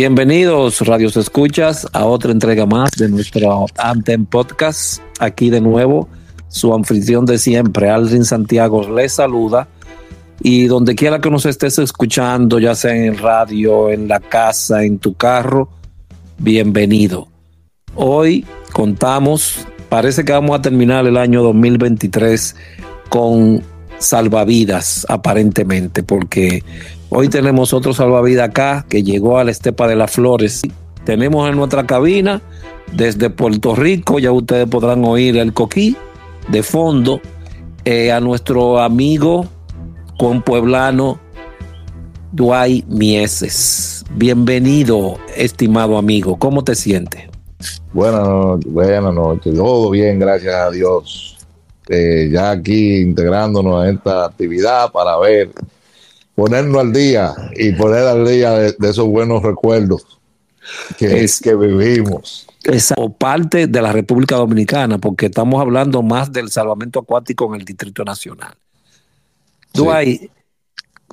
Bienvenidos, 0.00 0.80
Radios 0.80 1.18
Escuchas, 1.18 1.86
a 1.92 2.06
otra 2.06 2.32
entrega 2.32 2.64
más 2.64 2.90
de 2.92 3.10
nuestro 3.10 3.66
Antem 3.76 4.24
Podcast. 4.24 5.02
Aquí 5.18 5.50
de 5.50 5.60
nuevo, 5.60 6.08
su 6.48 6.72
anfitrión 6.72 7.26
de 7.26 7.36
siempre, 7.36 7.90
Aldrin 7.90 8.24
Santiago, 8.24 8.88
les 8.88 9.12
saluda. 9.12 9.68
Y 10.40 10.68
donde 10.68 10.94
quiera 10.94 11.20
que 11.20 11.30
nos 11.30 11.44
estés 11.44 11.78
escuchando, 11.78 12.58
ya 12.58 12.74
sea 12.74 12.96
en 12.96 13.18
radio, 13.18 13.90
en 13.90 14.08
la 14.08 14.20
casa, 14.20 14.84
en 14.84 14.98
tu 14.98 15.12
carro, 15.12 15.68
bienvenido. 16.38 17.28
Hoy 17.94 18.46
contamos, 18.72 19.66
parece 19.90 20.24
que 20.24 20.32
vamos 20.32 20.58
a 20.58 20.62
terminar 20.62 21.06
el 21.06 21.18
año 21.18 21.42
2023 21.42 22.56
con 23.10 23.62
salvavidas, 23.98 25.04
aparentemente, 25.10 26.02
porque 26.02 26.64
hoy 27.10 27.28
tenemos 27.28 27.72
otro 27.72 27.92
salvavidas 27.92 28.48
acá 28.48 28.86
que 28.88 29.02
llegó 29.02 29.38
a 29.38 29.44
la 29.44 29.50
Estepa 29.50 29.86
de 29.86 29.96
las 29.96 30.10
Flores. 30.10 30.62
Tenemos 31.04 31.48
en 31.48 31.56
nuestra 31.56 31.86
cabina 31.86 32.40
desde 32.92 33.30
Puerto 33.30 33.74
Rico, 33.74 34.18
ya 34.18 34.32
ustedes 34.32 34.66
podrán 34.68 35.04
oír 35.04 35.36
el 35.36 35.52
coquí 35.52 35.96
de 36.48 36.62
fondo, 36.62 37.20
eh, 37.84 38.12
a 38.12 38.20
nuestro 38.20 38.80
amigo 38.80 39.46
con 40.18 40.42
pueblano 40.42 41.18
Duay 42.32 42.84
Mieses. 42.88 44.04
Bienvenido, 44.14 45.18
estimado 45.36 45.96
amigo. 45.96 46.36
¿Cómo 46.38 46.62
te 46.64 46.74
sientes? 46.74 47.30
Buenas 47.92 48.28
noches, 48.28 48.72
buenas 48.72 49.14
noches. 49.14 49.54
Todo 49.54 49.90
bien, 49.90 50.18
gracias 50.18 50.54
a 50.54 50.70
Dios. 50.70 51.38
Eh, 51.88 52.28
ya 52.32 52.52
aquí 52.52 52.98
integrándonos 52.98 53.84
en 53.84 53.96
esta 53.96 54.26
actividad 54.26 54.92
para 54.92 55.18
ver, 55.18 55.50
ponernos 56.40 56.80
al 56.80 56.90
día 56.90 57.34
y 57.54 57.72
poner 57.72 58.06
al 58.06 58.26
día 58.26 58.52
de, 58.52 58.74
esos 58.88 59.06
buenos 59.06 59.42
recuerdos 59.42 60.18
que, 60.96 61.22
es, 61.22 61.38
que 61.38 61.54
vivimos. 61.54 62.46
Esa 62.64 62.94
parte 63.18 63.66
de 63.66 63.82
la 63.82 63.92
República 63.92 64.36
Dominicana, 64.36 64.96
porque 64.96 65.26
estamos 65.26 65.60
hablando 65.60 66.02
más 66.02 66.32
del 66.32 66.50
salvamento 66.50 67.00
acuático 67.00 67.46
en 67.54 67.60
el 67.60 67.66
Distrito 67.66 68.04
Nacional. 68.04 68.54
Duay, 69.74 70.30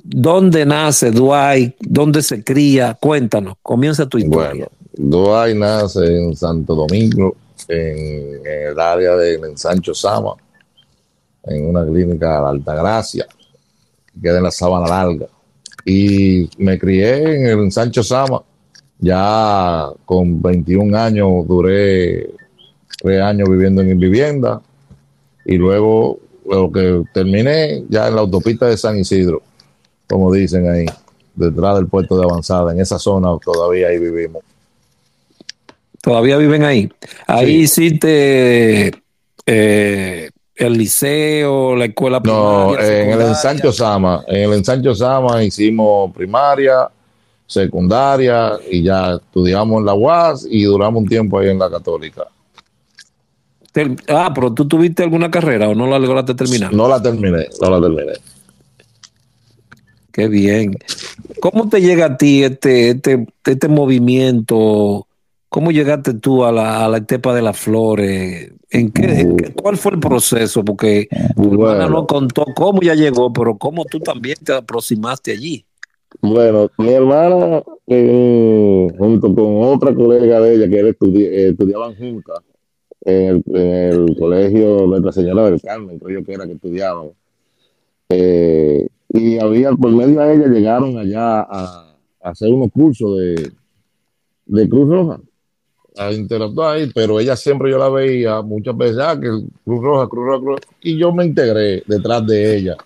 ¿dónde 0.02 0.64
nace 0.64 1.10
Duay? 1.10 1.76
¿Dónde 1.78 2.22
se 2.22 2.42
cría? 2.42 2.94
Cuéntanos, 2.94 3.56
comienza 3.62 4.06
tu 4.06 4.16
historia. 4.16 4.66
Bueno, 4.94 5.10
Duay 5.10 5.54
nace 5.54 6.06
en 6.06 6.34
Santo 6.34 6.74
Domingo, 6.74 7.36
en, 7.68 8.46
el 8.46 8.80
área 8.80 9.14
de 9.14 9.38
Sancho 9.56 9.92
Sama 9.92 10.36
en 11.44 11.66
una 11.66 11.84
clínica 11.84 12.40
de 12.40 12.46
Altagracia, 12.46 13.26
queda 14.20 14.38
en 14.38 14.44
la 14.44 14.50
Sabana 14.50 14.88
Larga. 14.88 15.26
Y 15.84 16.48
me 16.58 16.78
crié 16.78 17.36
en 17.36 17.46
el 17.46 17.72
Sancho 17.72 18.02
Sama, 18.02 18.42
ya 18.98 19.88
con 20.04 20.42
21 20.42 20.98
años 20.98 21.46
duré 21.46 22.30
tres 23.00 23.22
años 23.22 23.48
viviendo 23.48 23.80
en 23.82 23.98
vivienda 23.98 24.60
y 25.44 25.56
luego 25.56 26.18
lo 26.48 26.70
que 26.72 27.04
terminé 27.12 27.84
ya 27.88 28.08
en 28.08 28.14
la 28.16 28.22
autopista 28.22 28.66
de 28.66 28.76
San 28.76 28.98
Isidro, 28.98 29.42
como 30.08 30.32
dicen 30.32 30.68
ahí, 30.68 30.86
detrás 31.34 31.76
del 31.76 31.86
puerto 31.86 32.18
de 32.18 32.24
avanzada, 32.24 32.72
en 32.72 32.80
esa 32.80 32.98
zona 32.98 33.28
todavía 33.42 33.88
ahí 33.88 33.98
vivimos. 33.98 34.42
Todavía 36.02 36.36
viven 36.38 36.64
ahí. 36.64 36.90
Ahí 37.26 37.66
sí, 37.66 37.98
te 37.98 38.92
eh, 39.46 40.30
el 40.58 40.72
liceo, 40.74 41.76
la 41.76 41.86
escuela 41.86 42.20
primaria. 42.20 42.78
No, 42.78 42.80
en 42.80 43.10
el 43.10 43.20
ensancho 43.20 43.72
Sama, 43.72 44.24
en 44.26 44.50
el 44.50 44.58
ensancho 44.58 44.94
Sama 44.94 45.42
hicimos 45.42 46.12
primaria, 46.12 46.88
secundaria 47.46 48.58
y 48.70 48.82
ya 48.82 49.14
estudiamos 49.14 49.80
en 49.80 49.86
la 49.86 49.94
UAS 49.94 50.46
y 50.50 50.64
duramos 50.64 51.02
un 51.02 51.08
tiempo 51.08 51.38
ahí 51.38 51.48
en 51.48 51.58
la 51.58 51.70
católica. 51.70 52.24
Ah, 54.08 54.32
pero 54.34 54.52
tú 54.52 54.66
tuviste 54.66 55.02
alguna 55.04 55.30
carrera 55.30 55.68
o 55.68 55.74
no 55.74 55.86
la 55.86 55.98
lograste 55.98 56.34
terminar? 56.34 56.72
No 56.72 56.88
la 56.88 57.00
terminé, 57.00 57.48
no 57.60 57.70
la 57.70 57.80
terminé. 57.80 58.12
Qué 60.10 60.26
bien. 60.26 60.76
¿Cómo 61.40 61.68
te 61.68 61.80
llega 61.80 62.06
a 62.06 62.16
ti 62.16 62.42
este, 62.42 62.90
este, 62.90 63.26
este 63.44 63.68
movimiento? 63.68 65.07
¿Cómo 65.48 65.70
llegaste 65.70 66.12
tú 66.14 66.44
a 66.44 66.52
la, 66.52 66.84
a 66.84 66.88
la 66.88 66.98
Estepa 66.98 67.34
de 67.34 67.40
las 67.40 67.58
Flores? 67.58 68.52
¿En 68.70 68.90
qué, 68.92 69.54
¿Cuál 69.60 69.78
fue 69.78 69.92
el 69.92 69.98
proceso? 69.98 70.62
Porque 70.62 71.08
tu 71.34 71.54
hermana 71.54 71.88
no 71.88 72.06
contó 72.06 72.44
cómo 72.54 72.82
ya 72.82 72.94
llegó, 72.94 73.32
pero 73.32 73.56
cómo 73.56 73.86
tú 73.86 73.98
también 73.98 74.36
te 74.44 74.52
aproximaste 74.52 75.32
allí. 75.32 75.64
Bueno, 76.20 76.70
mi 76.76 76.90
hermana, 76.90 77.62
eh, 77.86 78.88
junto 78.98 79.34
con 79.34 79.62
otra 79.64 79.94
colega 79.94 80.40
de 80.40 80.54
ella 80.54 80.68
que 80.68 80.80
eh, 80.80 81.48
estudiaban 81.48 81.96
juntas 81.96 82.40
en 83.02 83.42
el, 83.54 84.16
colegio 84.18 84.86
Nuestra 84.86 85.12
Señora 85.12 85.44
del 85.44 85.62
Carmen, 85.62 85.98
creo 85.98 86.22
que 86.24 86.32
era 86.32 86.44
que 86.44 86.52
estudiaban. 86.52 87.08
Eh, 88.10 88.86
y 89.10 89.38
había, 89.38 89.72
por 89.72 89.92
medio 89.92 90.20
de 90.20 90.34
ella, 90.34 90.46
llegaron 90.48 90.98
allá 90.98 91.40
a, 91.40 91.94
a 92.22 92.30
hacer 92.30 92.52
unos 92.52 92.70
cursos 92.70 93.16
de, 93.16 93.50
de 94.44 94.68
Cruz 94.68 94.90
Roja 94.90 95.20
a 95.98 96.12
interactuar 96.12 96.78
pero 96.94 97.18
ella 97.18 97.36
siempre 97.36 97.70
yo 97.70 97.78
la 97.78 97.88
veía 97.88 98.40
muchas 98.42 98.76
veces, 98.76 98.98
ah, 98.98 99.18
que 99.20 99.28
Cruz 99.64 99.82
Roja, 99.82 100.08
Cruz 100.08 100.26
Roja, 100.26 100.44
Cruz 100.44 100.60
y 100.82 100.96
yo 100.96 101.12
me 101.12 101.26
integré 101.26 101.82
detrás 101.86 102.26
de 102.26 102.56
ella 102.56 102.76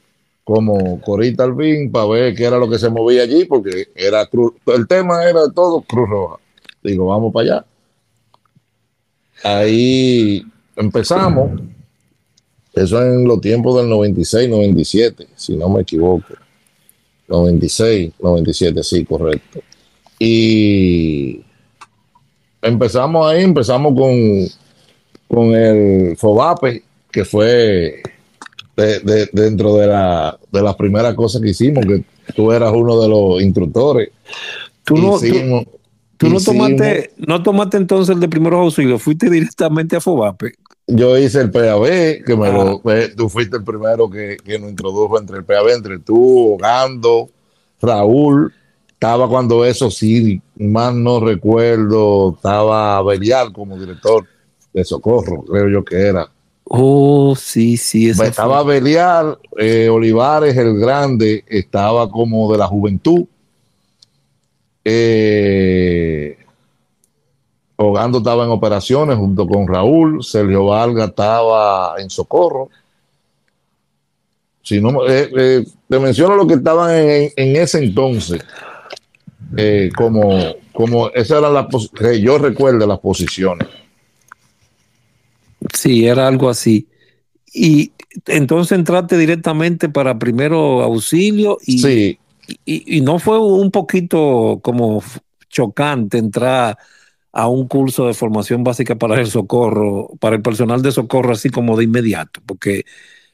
como 0.44 1.00
corita 1.00 1.44
al 1.44 1.56
fin 1.56 1.90
para 1.90 2.06
ver 2.06 2.34
qué 2.34 2.44
era 2.44 2.58
lo 2.58 2.68
que 2.68 2.78
se 2.78 2.90
movía 2.90 3.22
allí, 3.22 3.44
porque 3.44 3.88
era 3.94 4.26
Cruz, 4.26 4.54
el 4.66 4.86
tema 4.86 5.24
era 5.24 5.48
todo 5.50 5.82
Cruz 5.82 6.08
Roja. 6.08 6.36
Digo, 6.82 7.06
vamos 7.06 7.32
para 7.32 7.44
allá. 7.44 7.66
Ahí 9.44 10.44
empezamos, 10.76 11.60
eso 12.72 13.02
en 13.02 13.24
los 13.24 13.40
tiempos 13.40 13.76
del 13.76 13.88
96, 13.88 14.48
97, 14.48 15.28
si 15.36 15.56
no 15.56 15.68
me 15.68 15.82
equivoco. 15.82 16.34
96, 17.28 18.12
97, 18.20 18.82
sí, 18.82 19.04
correcto. 19.04 19.60
Y 20.18 21.42
empezamos 22.62 23.26
ahí, 23.26 23.42
empezamos 23.42 23.92
con, 23.94 24.16
con 25.28 25.54
el 25.54 26.16
FOBAPE, 26.16 26.82
que 27.10 27.24
fue 27.24 28.02
de, 28.76 29.28
dentro 29.32 29.76
de, 29.76 29.86
la, 29.88 30.38
de 30.50 30.62
las 30.62 30.76
primeras 30.76 31.14
cosas 31.14 31.42
que 31.42 31.50
hicimos, 31.50 31.84
que 31.84 32.04
tú 32.34 32.52
eras 32.52 32.72
uno 32.74 33.00
de 33.00 33.08
los 33.08 33.42
instructores. 33.42 34.10
Tú 34.84 34.96
no, 34.96 35.18
tú, 36.16 36.28
no, 36.28 36.40
tomaste, 36.40 37.12
no 37.18 37.42
tomaste 37.42 37.76
entonces 37.76 38.14
el 38.14 38.20
de 38.20 38.28
primeros 38.28 38.60
auxilios, 38.60 39.02
fuiste 39.02 39.28
directamente 39.28 39.96
a 39.96 40.00
FOBAPE. 40.00 40.54
Yo 40.88 41.16
hice 41.16 41.40
el 41.40 41.50
PAB, 41.50 42.24
que 42.24 42.36
me 42.36 42.50
lo, 42.50 42.82
ah. 42.84 43.00
tú 43.16 43.28
fuiste 43.28 43.56
el 43.56 43.64
primero 43.64 44.10
que, 44.10 44.36
que 44.44 44.58
nos 44.58 44.70
introdujo 44.70 45.18
entre 45.18 45.38
el 45.38 45.44
PAB, 45.44 45.68
entre 45.68 45.98
tú, 46.00 46.56
Gando, 46.60 47.30
Raúl, 47.80 48.52
estaba 49.02 49.28
cuando 49.28 49.64
eso 49.64 49.90
sí, 49.90 50.40
más 50.54 50.94
no 50.94 51.18
recuerdo, 51.18 52.34
estaba 52.36 53.02
Belial 53.02 53.52
como 53.52 53.76
director 53.76 54.24
de 54.72 54.84
Socorro, 54.84 55.42
creo 55.42 55.68
yo 55.68 55.84
que 55.84 55.96
era. 55.96 56.30
Oh, 56.62 57.34
sí, 57.34 57.76
sí. 57.76 58.10
Estaba 58.10 58.62
Belial, 58.62 59.38
eh, 59.58 59.88
Olivares 59.88 60.56
el 60.56 60.78
Grande, 60.78 61.42
estaba 61.48 62.08
como 62.08 62.52
de 62.52 62.58
la 62.58 62.68
juventud. 62.68 63.24
Eh, 64.84 66.38
Ogando 67.74 68.18
estaba 68.18 68.44
en 68.44 68.50
operaciones 68.50 69.16
junto 69.16 69.48
con 69.48 69.66
Raúl, 69.66 70.22
Sergio 70.22 70.66
Valga 70.66 71.06
estaba 71.06 71.96
en 71.98 72.08
Socorro. 72.08 72.68
Si 74.62 74.80
no, 74.80 75.04
eh, 75.08 75.66
te 75.88 75.98
menciono 75.98 76.36
lo 76.36 76.46
que 76.46 76.54
estaban 76.54 76.94
en 76.94 77.56
ese 77.56 77.82
entonces. 77.82 78.40
Eh, 79.56 79.90
como, 79.94 80.54
como 80.72 81.10
esa 81.10 81.38
era 81.38 81.50
la 81.50 81.68
que 81.94 82.20
yo 82.20 82.38
recuerdo 82.38 82.86
las 82.86 82.98
posiciones. 83.00 83.68
Sí, 85.72 86.06
era 86.06 86.26
algo 86.26 86.48
así. 86.48 86.88
Y 87.52 87.92
entonces 88.26 88.78
entraste 88.78 89.16
directamente 89.18 89.88
para 89.88 90.18
primero 90.18 90.82
auxilio 90.82 91.58
y, 91.66 92.18
y, 92.64 93.00
no 93.02 93.18
fue 93.18 93.38
un 93.38 93.70
poquito 93.70 94.60
como 94.62 95.02
chocante 95.48 96.18
entrar 96.18 96.78
a 97.32 97.48
un 97.48 97.68
curso 97.68 98.06
de 98.06 98.14
formación 98.14 98.64
básica 98.64 98.96
para 98.96 99.20
el 99.20 99.26
socorro, 99.26 100.10
para 100.18 100.36
el 100.36 100.42
personal 100.42 100.82
de 100.82 100.92
socorro 100.92 101.32
así 101.32 101.50
como 101.50 101.76
de 101.76 101.84
inmediato, 101.84 102.40
porque 102.44 102.84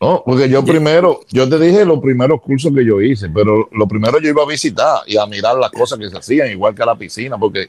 no, 0.00 0.23
porque 0.25 0.49
yo 0.49 0.65
primero, 0.65 1.21
yo 1.31 1.49
te 1.49 1.59
dije 1.59 1.85
los 1.85 1.99
primeros 2.00 2.41
cursos 2.41 2.73
que 2.73 2.85
yo 2.85 3.00
hice, 3.00 3.29
pero 3.31 3.69
lo 3.73 3.89
primero 3.89 4.21
yo 4.21 4.29
iba 4.29 4.43
a 4.43 4.47
visitar 4.47 5.00
y 5.06 5.17
a 5.17 5.27
mirar 5.27 5.56
las 5.56 5.73
cosas 5.73 5.99
que 5.99 6.09
se 6.09 6.17
hacían, 6.17 6.50
igual 6.50 6.75
que 6.75 6.83
a 6.83 6.87
la 6.87 6.95
piscina, 6.95 7.37
porque 7.37 7.69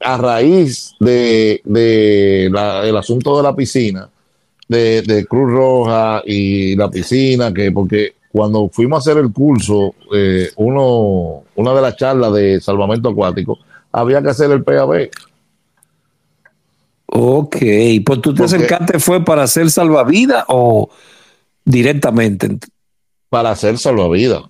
a 0.00 0.16
raíz 0.16 0.94
de, 1.00 1.60
el 1.64 2.96
asunto 2.96 3.36
de 3.36 3.42
la 3.42 3.56
piscina, 3.56 4.08
de, 4.68 5.26
Cruz 5.28 5.50
Roja 5.50 6.22
y 6.24 6.76
la 6.76 6.88
piscina, 6.90 7.52
que 7.52 7.72
porque 7.72 8.14
cuando 8.30 8.68
fuimos 8.68 8.96
a 8.96 9.10
hacer 9.10 9.22
el 9.22 9.32
curso, 9.32 9.94
eh, 10.14 10.50
uno, 10.56 11.42
una 11.56 11.74
de 11.74 11.80
las 11.82 11.96
charlas 11.96 12.32
de 12.34 12.60
salvamento 12.60 13.08
acuático, 13.08 13.58
había 13.90 14.22
que 14.22 14.28
hacer 14.28 14.50
el 14.50 14.62
PAB. 14.62 15.10
Ok, 17.06 17.56
pues 18.04 18.20
tú 18.20 18.34
te 18.34 18.42
Porque- 18.42 18.56
acercaste 18.56 18.98
fue 18.98 19.24
para 19.24 19.44
hacer 19.44 19.70
salvavidas 19.70 20.44
o 20.48 20.88
directamente. 21.64 22.58
para 23.28 23.50
hacer 23.50 23.78
salvavidas. 23.78 24.44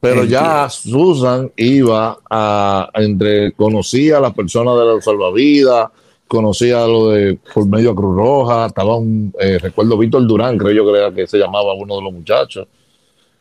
Pero 0.00 0.24
ya 0.24 0.68
Susan 0.68 1.50
iba 1.56 2.18
a, 2.28 2.90
entre, 2.94 3.52
conocía 3.52 4.18
a 4.18 4.20
las 4.20 4.34
personas 4.34 4.76
de 4.78 4.84
los 4.84 5.04
salvavidas, 5.04 5.88
conocía 6.28 6.86
lo 6.86 7.10
de 7.10 7.38
por 7.54 7.66
medio 7.66 7.92
a 7.92 7.96
Cruz 7.96 8.14
Roja, 8.14 8.66
estaba 8.66 8.96
un, 8.96 9.32
eh, 9.40 9.58
recuerdo 9.58 9.96
Víctor 9.96 10.26
Durán, 10.26 10.58
creo 10.58 10.72
yo 10.72 10.92
que 10.92 10.98
era 10.98 11.12
que 11.12 11.26
se 11.26 11.38
llamaba 11.38 11.72
uno 11.74 11.96
de 11.96 12.02
los 12.02 12.12
muchachos, 12.12 12.68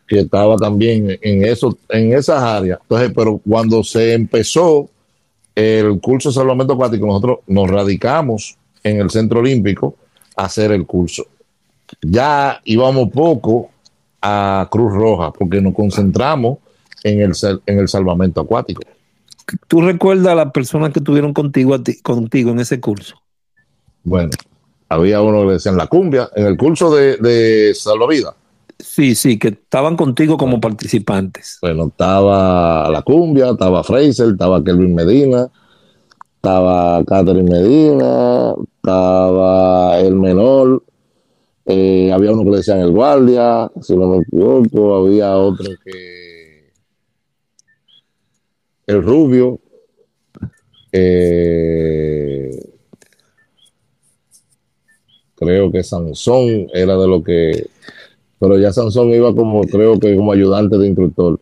que 0.08 0.20
estaba 0.20 0.56
también 0.56 1.20
en 1.22 1.44
eso, 1.44 1.78
en 1.90 2.14
esas 2.14 2.42
áreas. 2.42 2.80
Entonces, 2.84 3.12
pero 3.14 3.42
cuando 3.48 3.84
se 3.84 4.14
empezó 4.14 4.90
el 5.54 6.00
curso 6.00 6.30
de 6.30 6.36
salvamento 6.36 6.74
acuático, 6.74 7.06
nosotros 7.06 7.40
nos 7.48 7.70
radicamos 7.70 8.58
en 8.84 9.02
el 9.02 9.10
Centro 9.10 9.40
Olímpico 9.40 9.96
a 10.36 10.46
hacer 10.46 10.72
el 10.72 10.86
curso. 10.86 11.26
Ya 12.02 12.62
íbamos 12.66 13.10
poco 13.10 13.70
a 14.22 14.68
Cruz 14.72 14.94
Roja 14.94 15.32
porque 15.32 15.62
nos 15.62 15.74
concentramos 15.74 16.58
en 17.04 17.22
el, 17.22 17.34
en 17.66 17.80
el 17.80 17.88
salvamento 17.88 18.42
acuático. 18.42 18.82
¿Tú 19.68 19.82
recuerdas 19.82 20.28
a 20.28 20.36
las 20.36 20.52
personas 20.52 20.92
que 20.92 21.00
estuvieron 21.00 21.34
contigo, 21.34 21.76
a 21.76 21.84
ti- 21.84 22.02
contigo 22.02 22.52
en 22.52 22.60
ese 22.60 22.80
curso? 22.80 23.16
Bueno, 24.04 24.32
había 24.90 25.22
uno 25.22 25.42
que 25.42 25.46
le 25.46 25.54
decían 25.54 25.78
la 25.78 25.88
cumbia 25.88 26.30
en 26.36 26.48
el 26.48 26.58
curso 26.58 26.94
de, 26.94 27.18
de 27.18 27.74
salvavidas. 27.76 28.34
Sí, 28.80 29.16
sí, 29.16 29.40
que 29.40 29.50
estaban 29.50 29.96
contigo 29.96 30.38
como 30.38 30.60
participantes. 30.60 31.60
Bueno, 31.62 31.88
estaba 31.88 32.90
la 32.90 33.02
cumbia, 33.04 33.52
estaba 33.52 33.84
Fraser, 33.84 34.30
estaba 34.30 34.64
Kelvin 34.64 34.94
Medina, 34.94 35.48
estaba 36.36 37.04
Catherine 37.06 37.50
Medina, 37.50 38.54
estaba 38.76 39.98
el 40.00 40.16
menor, 40.16 40.84
eh, 41.66 42.12
había 42.12 42.32
uno 42.32 42.44
que 42.44 42.52
le 42.52 42.58
decían 42.58 42.80
el 42.80 42.92
guardia, 42.92 43.72
si 43.82 43.96
no 43.96 44.08
me 44.08 44.18
equivoco, 44.20 44.96
había 44.96 45.36
otro 45.36 45.72
que 45.84 46.72
el 48.86 49.02
rubio, 49.02 49.60
eh, 50.92 52.52
creo 55.36 55.72
que 55.72 55.84
Sansón 55.84 56.68
era 56.72 56.96
de 56.98 57.08
lo 57.08 57.24
que, 57.24 57.68
pero 58.40 58.60
ya 58.60 58.72
Sansón 58.72 59.10
iba 59.10 59.34
como, 59.34 59.64
creo 59.64 60.00
que 60.00 60.16
como 60.16 60.34
ayudante 60.34 60.78
de 60.78 60.88
instructor. 60.88 61.40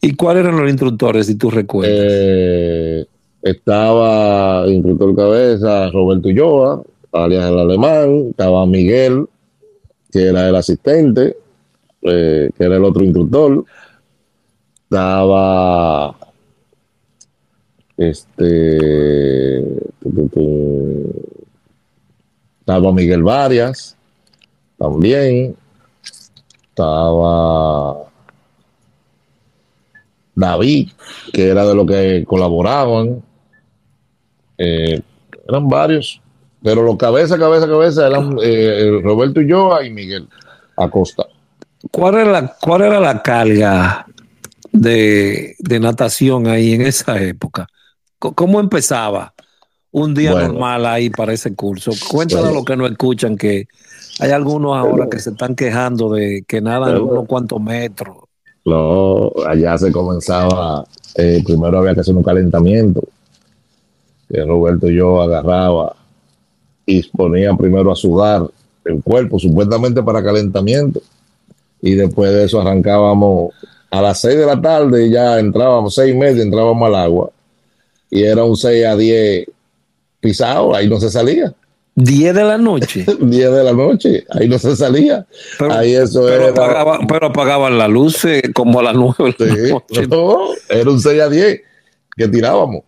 ¿Y 0.00 0.16
cuáles 0.16 0.44
eran 0.44 0.60
los 0.60 0.68
instructores, 0.68 1.26
si 1.26 1.36
tú 1.36 1.50
recuerdas? 1.50 1.96
Eh, 2.00 3.06
estaba 3.42 4.66
instructor 4.66 5.14
cabeza 5.14 5.88
Roberto 5.90 6.28
Ulloa, 6.28 6.82
alias 7.12 7.48
el 7.48 7.58
alemán, 7.60 8.26
estaba 8.30 8.66
Miguel, 8.66 9.26
que 10.16 10.28
era 10.28 10.48
el 10.48 10.56
asistente, 10.56 11.36
eh, 12.00 12.48
que 12.56 12.64
era 12.64 12.76
el 12.76 12.84
otro 12.84 13.04
instructor, 13.04 13.66
estaba 14.84 16.16
este 17.98 19.58
estaba 22.60 22.92
Miguel 22.94 23.22
Varias 23.22 23.94
también 24.78 25.54
estaba 26.70 28.08
David, 30.34 30.92
que 31.30 31.48
era 31.48 31.66
de 31.66 31.74
los 31.74 31.86
que 31.86 32.24
colaboraban. 32.26 33.22
Eh, 34.56 35.02
eran 35.46 35.68
varios, 35.68 36.22
pero 36.66 36.82
los 36.82 36.96
cabeza, 36.96 37.38
cabeza, 37.38 37.68
cabeza 37.68 38.08
eran 38.08 38.36
eh, 38.42 38.98
Roberto 39.04 39.38
Ulloa 39.38 39.86
y 39.86 39.90
Miguel 39.90 40.26
Acosta. 40.76 41.24
¿Cuál 41.92 42.16
era 42.16 42.32
la, 42.32 42.56
cuál 42.60 42.82
era 42.82 42.98
la 42.98 43.22
carga 43.22 44.04
de, 44.72 45.54
de 45.60 45.78
natación 45.78 46.48
ahí 46.48 46.72
en 46.72 46.82
esa 46.82 47.22
época? 47.22 47.68
¿Cómo 48.18 48.58
empezaba 48.58 49.32
un 49.92 50.12
día 50.12 50.32
Bueno. 50.32 50.48
normal 50.48 50.86
ahí 50.86 51.08
para 51.08 51.32
ese 51.34 51.54
curso? 51.54 51.92
Cuéntale 52.10 52.40
a 52.40 52.42
Bueno. 52.46 52.56
los 52.56 52.64
que 52.64 52.76
no 52.76 52.86
escuchan 52.88 53.36
que 53.36 53.68
hay 54.18 54.32
algunos 54.32 54.76
ahora 54.76 55.06
que 55.08 55.20
se 55.20 55.30
están 55.30 55.54
quejando 55.54 56.12
de 56.14 56.44
que 56.48 56.60
nadan 56.60 56.94
Pero- 56.94 57.04
unos 57.06 57.26
cuantos 57.28 57.60
metros. 57.60 58.16
No, 58.64 59.30
allá 59.48 59.78
se 59.78 59.92
comenzaba, 59.92 60.84
eh, 61.14 61.40
primero 61.46 61.78
había 61.78 61.94
que 61.94 62.00
hacer 62.00 62.16
un 62.16 62.24
calentamiento, 62.24 63.00
que 64.28 64.44
Roberto 64.44 64.90
y 64.90 64.96
yo 64.96 65.22
agarraba 65.22 65.94
y 66.86 67.02
ponía 67.08 67.52
primero 67.54 67.90
a 67.92 67.96
sudar 67.96 68.46
el 68.84 69.02
cuerpo, 69.02 69.38
supuestamente 69.38 70.02
para 70.02 70.22
calentamiento, 70.22 71.00
y 71.82 71.94
después 71.94 72.32
de 72.32 72.44
eso 72.44 72.60
arrancábamos 72.60 73.52
a 73.90 74.00
las 74.02 74.20
6 74.20 74.38
de 74.38 74.46
la 74.46 74.60
tarde 74.60 75.06
y 75.06 75.10
ya 75.10 75.38
entrábamos, 75.38 75.94
seis 75.94 76.14
y 76.14 76.16
media, 76.16 76.42
entrábamos 76.42 76.86
al 76.88 76.94
agua, 76.94 77.30
y 78.10 78.22
era 78.22 78.44
un 78.44 78.56
6 78.56 78.86
a 78.86 78.96
10 78.96 79.46
pisado, 80.20 80.74
ahí 80.74 80.88
no 80.88 81.00
se 81.00 81.10
salía, 81.10 81.52
10 81.96 82.34
de 82.34 82.44
la 82.44 82.58
noche. 82.58 83.04
10 83.20 83.52
de 83.52 83.64
la 83.64 83.72
noche, 83.72 84.24
ahí 84.30 84.48
no 84.48 84.58
se 84.58 84.76
salía, 84.76 85.26
Pero, 85.58 85.72
ahí 85.72 85.94
eso 85.94 86.22
pero 86.24 86.44
era... 86.44 86.50
apagaban, 86.50 87.06
pero 87.06 87.26
apagaban 87.28 87.78
la 87.78 87.88
luz 87.88 88.24
eh, 88.24 88.42
como 88.54 88.78
a 88.80 88.84
las 88.84 88.94
9 88.94 89.34
de 89.38 89.46
la 89.46 89.54
Sí, 89.66 89.72
noche. 89.72 90.06
no, 90.06 90.36
era 90.68 90.90
un 90.90 91.00
6 91.00 91.20
a 91.22 91.28
10 91.28 91.60
que 92.16 92.28
tirábamos. 92.28 92.82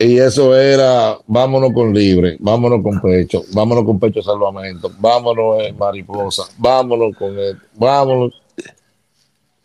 Y 0.00 0.16
eso 0.18 0.56
era, 0.56 1.18
vámonos 1.26 1.72
con 1.72 1.92
libre, 1.92 2.36
vámonos 2.38 2.82
con 2.84 3.00
pecho, 3.00 3.42
vámonos 3.52 3.84
con 3.84 3.98
pecho 3.98 4.22
salvamento, 4.22 4.92
vámonos 5.00 5.64
en 5.64 5.76
mariposa, 5.76 6.44
vámonos 6.56 7.16
con 7.16 7.36
esto, 7.36 7.62
vámonos 7.74 8.32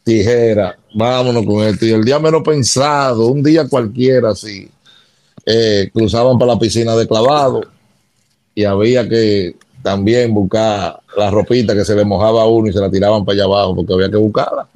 tijera, 0.04 0.76
vámonos 0.96 1.46
con 1.46 1.64
esto. 1.64 1.86
Y 1.86 1.92
el 1.92 2.04
día 2.04 2.18
menos 2.18 2.42
pensado, 2.42 3.28
un 3.28 3.44
día 3.44 3.68
cualquiera 3.68 4.32
así, 4.32 4.68
eh, 5.46 5.92
cruzaban 5.94 6.40
para 6.40 6.54
la 6.54 6.60
piscina 6.60 6.96
de 6.96 7.08
clavado 7.08 7.62
y 8.56 8.64
había 8.64 9.08
que 9.08 9.56
también 9.84 10.34
buscar 10.34 11.00
la 11.16 11.30
ropita 11.30 11.76
que 11.76 11.86
se 11.86 11.96
le 11.96 12.06
mojaba 12.06 12.42
a 12.42 12.48
uno 12.48 12.70
y 12.70 12.74
se 12.74 12.80
la 12.80 12.90
tiraban 12.90 13.24
para 13.24 13.36
allá 13.36 13.44
abajo 13.44 13.76
porque 13.76 13.94
había 13.94 14.10
que 14.10 14.18
buscarla. 14.18 14.68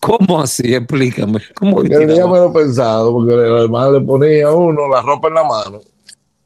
¿Cómo 0.00 0.40
así? 0.40 0.74
Explícame. 0.74 1.40
¿Cómo 1.54 1.82
que 1.82 1.88
Porque 1.88 2.04
el 2.04 2.14
día 2.14 2.26
menos 2.26 2.52
pensado, 2.52 3.12
porque 3.12 3.34
el 3.34 3.64
hermano 3.64 3.92
le 3.92 4.00
ponía 4.00 4.48
a 4.48 4.52
uno 4.52 4.88
la 4.88 5.02
ropa 5.02 5.28
en 5.28 5.34
la 5.34 5.44
mano. 5.44 5.80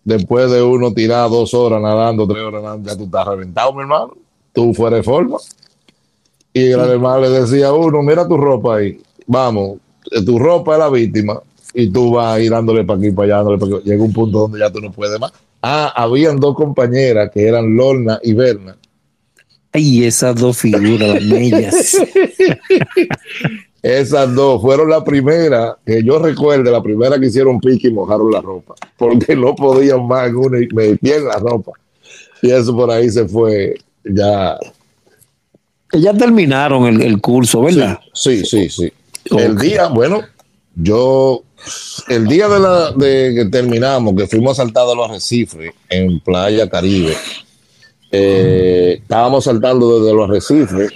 Después 0.04 0.50
de 0.50 0.62
uno 0.62 0.92
tirar 0.92 1.28
dos 1.28 1.52
horas 1.52 1.82
nadando, 1.82 2.26
tres 2.26 2.42
horas 2.42 2.62
nadando, 2.62 2.90
ya 2.90 2.96
tú 2.96 3.04
estás 3.04 3.26
reventado, 3.26 3.72
mi 3.74 3.82
hermano. 3.82 4.16
Tú 4.52 4.72
fuera 4.72 4.96
de 4.96 5.02
forma. 5.02 5.36
Y 6.52 6.70
el 6.70 6.80
hermano 6.80 7.20
le 7.20 7.30
decía 7.30 7.68
a 7.68 7.74
uno, 7.74 8.02
mira 8.02 8.26
tu 8.26 8.36
ropa 8.36 8.76
ahí. 8.76 9.00
Vamos, 9.26 9.78
eh, 10.10 10.24
tu 10.24 10.38
ropa 10.38 10.72
es 10.72 10.78
la 10.78 10.88
víctima. 10.88 11.40
Y 11.74 11.90
tú 11.90 12.12
vas 12.12 12.36
ahí 12.36 12.48
dándole 12.48 12.84
para 12.84 12.98
aquí, 12.98 13.10
para 13.10 13.26
allá, 13.26 13.36
dándole 13.36 13.58
para 13.58 13.76
aquí. 13.76 13.90
Llega 13.90 14.02
un 14.02 14.12
punto 14.12 14.38
donde 14.38 14.58
ya 14.58 14.72
tú 14.72 14.80
no 14.80 14.90
puedes 14.90 15.20
más. 15.20 15.32
Ah, 15.60 15.92
habían 15.94 16.38
dos 16.38 16.54
compañeras 16.54 17.30
que 17.32 17.46
eran 17.46 17.76
Lorna 17.76 18.18
y 18.22 18.32
Berna. 18.32 18.76
Ay, 19.72 20.04
esas 20.04 20.36
dos 20.36 20.58
figuras, 20.58 21.14
las 21.14 21.22
mellas. 21.22 21.96
Esas 23.80 24.34
dos 24.34 24.60
fueron 24.60 24.90
la 24.90 25.04
primera 25.04 25.78
que 25.86 26.02
yo 26.02 26.18
recuerdo, 26.18 26.70
la 26.70 26.82
primera 26.82 27.18
que 27.18 27.26
hicieron 27.26 27.60
pique 27.60 27.88
y 27.88 27.92
mojaron 27.92 28.32
la 28.32 28.40
ropa, 28.40 28.74
porque 28.96 29.36
no 29.36 29.54
podían 29.54 30.04
más 30.06 30.32
una 30.34 30.60
y 30.60 30.66
metían 30.66 31.24
la 31.26 31.36
ropa. 31.36 31.72
Y 32.42 32.50
eso 32.50 32.74
por 32.74 32.90
ahí 32.90 33.08
se 33.08 33.26
fue 33.28 33.76
ya. 34.04 34.58
Ya 35.92 36.12
terminaron 36.12 36.86
el, 36.86 37.02
el 37.02 37.20
curso, 37.20 37.62
¿verdad? 37.62 38.00
Sí, 38.12 38.44
sí, 38.44 38.68
sí. 38.68 38.92
El 39.30 39.56
día, 39.56 39.86
bueno, 39.86 40.22
yo, 40.74 41.42
el 42.08 42.26
día 42.26 42.48
de, 42.48 42.60
la, 42.60 42.92
de 42.92 43.34
que 43.34 43.44
terminamos, 43.46 44.14
que 44.16 44.26
fuimos 44.26 44.56
saltados 44.56 44.92
a 44.92 44.96
los 44.96 45.10
arrecifes 45.10 45.72
en 45.88 46.20
Playa 46.20 46.68
Caribe, 46.68 47.16
eh, 48.10 48.98
estábamos 49.02 49.44
saltando 49.44 50.00
desde 50.00 50.14
los 50.14 50.28
arrecifes 50.28 50.90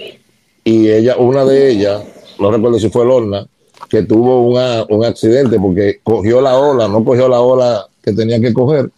y 0.63 0.89
ella, 0.89 1.17
una 1.17 1.45
de 1.45 1.71
ellas, 1.71 2.03
no 2.39 2.51
recuerdo 2.51 2.79
si 2.79 2.89
fue 2.89 3.05
Lorna, 3.05 3.45
que 3.89 4.03
tuvo 4.03 4.47
una- 4.47 4.85
un 4.89 5.03
accidente 5.05 5.59
porque 5.59 5.99
cogió 6.03 6.41
la 6.41 6.57
ola, 6.57 6.87
no 6.87 7.03
cogió 7.03 7.27
la 7.27 7.41
ola 7.41 7.85
que 8.01 8.13
tenía 8.13 8.39
que 8.39 8.53
coger 8.53 8.89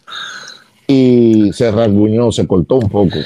y 0.86 1.52
se 1.52 1.70
rasguñó, 1.70 2.30
se 2.32 2.46
cortó 2.46 2.76
un 2.76 2.88
poco, 2.88 3.16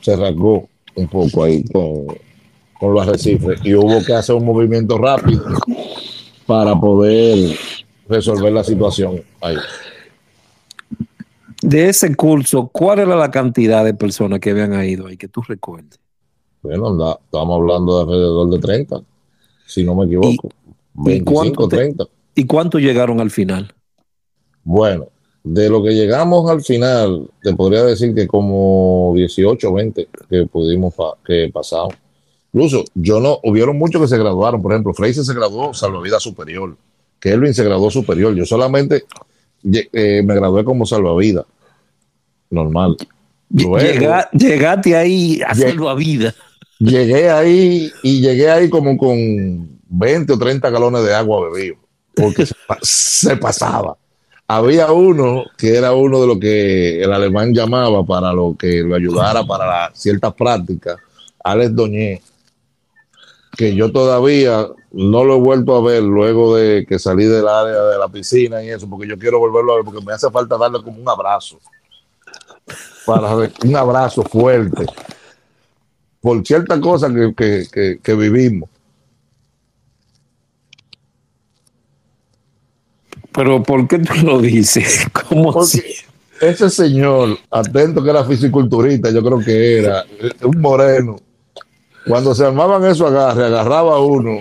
se 0.00 0.16
rasgó 0.16 0.68
un 0.96 1.08
poco 1.08 1.44
ahí 1.44 1.62
con, 1.64 2.06
con 2.78 2.94
los 2.94 3.06
arrecifes 3.06 3.60
y 3.62 3.74
hubo 3.74 4.02
que 4.04 4.14
hacer 4.14 4.34
un 4.34 4.44
movimiento 4.46 4.96
rápido 4.98 5.44
para 6.46 6.74
poder 6.78 7.56
resolver 8.08 8.52
la 8.52 8.64
situación 8.64 9.22
ahí. 9.40 9.56
De 11.62 11.88
ese 11.88 12.14
curso, 12.14 12.68
¿cuál 12.68 13.00
era 13.00 13.16
la 13.16 13.30
cantidad 13.30 13.84
de 13.84 13.94
personas 13.94 14.40
que 14.40 14.50
habían 14.50 14.72
ido 14.84 15.06
ahí 15.06 15.16
que 15.16 15.28
tú 15.28 15.42
recuerdes? 15.46 15.98
Bueno, 16.62 16.88
anda- 16.88 17.18
estamos 17.24 17.56
hablando 17.60 17.96
de 17.96 18.02
alrededor 18.02 18.50
de 18.50 18.58
30, 18.58 19.00
si 19.66 19.84
no 19.84 19.94
me 19.94 20.06
equivoco. 20.06 20.48
25, 20.94 21.68
30. 21.68 22.04
¿Y 22.34 22.46
cuánto 22.46 22.78
llegaron 22.78 23.20
al 23.20 23.30
final? 23.30 23.72
Bueno, 24.62 25.06
de 25.42 25.70
lo 25.70 25.82
que 25.82 25.90
llegamos 25.90 26.50
al 26.50 26.62
final, 26.62 27.30
te 27.42 27.54
podría 27.54 27.82
decir 27.84 28.14
que 28.14 28.26
como 28.26 29.12
18 29.16 29.72
20 29.72 30.08
que 30.28 30.46
pudimos, 30.46 30.94
que 31.24 31.50
pasamos. 31.52 31.94
Incluso 32.52 32.84
yo 32.94 33.20
no, 33.20 33.38
hubieron 33.44 33.78
muchos 33.78 34.02
que 34.02 34.08
se 34.08 34.18
graduaron. 34.18 34.60
Por 34.60 34.72
ejemplo, 34.72 34.92
Fraser 34.92 35.24
se 35.24 35.34
graduó 35.34 35.72
salvavidas 35.72 36.22
superior. 36.22 36.76
Kelvin 37.20 37.54
se 37.54 37.64
graduó 37.64 37.90
superior. 37.90 38.34
Yo 38.34 38.44
solamente 38.44 39.04
eh, 39.62 40.22
me 40.24 40.34
gradué 40.34 40.64
como 40.64 40.86
salvavidas. 40.86 41.44
Normal. 42.50 42.96
llegaste 43.50 44.96
ahí 44.96 45.40
a 45.42 45.54
salvavidas. 45.54 46.34
Llegué 46.78 47.30
ahí 47.30 47.90
y 48.02 48.20
llegué 48.20 48.50
ahí 48.50 48.70
como 48.70 48.96
con 48.96 49.80
20 49.88 50.32
o 50.32 50.38
30 50.38 50.70
galones 50.70 51.04
de 51.04 51.14
agua 51.14 51.50
bebido. 51.50 51.76
Porque 52.14 52.44
se 52.82 53.36
pasaba 53.36 53.96
había 54.52 54.90
uno 54.90 55.44
que 55.56 55.76
era 55.76 55.94
uno 55.94 56.20
de 56.20 56.26
lo 56.26 56.40
que 56.40 57.00
el 57.00 57.12
alemán 57.12 57.54
llamaba 57.54 58.04
para 58.04 58.32
lo 58.32 58.56
que 58.58 58.82
lo 58.82 58.96
ayudara 58.96 59.44
para 59.44 59.92
ciertas 59.94 60.34
prácticas, 60.34 60.96
Alex 61.44 61.72
Doñé, 61.72 62.20
que 63.56 63.74
yo 63.74 63.92
todavía 63.92 64.66
no 64.92 65.24
lo 65.24 65.36
he 65.36 65.40
vuelto 65.40 65.76
a 65.76 65.82
ver 65.82 66.02
luego 66.02 66.56
de 66.56 66.86
que 66.86 66.98
salí 66.98 67.24
del 67.24 67.46
área 67.46 67.82
de 67.82 67.98
la 67.98 68.08
piscina 68.08 68.62
y 68.62 68.70
eso, 68.70 68.88
porque 68.88 69.08
yo 69.08 69.18
quiero 69.18 69.38
volverlo 69.38 69.72
a 69.72 69.76
ver, 69.76 69.84
porque 69.84 70.04
me 70.04 70.12
hace 70.12 70.30
falta 70.30 70.56
darle 70.56 70.82
como 70.82 71.00
un 71.00 71.08
abrazo, 71.08 71.58
para 73.06 73.34
un 73.36 73.76
abrazo 73.76 74.22
fuerte, 74.22 74.86
por 76.20 76.46
ciertas 76.46 76.80
cosas 76.80 77.12
que 77.36 78.14
vivimos. 78.14 78.68
Pero 83.32 83.62
¿por 83.62 83.86
qué 83.86 83.98
tú 83.98 84.14
lo 84.24 84.40
dices? 84.40 85.06
¿Cómo 85.28 85.54
Ese 86.40 86.70
señor, 86.70 87.38
atento 87.50 88.02
que 88.02 88.10
era 88.10 88.24
fisiculturista, 88.24 89.10
yo 89.10 89.22
creo 89.22 89.38
que 89.38 89.78
era, 89.78 90.04
un 90.42 90.60
moreno, 90.60 91.16
cuando 92.10 92.34
se 92.34 92.44
armaban 92.44 92.84
eso 92.84 93.06
agarre, 93.06 93.46
agarraba 93.46 94.00
uno 94.00 94.38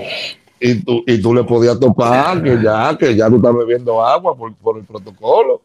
y 0.60 0.76
tú, 0.84 1.04
y 1.08 1.22
tú 1.22 1.34
le 1.34 1.44
podías 1.44 1.80
topar, 1.80 2.44
que 2.44 2.62
ya, 2.62 2.98
que 2.98 3.16
ya 3.16 3.30
tú 3.30 3.38
estás 3.38 3.56
bebiendo 3.56 4.04
agua 4.04 4.36
por, 4.36 4.54
por 4.56 4.78
el 4.78 4.84
protocolo. 4.84 5.62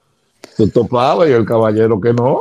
Tú 0.57 0.69
topabas 0.69 1.29
y 1.29 1.33
el 1.33 1.45
caballero 1.45 2.01
que 2.01 2.13
no. 2.13 2.41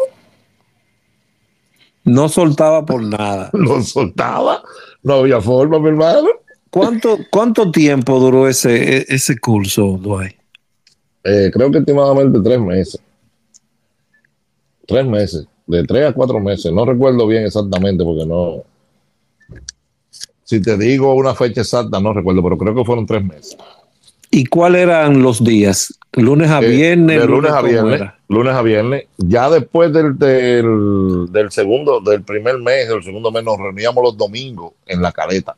No 2.04 2.30
soltaba 2.30 2.86
por 2.86 3.02
nada. 3.02 3.50
no 3.54 3.82
soltaba. 3.82 4.62
No 5.02 5.16
había 5.16 5.42
forma, 5.42 5.80
mi 5.80 5.90
hermano. 5.90 6.28
¿Cuánto, 6.70 7.18
cuánto 7.32 7.72
tiempo 7.72 8.20
duró 8.20 8.48
ese, 8.48 9.06
ese 9.14 9.38
curso, 9.38 9.98
Dwight? 10.02 10.36
Eh, 11.24 11.50
creo 11.54 11.72
que 11.72 11.78
últimamente 11.78 12.40
tres 12.44 12.60
meses. 12.60 13.02
Tres 14.86 15.06
meses, 15.06 15.48
de 15.66 15.84
tres 15.86 16.10
a 16.10 16.14
cuatro 16.14 16.40
meses. 16.40 16.72
No 16.72 16.86
recuerdo 16.86 17.26
bien 17.26 17.46
exactamente 17.46 18.04
porque 18.04 18.26
no. 18.26 18.64
Si 20.44 20.62
te 20.62 20.78
digo 20.78 21.14
una 21.14 21.34
fecha 21.34 21.62
exacta, 21.62 22.00
no 22.00 22.14
recuerdo, 22.14 22.44
pero 22.44 22.58
creo 22.58 22.76
que 22.76 22.84
fueron 22.84 23.06
tres 23.06 23.24
meses. 23.24 23.58
¿Y 24.30 24.46
cuáles 24.46 24.82
eran 24.82 25.22
los 25.22 25.44
días? 25.44 25.94
¿Lunes 26.14 26.50
a 26.50 26.60
eh, 26.60 26.68
viernes? 26.68 27.22
de 27.22 27.28
lunes, 27.28 27.52
a 27.52 27.62
viernes. 27.62 28.02
Lunes 28.28 28.54
a 28.54 28.62
viernes. 28.62 29.06
Ya 29.18 29.50
después 29.50 29.94
del, 29.94 30.18
del, 30.18 31.52
segundo, 31.52 32.00
del 32.02 32.24
primer 32.24 32.58
mes, 32.58 32.88
del 32.90 33.04
segundo 33.04 33.32
mes, 33.32 33.44
nos 33.44 33.58
reuníamos 33.58 34.04
los 34.04 34.18
domingos 34.18 34.74
en 34.88 35.02
la 35.02 35.12
caleta. 35.12 35.56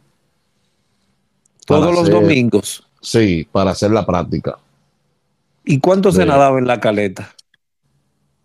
¿Todos 1.65 1.93
los 1.95 2.09
domingos? 2.09 2.85
Sí, 3.01 3.47
para 3.51 3.71
hacer 3.71 3.91
la 3.91 4.05
práctica. 4.05 4.57
¿Y 5.63 5.79
cuánto 5.79 6.11
se 6.11 6.25
nadaba 6.25 6.59
en 6.59 6.67
la 6.67 6.79
caleta? 6.79 7.33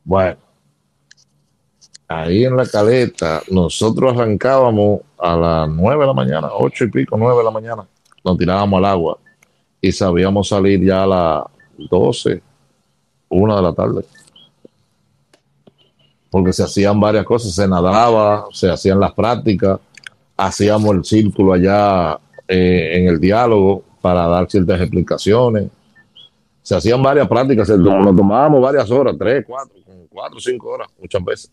Bueno, 0.05 0.39
ahí 2.11 2.45
en 2.45 2.57
la 2.57 2.67
caleta 2.67 3.41
nosotros 3.51 4.13
arrancábamos 4.13 5.03
a 5.17 5.37
las 5.37 5.69
nueve 5.69 6.01
de 6.01 6.07
la 6.09 6.13
mañana, 6.13 6.49
ocho 6.53 6.85
y 6.85 6.91
pico, 6.91 7.17
nueve 7.17 7.39
de 7.39 7.45
la 7.45 7.51
mañana, 7.53 7.87
nos 8.25 8.37
tirábamos 8.37 8.79
al 8.79 8.85
agua 8.85 9.19
y 9.81 9.93
sabíamos 9.93 10.49
salir 10.49 10.85
ya 10.85 11.05
a 11.05 11.07
las 11.07 11.45
doce, 11.89 12.43
una 13.29 13.57
de 13.57 13.63
la 13.63 13.73
tarde. 13.73 14.05
Porque 16.31 16.53
se 16.53 16.65
hacían 16.65 16.99
varias 16.99 17.25
cosas, 17.25 17.55
se 17.55 17.67
nadaba, 17.67 18.47
se 18.53 18.69
hacían 18.69 18.99
las 18.99 19.13
prácticas, 19.13 19.79
hacíamos 20.37 20.97
el 20.97 21.05
círculo 21.05 21.53
allá 21.53 22.19
eh, 22.49 22.99
en 22.99 23.07
el 23.07 23.21
diálogo 23.21 23.85
para 24.01 24.27
dar 24.27 24.51
ciertas 24.51 24.81
explicaciones 24.81 25.69
se 26.63 26.77
hacían 26.77 27.03
varias 27.03 27.27
prácticas, 27.27 27.69
nos 27.71 28.17
tomábamos 28.17 28.61
varias 28.61 28.91
horas, 28.91 29.17
tres, 29.19 29.45
cuatro, 29.47 29.75
cuatro, 30.09 30.39
cinco 30.39 30.69
horas, 30.71 30.89
muchas 31.01 31.25
veces. 31.25 31.51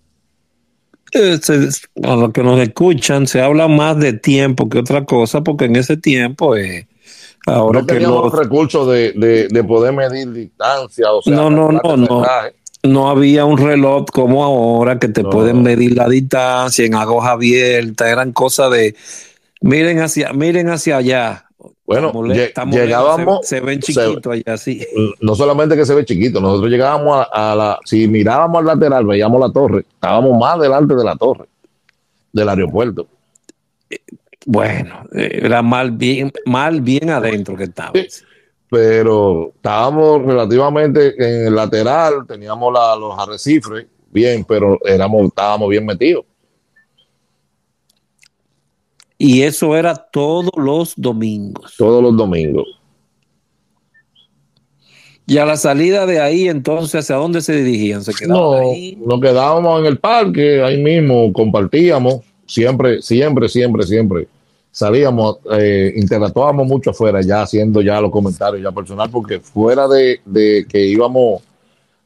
A 1.13 2.15
los 2.15 2.33
que 2.33 2.43
nos 2.43 2.59
escuchan, 2.59 3.27
se 3.27 3.41
habla 3.41 3.67
más 3.67 3.97
de 3.99 4.13
tiempo 4.13 4.69
que 4.69 4.79
otra 4.79 5.05
cosa, 5.05 5.41
porque 5.41 5.65
en 5.65 5.75
ese 5.75 5.97
tiempo, 5.97 6.55
eh, 6.55 6.87
ahora 7.45 7.81
no 7.81 8.23
los 8.23 8.33
recursos 8.33 8.87
de, 8.89 9.13
de, 9.13 9.63
poder 9.63 9.93
medir 9.93 10.31
distancia, 10.31 11.11
o 11.11 11.21
sea, 11.21 11.33
no, 11.33 11.49
no, 11.49 11.71
no, 11.71 11.97
no. 11.97 12.25
No 12.83 13.09
había 13.09 13.43
un 13.43 13.57
reloj 13.57 14.05
como 14.13 14.43
ahora 14.45 14.99
que 14.99 15.09
te 15.09 15.23
pueden 15.23 15.63
medir 15.63 15.97
la 15.97 16.07
distancia 16.07 16.85
en 16.85 16.95
aguas 16.95 17.27
abiertas, 17.27 18.07
eran 18.07 18.31
cosas 18.31 18.71
de 18.71 18.95
miren 19.61 19.99
hacia, 19.99 20.31
miren 20.33 20.69
hacia 20.69 20.97
allá, 20.97 21.46
bueno, 21.87 22.11
llegábamos. 22.69 23.47
Se, 23.47 23.61
ven 23.61 23.79
chiquitos 23.79 24.27
allá, 24.27 24.57
sí. 24.57 24.85
No 25.21 25.35
solamente 25.35 25.77
que 25.77 25.85
se 25.85 25.95
ve 25.95 26.03
chiquito, 26.03 26.41
nosotros 26.41 26.69
llegábamos 26.69 27.25
a, 27.31 27.55
la. 27.55 27.79
Si 27.85 28.09
mirábamos 28.09 28.59
al 28.59 28.65
lateral, 28.65 29.05
veíamos 29.05 29.39
la 29.39 29.49
torre. 29.49 29.85
Estábamos 29.89 30.37
más 30.37 30.59
delante 30.59 30.93
de 30.95 31.03
la 31.03 31.15
torre 31.15 31.45
del 32.33 32.49
aeropuerto. 32.49 33.07
Bueno, 34.45 35.07
era 35.13 35.61
mal 35.61 35.91
bien, 35.91 36.31
mal 36.45 36.81
bien 36.81 37.09
adentro 37.09 37.55
que 37.55 37.63
estaba. 37.63 37.93
pero 38.69 39.53
estábamos 39.55 40.25
relativamente 40.25 41.15
en 41.17 41.47
el 41.47 41.55
lateral, 41.55 42.25
teníamos 42.27 42.73
los 42.99 43.17
arrecifes 43.17 43.87
bien, 44.09 44.43
pero 44.43 44.77
éramos, 44.85 45.27
estábamos 45.27 45.69
bien 45.69 45.85
metidos. 45.85 46.25
Y 49.17 49.41
eso 49.41 49.75
era 49.75 49.95
todos 49.95 50.51
los 50.55 50.93
domingos. 50.95 51.73
Todos 51.77 52.03
los 52.03 52.15
domingos. 52.15 52.67
Y 55.25 55.39
a 55.39 55.45
la 55.45 55.57
salida 55.57 56.05
de 56.05 56.21
ahí, 56.21 56.47
entonces, 56.47 57.03
¿hacia 57.03 57.17
dónde 57.17 57.41
se 57.41 57.61
dirigían? 57.61 58.03
¿Se 58.03 58.13
quedaban 58.13 58.41
no, 58.41 58.53
ahí? 58.53 58.97
Nos 59.03 59.19
quedábamos 59.19 59.81
en 59.81 59.85
el 59.87 59.97
parque, 59.97 60.61
ahí 60.61 60.81
mismo 60.81 61.33
compartíamos, 61.33 62.21
siempre, 62.45 63.01
siempre, 63.01 63.49
siempre, 63.49 63.83
siempre. 63.83 64.27
Salíamos, 64.71 65.39
eh, 65.51 65.91
interactuábamos 65.97 66.67
mucho 66.67 66.91
afuera, 66.91 67.19
ya 67.21 67.41
haciendo 67.41 67.81
ya 67.81 67.99
los 67.99 68.11
comentarios 68.11 68.63
ya 68.63 68.71
personal, 68.71 69.09
porque 69.09 69.39
fuera 69.39 69.87
de, 69.87 70.21
que 70.69 70.85
íbamos 70.85 71.41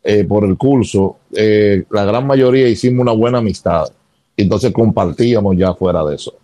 eh, 0.03 0.23
por 0.23 0.45
el 0.45 0.57
curso, 0.57 1.17
eh, 1.33 1.83
la 1.91 2.05
gran 2.05 2.25
mayoría 2.25 2.67
hicimos 2.67 3.01
una 3.01 3.11
buena 3.11 3.37
amistad. 3.37 3.85
Entonces 4.35 4.71
compartíamos 4.71 5.57
ya 5.57 5.75
fuera 5.75 6.03
de 6.05 6.15
eso 6.15 6.40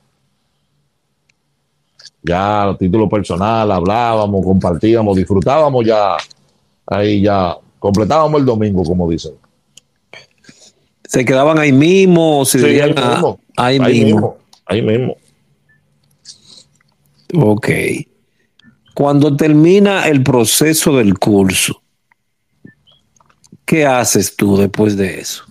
ya 2.24 2.70
a 2.70 2.78
título 2.78 3.08
personal 3.08 3.72
hablábamos, 3.72 4.46
compartíamos, 4.46 5.16
disfrutábamos 5.16 5.86
ya, 5.86 6.18
ahí 6.86 7.22
ya, 7.22 7.58
completábamos 7.80 8.40
el 8.40 8.46
domingo, 8.46 8.84
como 8.84 9.10
dicen. 9.10 9.34
¿Se 11.08 11.24
quedaban 11.24 11.58
ahí 11.58 11.72
mismo 11.72 12.44
ahí, 12.54 12.94
mismo, 12.94 13.40
ahí, 13.56 13.80
mismo. 13.80 14.38
Ahí 14.66 14.82
mismo. 14.82 15.16
Ok. 17.34 17.70
Cuando 18.94 19.36
termina 19.36 20.08
el 20.08 20.24
proceso 20.24 20.98
del 20.98 21.18
curso, 21.18 21.82
¿qué 23.64 23.86
haces 23.86 24.36
tú 24.36 24.58
después 24.58 24.98
de 24.98 25.20
eso? 25.20 25.44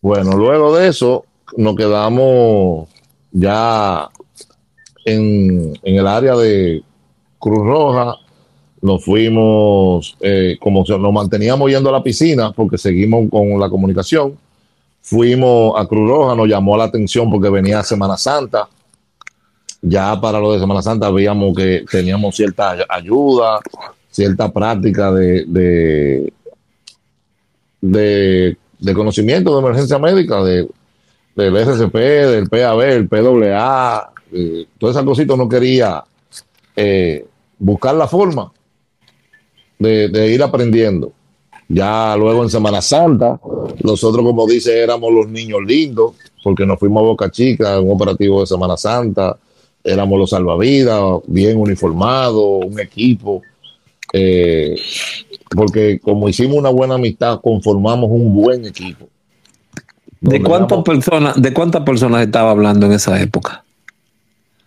Bueno, 0.00 0.32
luego 0.32 0.76
de 0.76 0.88
eso 0.88 1.24
nos 1.56 1.76
quedamos 1.76 2.88
ya 3.30 4.08
en, 5.04 5.78
el 5.82 6.06
área 6.06 6.36
de 6.36 6.82
Cruz 7.38 7.66
Roja, 7.66 8.16
nos 8.82 9.04
fuimos, 9.04 10.16
eh, 10.20 10.56
como 10.60 10.84
nos 10.86 11.12
manteníamos 11.12 11.70
yendo 11.70 11.88
a 11.88 11.92
la 11.92 12.02
piscina 12.02 12.52
porque 12.52 12.76
seguimos 12.76 13.28
con 13.30 13.58
la 13.58 13.68
comunicación, 13.68 14.36
fuimos 15.00 15.74
a 15.78 15.86
Cruz 15.86 16.08
Roja, 16.08 16.34
nos 16.34 16.48
llamó 16.48 16.76
la 16.76 16.84
atención 16.84 17.30
porque 17.30 17.50
venía 17.50 17.82
Semana 17.82 18.16
Santa. 18.16 18.68
Ya 19.80 20.18
para 20.18 20.40
lo 20.40 20.52
de 20.52 20.60
Semana 20.60 20.80
Santa 20.80 21.10
veíamos 21.10 21.54
que 21.54 21.84
teníamos 21.90 22.34
cierta 22.34 22.74
ayuda, 22.88 23.60
cierta 24.10 24.50
práctica 24.50 25.12
de, 25.12 25.44
de, 27.82 28.56
de, 28.78 28.94
conocimiento 28.94 29.52
de 29.54 29.60
emergencia 29.60 29.98
médica, 29.98 30.42
de, 30.42 30.66
del 31.34 31.56
SCP, 31.56 31.94
del 31.94 32.48
PAB, 32.48 32.80
el 32.80 33.08
PWA, 33.08 34.13
eh, 34.34 34.66
todas 34.78 34.96
esas 34.96 35.06
cositas 35.06 35.38
no 35.38 35.48
quería 35.48 36.04
eh, 36.74 37.24
buscar 37.58 37.94
la 37.94 38.08
forma 38.08 38.52
de, 39.78 40.08
de 40.08 40.32
ir 40.32 40.42
aprendiendo. 40.42 41.12
Ya 41.68 42.14
luego 42.16 42.42
en 42.42 42.50
Semana 42.50 42.82
Santa, 42.82 43.40
nosotros, 43.82 44.24
como 44.24 44.46
dice, 44.46 44.82
éramos 44.82 45.12
los 45.12 45.28
niños 45.28 45.60
lindos, 45.66 46.12
porque 46.42 46.66
nos 46.66 46.78
fuimos 46.78 47.00
a 47.00 47.06
Boca 47.06 47.30
Chica 47.30 47.76
en 47.76 47.84
un 47.84 47.92
operativo 47.92 48.40
de 48.40 48.46
Semana 48.46 48.76
Santa, 48.76 49.38
éramos 49.82 50.18
los 50.18 50.30
salvavidas, 50.30 51.20
bien 51.26 51.58
uniformados, 51.58 52.64
un 52.66 52.78
equipo, 52.80 53.42
eh, 54.12 54.76
porque 55.54 55.98
como 56.00 56.28
hicimos 56.28 56.56
una 56.56 56.70
buena 56.70 56.94
amistad, 56.94 57.40
conformamos 57.40 58.10
un 58.10 58.34
buen 58.34 58.66
equipo. 58.66 59.08
¿De 60.20 60.42
cuántas 60.42 60.82
personas, 60.82 61.40
de 61.40 61.52
cuántas 61.52 61.82
personas 61.82 62.24
estaba 62.24 62.50
hablando 62.50 62.86
en 62.86 62.92
esa 62.92 63.20
época? 63.20 63.63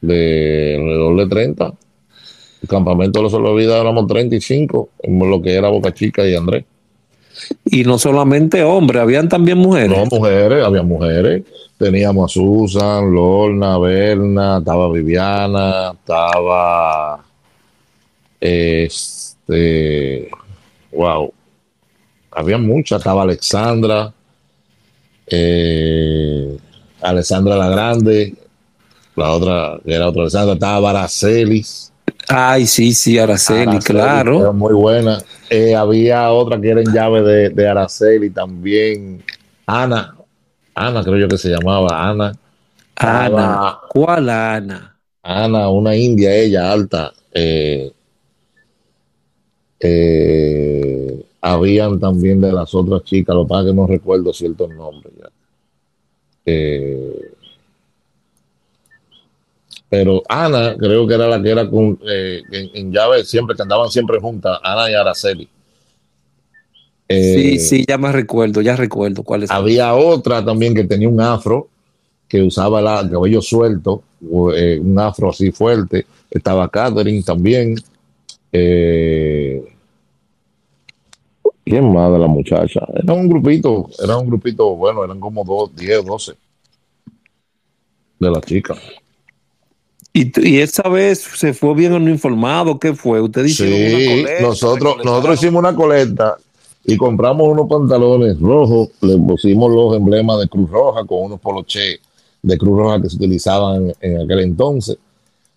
De 0.02 0.76
alrededor 0.78 1.18
de 1.18 1.28
30. 1.28 1.74
El 2.62 2.70
campamento 2.70 3.20
de 3.20 3.24
los 3.24 3.32
salvavidas 3.32 3.80
éramos 3.80 4.08
35, 4.08 4.90
en 5.04 5.30
lo 5.30 5.42
que 5.42 5.54
era 5.54 5.70
Boca 5.70 5.94
Chica 5.94 6.28
y 6.28 6.36
Andrés. 6.36 6.66
Y 7.66 7.84
no 7.84 8.00
solamente 8.00 8.64
hombres, 8.64 9.02
habían 9.02 9.30
también 9.30 9.60
mujeres. 9.60 9.96
No, 9.96 10.06
mujeres, 10.06 10.64
había 10.66 10.82
mujeres. 10.82 11.44
Teníamos 11.78 12.32
a 12.32 12.34
Susan, 12.34 13.14
Lorna, 13.14 13.78
Berna, 13.78 14.58
estaba 14.58 14.92
Viviana, 14.92 15.92
estaba 15.92 17.24
este 18.40 20.30
wow. 20.92 21.32
Había 22.32 22.58
muchas, 22.58 23.00
estaba 23.00 23.24
Alexandra, 23.24 24.14
eh, 25.28 26.58
Alexandra 27.02 27.56
la 27.56 27.70
Grande, 27.70 28.36
la 29.18 29.32
otra, 29.32 29.80
que 29.84 29.94
era 29.94 30.08
otra 30.08 30.22
Alexandra, 30.22 30.54
estaba 30.54 30.80
Baracelis. 30.80 31.92
Ay, 32.30 32.66
sí, 32.68 32.94
sí, 32.94 33.18
Araceli, 33.18 33.80
claro. 33.80 34.54
Muy 34.54 34.74
buena. 34.74 35.18
Eh, 35.50 35.76
había 35.76 36.30
otra 36.32 36.60
que 36.60 36.70
era 36.70 36.82
en 36.82 36.94
llave 36.94 37.22
de, 37.22 37.50
de, 37.50 37.68
Araceli 37.68 38.30
también. 38.30 39.24
Ana, 39.66 40.16
Ana 40.76 41.04
creo 41.04 41.18
yo 41.18 41.28
que 41.28 41.38
se 41.38 41.50
llamaba 41.50 42.10
Ana. 42.10 42.34
Ana, 42.96 43.80
¿cuál 43.90 44.30
Ana? 44.30 44.98
Ana, 45.24 45.70
una 45.70 45.96
india, 45.96 46.36
ella 46.36 46.72
alta. 46.72 47.14
Eh, 47.34 47.92
eh, 49.80 51.26
habían 51.42 52.00
también 52.00 52.42
de 52.42 52.52
las 52.52 52.74
otras 52.76 53.04
chicas, 53.04 53.36
lo 53.36 53.44
que 53.44 53.50
pasa 53.50 53.62
es 53.62 53.68
que 53.68 53.74
no 53.74 53.88
recuerdo 53.88 54.34
ciertos 54.34 54.70
nombres 54.70 55.14
ya. 55.18 55.30
Eh, 56.46 57.32
pero 59.90 60.22
Ana, 60.28 60.76
creo 60.78 61.08
que 61.08 61.14
era 61.14 61.28
la 61.28 61.42
que 61.42 61.50
era 61.50 61.70
con, 61.70 61.98
eh, 62.08 62.42
en, 62.52 62.70
en, 62.74 62.92
llave 62.92 63.24
siempre, 63.24 63.56
que 63.56 63.62
andaban 63.62 63.90
siempre 63.90 64.20
juntas, 64.20 64.60
Ana 64.64 64.92
y 64.92 64.94
Araceli. 64.94 65.50
Eh, 67.10 67.34
sí, 67.36 67.60
sí, 67.60 67.86
ya 67.88 67.98
me 67.98 68.12
recuerdo, 68.12 68.62
ya 68.62 68.76
recuerdo 68.76 69.24
cuál 69.24 69.44
es. 69.44 69.52
Había 69.52 69.94
otra 69.96 70.44
también 70.44 70.76
que 70.76 70.84
tenía 70.84 71.08
un 71.08 71.22
afro, 71.22 71.70
que 72.28 72.42
usaba 72.42 72.82
la, 72.82 73.00
el 73.00 73.10
cabello 73.10 73.42
suelto, 73.42 74.04
eh, 74.54 74.80
un 74.82 75.00
afro 75.00 75.30
así 75.30 75.52
fuerte. 75.52 76.06
Estaba 76.30 76.68
Catherine 76.70 77.24
también. 77.24 77.76
Eh, 78.52 79.64
¿Quién 81.64 81.94
más 81.94 82.12
de 82.12 82.20
la 82.20 82.28
muchacha? 82.28 82.82
Era 82.94 83.14
un 83.14 83.28
grupito, 83.28 83.90
era 84.02 84.18
un 84.18 84.28
grupito, 84.28 84.76
bueno, 84.76 85.04
eran 85.04 85.20
como 85.20 85.44
dos, 85.44 85.76
10, 85.76 86.06
12 86.06 86.34
de 88.20 88.32
las 88.32 88.42
chicas. 88.44 88.80
Y, 90.18 90.32
y, 90.50 90.60
esa 90.60 90.90
vez 90.90 91.20
se 91.20 91.54
fue 91.54 91.76
bien 91.76 91.94
uniformado, 91.94 92.80
¿qué 92.80 92.96
fue? 92.96 93.22
Usted 93.22 93.44
dice 93.44 93.68
sí, 93.68 94.26
nosotros, 94.42 94.98
nosotros 95.04 95.36
hicimos 95.36 95.60
una 95.60 95.76
colecta 95.76 96.38
y 96.84 96.98
compramos 96.98 97.48
unos 97.48 97.68
pantalones 97.68 98.40
rojos, 98.40 98.90
le 99.02 99.16
pusimos 99.18 99.72
los 99.72 99.96
emblemas 99.96 100.40
de 100.40 100.48
Cruz 100.48 100.72
Roja 100.72 101.06
con 101.06 101.26
unos 101.26 101.40
poloché 101.40 102.00
de 102.42 102.58
Cruz 102.58 102.78
Roja 102.80 103.00
que 103.00 103.10
se 103.10 103.18
utilizaban 103.18 103.94
en 104.02 104.22
aquel 104.22 104.40
entonces. 104.40 104.98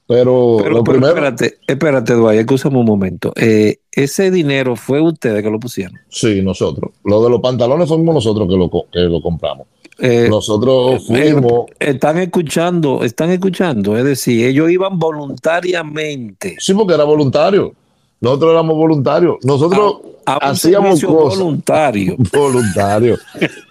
Pero, 0.07 0.57
pero, 0.59 0.71
lo 0.71 0.85
pero 0.85 0.85
primero, 0.85 1.07
espérate, 1.07 1.59
espérate, 1.67 2.13
Eduardo, 2.13 2.41
escúchame 2.41 2.79
un 2.79 2.85
momento. 2.85 3.33
Eh, 3.37 3.79
¿Ese 3.93 4.31
dinero 4.31 4.77
fue 4.77 5.01
ustedes 5.01 5.43
que 5.43 5.51
lo 5.51 5.59
pusieron? 5.59 5.99
Sí, 6.09 6.43
nosotros. 6.43 6.91
Lo 7.05 7.23
de 7.23 7.31
los 7.31 7.41
pantalones 7.41 7.89
fuimos 7.89 8.15
nosotros 8.15 8.47
que 8.49 8.57
lo, 8.57 8.71
que 8.93 9.01
lo 9.01 9.23
compramos. 9.23 9.69
Eh, 10.01 10.29
nosotros 10.29 11.07
fuimos. 11.07 11.67
Eh, 11.79 11.91
están 11.91 12.19
escuchando, 12.19 13.05
están 13.05 13.31
escuchando. 13.31 13.97
Es 13.97 14.05
decir, 14.05 14.47
ellos 14.47 14.71
iban 14.71 14.99
voluntariamente. 14.99 16.57
Sí, 16.59 16.73
porque 16.75 16.95
era 16.95 17.05
voluntario. 17.05 17.73
Nosotros 18.21 18.53
éramos 18.53 18.77
voluntarios. 18.77 19.37
Nosotros 19.43 19.97
a, 20.27 20.33
a 20.33 20.51
hacíamos 20.51 21.03
cosas. 21.03 21.39
voluntario. 21.39 22.17
Voluntario. 22.33 23.19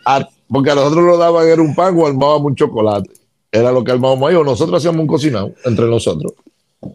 a, 0.05 0.27
porque 0.47 0.71
a 0.71 0.75
nosotros 0.75 1.05
nos 1.05 1.19
daban 1.19 1.47
era 1.47 1.61
un 1.61 1.75
pan 1.75 1.97
o 1.97 2.07
armábamos 2.07 2.47
un 2.47 2.55
chocolate. 2.55 3.09
Era 3.51 3.71
lo 3.71 3.83
que 3.83 3.91
armábamos 3.91 4.29
ahí. 4.29 4.35
O 4.35 4.43
nosotros 4.43 4.77
hacíamos 4.77 5.01
un 5.01 5.07
cocinado 5.07 5.53
entre 5.65 5.85
nosotros. 5.85 6.33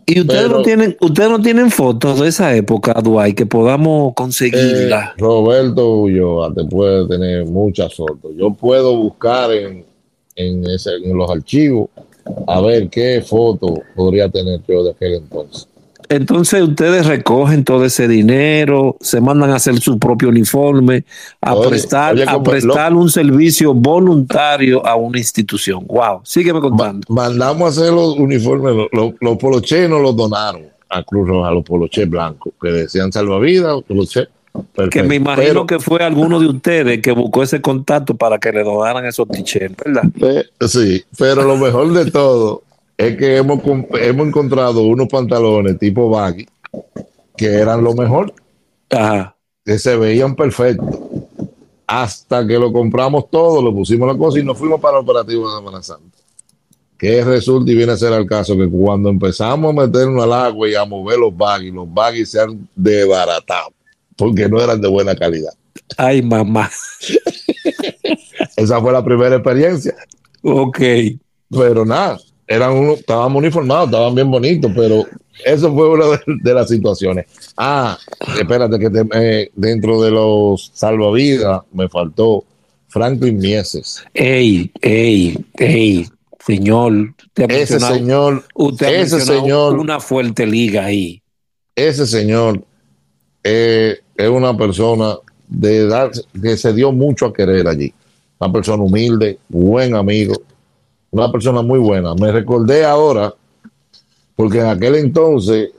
Y 0.07 0.21
ustedes 0.21 0.43
Pero, 0.45 0.59
no 0.59 0.63
tienen, 0.63 0.97
ustedes 1.01 1.31
no 1.31 1.41
tienen 1.41 1.71
fotos 1.71 2.21
de 2.21 2.29
esa 2.29 2.55
época, 2.55 2.95
Duay, 3.03 3.35
que 3.35 3.45
podamos 3.45 4.15
conseguirla. 4.15 5.15
Eh, 5.17 5.21
Roberto 5.21 6.01
Ulloa 6.01 6.53
te 6.55 6.65
puede 6.65 7.07
tener 7.07 7.45
muchas 7.47 7.95
fotos. 7.95 8.33
Yo 8.35 8.51
puedo 8.51 8.97
buscar 8.97 9.53
en, 9.53 9.85
en, 10.37 10.65
ese, 10.71 10.95
en 10.95 11.17
los 11.17 11.31
archivos 11.31 11.91
a 12.47 12.61
ver 12.61 12.89
qué 12.89 13.23
foto 13.27 13.83
podría 13.95 14.29
tener 14.29 14.61
yo 14.67 14.85
de 14.85 14.91
aquel 14.93 15.15
entonces. 15.15 15.69
Entonces 16.09 16.63
ustedes 16.63 17.07
recogen 17.07 17.65
todo 17.65 17.85
ese 17.85 18.09
dinero, 18.09 18.97
se 19.01 19.21
mandan 19.21 19.51
a 19.51 19.57
hacer 19.57 19.79
su 19.81 19.99
propio 19.99 20.29
uniforme, 20.29 21.05
a 21.41 21.55
Oye, 21.55 21.69
prestar, 21.69 22.15
oye, 22.15 22.25
a 22.27 22.43
prestar 22.43 22.93
un 22.95 23.09
servicio 23.11 23.73
voluntario 23.75 24.85
a 24.87 24.97
una 24.97 25.19
institución. 25.19 25.87
Wow, 25.87 26.21
sígueme 26.25 26.61
contando. 26.61 27.07
Ma- 27.09 27.29
mandamos 27.29 27.63
a 27.67 27.69
hacer 27.81 27.93
los 27.93 28.17
uniformes, 28.19 28.75
los, 28.75 28.89
los, 28.93 29.13
los 29.21 29.37
poloché 29.39 29.89
nos 29.89 30.01
los 30.03 30.17
donaron 30.17 30.63
a 30.89 31.03
Cruz 31.03 31.27
Roja, 31.27 31.51
los 31.51 31.65
poloché 31.65 32.05
blancos, 32.05 32.53
que 32.61 32.69
decían 32.69 33.11
salvavidas, 33.11 33.83
poloché. 33.89 34.29
que 34.91 35.03
me 35.03 35.17
imagino 35.17 35.47
Pero, 35.47 35.67
que 35.67 35.79
fue 35.81 36.05
alguno 36.05 36.39
de 36.39 36.47
ustedes 36.47 37.01
que 37.01 37.11
buscó 37.13 37.43
ese 37.43 37.61
contacto 37.61 38.15
para 38.15 38.39
que 38.39 38.53
le 38.53 38.63
donaran 38.63 39.05
esos 39.05 39.27
t-shirts, 39.29 39.77
¿verdad? 39.85 40.05
eh, 40.21 40.45
sí, 40.69 41.03
pero 41.19 41.43
lo 41.43 41.57
mejor 41.57 41.93
de 41.93 42.11
todo 42.11 42.63
es 42.97 43.17
que 43.17 43.37
hemos, 43.37 43.61
hemos 43.65 44.27
encontrado 44.29 44.83
unos 44.83 45.09
pantalones 45.09 45.79
tipo 45.79 46.09
baggy 46.09 46.47
que 47.37 47.47
eran 47.47 47.83
lo 47.83 47.95
mejor, 47.95 48.33
Ajá. 48.91 49.37
que 49.65 49.79
se 49.79 49.97
veían 49.97 50.35
perfectos. 50.37 50.89
Hasta 51.87 52.47
que 52.47 52.59
lo 52.59 52.73
compramos 52.73 53.29
todo, 53.31 53.61
lo 53.61 53.75
pusimos 53.75 54.09
la 54.09 54.17
cosa 54.17 54.39
y 54.39 54.45
nos 54.45 54.57
fuimos 54.57 54.81
para 54.81 54.99
el 54.99 55.05
operativo 55.05 55.51
de 55.51 55.59
Semana 55.59 55.83
Santa. 55.83 56.19
Que 56.97 57.23
resulta 57.25 57.71
y 57.71 57.75
viene 57.75 57.93
a 57.93 57.97
ser 57.97 58.13
el 58.13 58.27
caso 58.27 58.57
que 58.57 58.69
cuando 58.69 59.11
empezamos 59.11 59.71
a 59.71 59.83
meternos 59.83 60.23
al 60.23 60.33
agua 60.33 60.69
y 60.69 60.75
a 60.75 60.85
mover 60.85 61.19
los 61.19 61.37
baggy, 61.37 61.71
los 61.71 61.93
baggy 61.93 62.25
se 62.25 62.41
han 62.41 62.67
desbaratado 62.75 63.73
porque 64.17 64.49
no 64.49 64.61
eran 64.61 64.81
de 64.81 64.89
buena 64.89 65.15
calidad. 65.15 65.53
Ay, 65.97 66.23
mamá. 66.23 66.71
Esa 68.57 68.81
fue 68.81 68.93
la 68.93 69.05
primera 69.05 69.37
experiencia. 69.37 69.95
Ok. 70.43 70.79
Pero 71.51 71.85
nada, 71.85 72.19
eran 72.47 72.73
uno, 72.73 72.93
estábamos 72.95 73.41
uniformados, 73.41 73.87
estaban 73.87 74.15
bien 74.15 74.31
bonitos, 74.31 74.71
pero 74.75 75.05
eso 75.45 75.73
fue 75.75 75.89
una 75.91 76.07
de, 76.07 76.19
de 76.43 76.55
las 76.55 76.69
situaciones. 76.69 77.27
Ah, 77.57 77.99
espérate, 78.39 78.79
que 78.79 78.91
te- 78.91 79.07
eh, 79.15 79.51
dentro 79.55 80.01
de 80.03 80.11
los 80.11 80.71
salvavidas 80.75 81.63
me 81.73 81.89
faltó 81.89 82.45
Franklin 82.89 83.39
Mieses. 83.39 84.05
Ey, 84.13 84.71
ey, 84.83 85.37
ey, 85.59 86.07
señor. 86.45 87.15
Usted 87.27 87.51
ha 87.51 87.55
Ese 87.55 87.81
señor, 87.81 88.45
usted 88.55 88.87
ha 88.87 88.91
ese 88.91 89.21
señor, 89.21 89.79
una 89.79 89.99
fuerte 90.01 90.47
liga 90.47 90.85
ahí. 90.85 91.21
ese 91.75 92.07
señor 92.07 92.63
eh, 93.43 93.99
es 94.17 94.29
una 94.29 94.57
persona 94.57 95.17
de 95.49 95.79
edad 95.79 96.11
que 96.41 96.57
se 96.57 96.73
dio 96.73 96.93
mucho 96.93 97.27
a 97.27 97.33
querer 97.33 97.67
allí. 97.69 97.93
Una 98.39 98.53
persona 98.53 98.83
humilde, 98.83 99.39
buen 99.49 99.95
amigo, 99.95 100.35
una 101.15 101.31
persona 101.31 101.63
muy 101.63 101.79
buena. 101.79 102.15
Me 102.15 102.33
recordé 102.33 102.85
ahora, 102.85 103.33
porque 104.37 104.59
en 104.59 104.67
aquel 104.67 104.97
entonces 104.97 105.71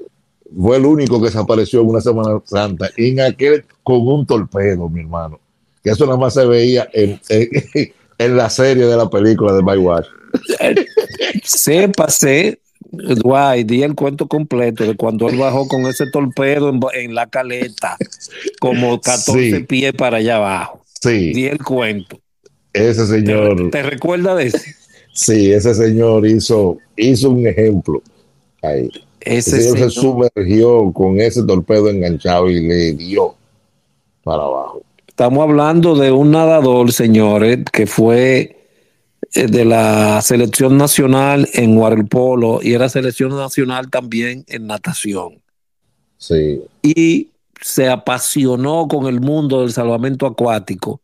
fue 0.57 0.77
el 0.77 0.85
único 0.85 1.19
que 1.19 1.25
desapareció 1.27 1.81
en 1.81 1.87
una 1.89 2.01
Semana 2.01 2.39
Santa, 2.45 2.89
y 2.95 3.09
en 3.11 3.19
aquel 3.21 3.65
con 3.83 4.07
un 4.07 4.25
torpedo, 4.25 4.87
mi 4.89 5.01
hermano. 5.01 5.39
Que 5.83 5.91
eso 5.91 6.05
nada 6.05 6.17
más 6.17 6.33
se 6.33 6.45
veía 6.45 6.87
en, 6.93 7.19
en, 7.29 7.49
en 8.17 8.37
la 8.37 8.49
serie 8.49 8.85
de 8.85 8.95
la 8.97 9.09
película 9.09 9.53
de 9.53 9.61
Baywatch. 9.61 10.07
Sépase, 11.43 12.59
guay, 12.91 13.63
di 13.63 13.83
el 13.83 13.93
cuento 13.95 14.27
completo 14.27 14.83
de 14.85 14.95
cuando 14.95 15.27
él 15.29 15.37
bajó 15.37 15.67
con 15.67 15.81
ese 15.85 16.05
torpedo 16.11 16.69
en, 16.69 16.79
en 16.93 17.13
la 17.15 17.27
caleta, 17.27 17.97
como 18.59 18.99
14 19.01 19.57
Sí. 19.57 19.63
pies 19.63 19.93
para 19.93 20.17
allá 20.17 20.37
abajo. 20.37 20.81
Sí, 21.01 21.33
Di 21.33 21.45
el 21.45 21.59
cuento. 21.59 22.17
ese 22.73 23.01
¿Te, 23.01 23.07
señor. 23.07 23.69
te 23.69 23.83
recuerdas 23.83 24.37
de 24.37 24.45
ese? 24.47 24.75
Sí, 25.15 25.53
ese 25.53 25.73
señor 25.73 26.27
hizo, 26.27 26.77
hizo 26.97 27.29
un 27.29 27.47
ejemplo 27.47 28.03
ahí. 28.61 28.89
Ese, 29.21 29.61
señor 29.61 29.77
se 29.77 29.89
sumergió 29.89 30.91
con 30.91 31.21
ese 31.21 31.41
torpedo 31.43 31.89
enganchado 31.89 32.49
y 32.49 32.59
le 32.59 32.93
dio 32.93 33.33
para 34.23 34.43
abajo. 34.43 34.81
Estamos 35.07 35.41
hablando 35.41 35.95
de 35.95 36.11
un 36.11 36.31
nadador, 36.31 36.91
señores, 36.91 37.59
que 37.71 37.87
fue 37.87 38.57
eh, 39.33 39.47
de 39.47 39.63
la 39.63 40.21
selección 40.21 40.77
nacional 40.77 41.47
en 41.53 41.77
waterpolo 41.77 42.59
y 42.61 42.73
era 42.73 42.89
selección 42.89 43.29
nacional 43.29 43.89
también 43.89 44.43
en 44.49 44.67
natación. 44.67 45.41
Sí. 46.17 46.61
Y 46.83 47.29
se 47.61 47.87
apasionó 47.87 48.89
con 48.89 49.07
el 49.07 49.21
mundo 49.21 49.61
del 49.61 49.71
salvamento 49.71 50.25
acuático 50.25 50.99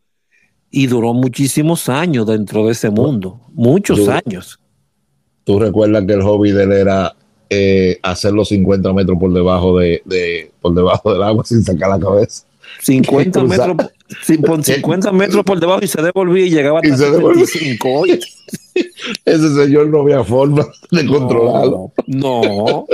y 0.72 0.88
duró 0.88 1.14
muchísimos 1.14 1.90
años 1.90 2.26
dentro 2.26 2.66
de 2.66 2.72
ese 2.72 2.90
mundo, 2.90 3.42
muchos 3.54 4.08
años. 4.08 4.60
Tú 5.44 5.60
recuerdas 5.60 6.06
que 6.06 6.14
el 6.14 6.22
hobby 6.22 6.52
de 6.52 6.64
él 6.64 6.72
era 6.72 7.16
eh, 7.50 8.00
hacer 8.02 8.32
los 8.32 8.48
50 8.48 8.94
metros 8.94 9.18
por 9.20 9.34
debajo 9.34 9.78
de, 9.78 10.02
de, 10.06 10.52
por 10.62 10.74
debajo 10.74 11.12
del 11.14 11.22
agua 11.22 11.44
sin 11.46 11.64
sacar 11.64 11.90
la 11.90 12.00
cabeza. 12.00 12.46
50 12.80 13.44
metros, 13.44 13.78
50 14.24 15.12
metros 15.12 15.44
por 15.44 15.60
debajo 15.60 15.84
y 15.84 15.88
se 15.88 16.02
devolvía 16.02 16.46
y 16.46 16.50
llegaba 16.50 16.80
hasta 16.80 16.96
75. 16.96 18.06
Ese 19.26 19.56
señor 19.56 19.88
no 19.88 20.02
había 20.02 20.24
forma 20.24 20.66
de 20.92 21.06
controlarlo. 21.06 21.92
No, 22.08 22.86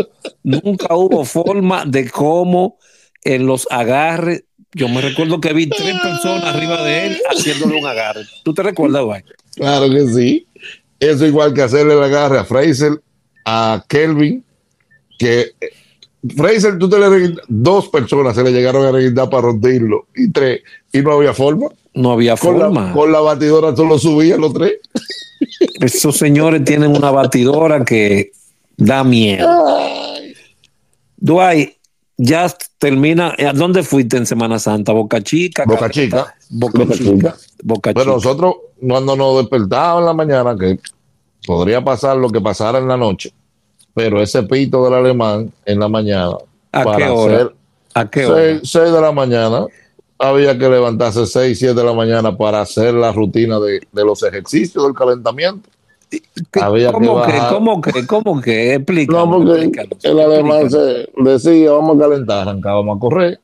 nunca 0.43 0.95
hubo 0.95 1.23
forma 1.25 1.85
de 1.85 2.09
cómo 2.09 2.77
en 3.23 3.45
los 3.45 3.67
agarres. 3.69 4.45
Yo 4.77 4.87
me 4.89 5.01
recuerdo 5.01 5.41
que 5.41 5.53
vi 5.53 5.67
tres 5.67 5.99
personas 5.99 6.43
arriba 6.43 6.83
de 6.83 7.07
él 7.07 7.17
haciéndole 7.29 7.79
un 7.79 7.87
agarre. 7.87 8.21
¿Tú 8.43 8.53
te 8.53 8.63
recuerdas, 8.63 9.03
güey? 9.03 9.23
Claro 9.55 9.89
que 9.89 10.07
sí. 10.07 10.47
Eso 10.99 11.25
igual 11.25 11.53
que 11.53 11.63
hacerle 11.63 11.93
el 11.93 12.03
agarre 12.03 12.39
a 12.39 12.45
Fraser, 12.45 13.01
a 13.45 13.83
Kelvin, 13.87 14.43
que 15.17 15.53
Fraser, 16.35 16.77
tú 16.77 16.89
te 16.89 16.97
le 16.99 17.35
dos 17.47 17.89
personas 17.89 18.35
se 18.35 18.43
le 18.43 18.51
llegaron 18.51 18.85
a 18.85 18.91
reguindar 18.91 19.29
para 19.29 19.43
romperlo 19.43 20.07
y 20.15 20.31
tres, 20.31 20.61
y 20.91 21.01
no 21.01 21.13
había 21.13 21.33
forma. 21.33 21.67
No 21.93 22.11
había 22.11 22.37
forma. 22.37 22.93
con 22.93 23.11
la 23.11 23.19
batidora 23.19 23.75
solo 23.75 23.97
subían 23.97 24.41
los 24.41 24.53
tres. 24.53 24.73
Esos 25.79 26.17
señores 26.17 26.63
tienen 26.63 26.95
una 26.95 27.11
batidora 27.11 27.83
que 27.83 28.31
da 28.75 29.03
miedo. 29.03 29.47
Dwight, 31.17 31.76
ya 32.17 32.51
termina. 32.79 33.35
¿Dónde 33.53 33.83
fuiste 33.83 34.17
en 34.17 34.25
Semana 34.25 34.59
Santa? 34.59 34.91
Boca 34.91 35.21
Chica. 35.21 35.63
Boca 35.65 35.89
Chica. 35.89 36.35
Boca, 36.49 36.85
Chica. 36.93 37.35
Boca 37.63 37.91
Chica. 37.91 38.01
Pero 38.03 38.13
nosotros, 38.15 38.55
cuando 38.85 39.15
nos 39.15 39.37
despertábamos 39.37 40.01
en 40.01 40.05
la 40.05 40.13
mañana, 40.13 40.55
que 40.57 40.79
podría 41.45 41.83
pasar 41.83 42.17
lo 42.17 42.29
que 42.29 42.41
pasara 42.41 42.79
en 42.79 42.87
la 42.87 42.97
noche, 42.97 43.31
pero 43.93 44.21
ese 44.21 44.43
pito 44.43 44.83
del 44.83 44.93
alemán 44.93 45.51
en 45.65 45.79
la 45.79 45.87
mañana. 45.87 46.33
¿A 46.71 46.95
qué 46.95 47.07
hora? 47.07 47.49
¿A 47.93 48.09
qué 48.09 48.25
hora? 48.25 48.59
6 48.63 48.73
de 48.73 49.01
la 49.01 49.11
mañana. 49.11 49.65
Había 50.19 50.57
que 50.57 50.67
levantarse 50.67 51.27
6, 51.27 51.57
7 51.57 51.75
de 51.75 51.83
la 51.83 51.93
mañana 51.93 52.35
para 52.35 52.61
hacer 52.61 52.93
la 52.93 53.11
rutina 53.11 53.59
de, 53.59 53.81
los 53.93 54.23
ejercicios 54.23 54.83
del 54.83 54.93
calentamiento. 54.93 55.69
Había 56.61 56.91
¿Cómo 56.91 57.21
que, 57.21 57.33
¿Cómo 57.49 57.81
que? 57.81 58.07
¿Cómo 58.07 58.41
que? 58.41 58.75
Explica. 58.75 59.13
No, 59.13 59.29
porque 59.29 59.71
el 60.03 60.19
alemán 60.19 60.69
se 60.69 61.09
decía, 61.17 61.71
vamos 61.71 61.97
a 61.97 61.99
calentar, 61.99 62.47
arrancábamos 62.47 62.97
a 62.97 62.99
correr, 62.99 63.39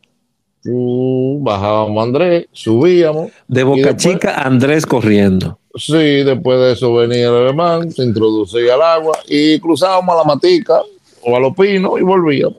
bajábamos 0.64 2.00
a 2.00 2.04
Andrés, 2.04 2.46
subíamos. 2.52 3.32
De 3.48 3.64
Boca 3.64 3.96
Chica, 3.98 4.42
Andrés 4.42 4.86
corriendo. 4.86 5.60
Sí, 5.76 6.24
después 6.24 6.60
de 6.60 6.74
eso 6.74 6.94
venía 6.94 7.28
el 7.30 7.36
alemán, 7.36 7.92
se 7.92 8.04
introducía 8.04 8.76
al 8.76 8.82
agua 8.82 9.18
y 9.28 9.60
cruzábamos 9.60 10.16
a 10.16 10.20
la 10.20 10.24
matica 10.24 10.82
o 11.24 11.36
a 11.36 11.40
los 11.40 11.56
pinos 11.56 12.00
y 12.00 12.04
volvíamos. 12.04 12.58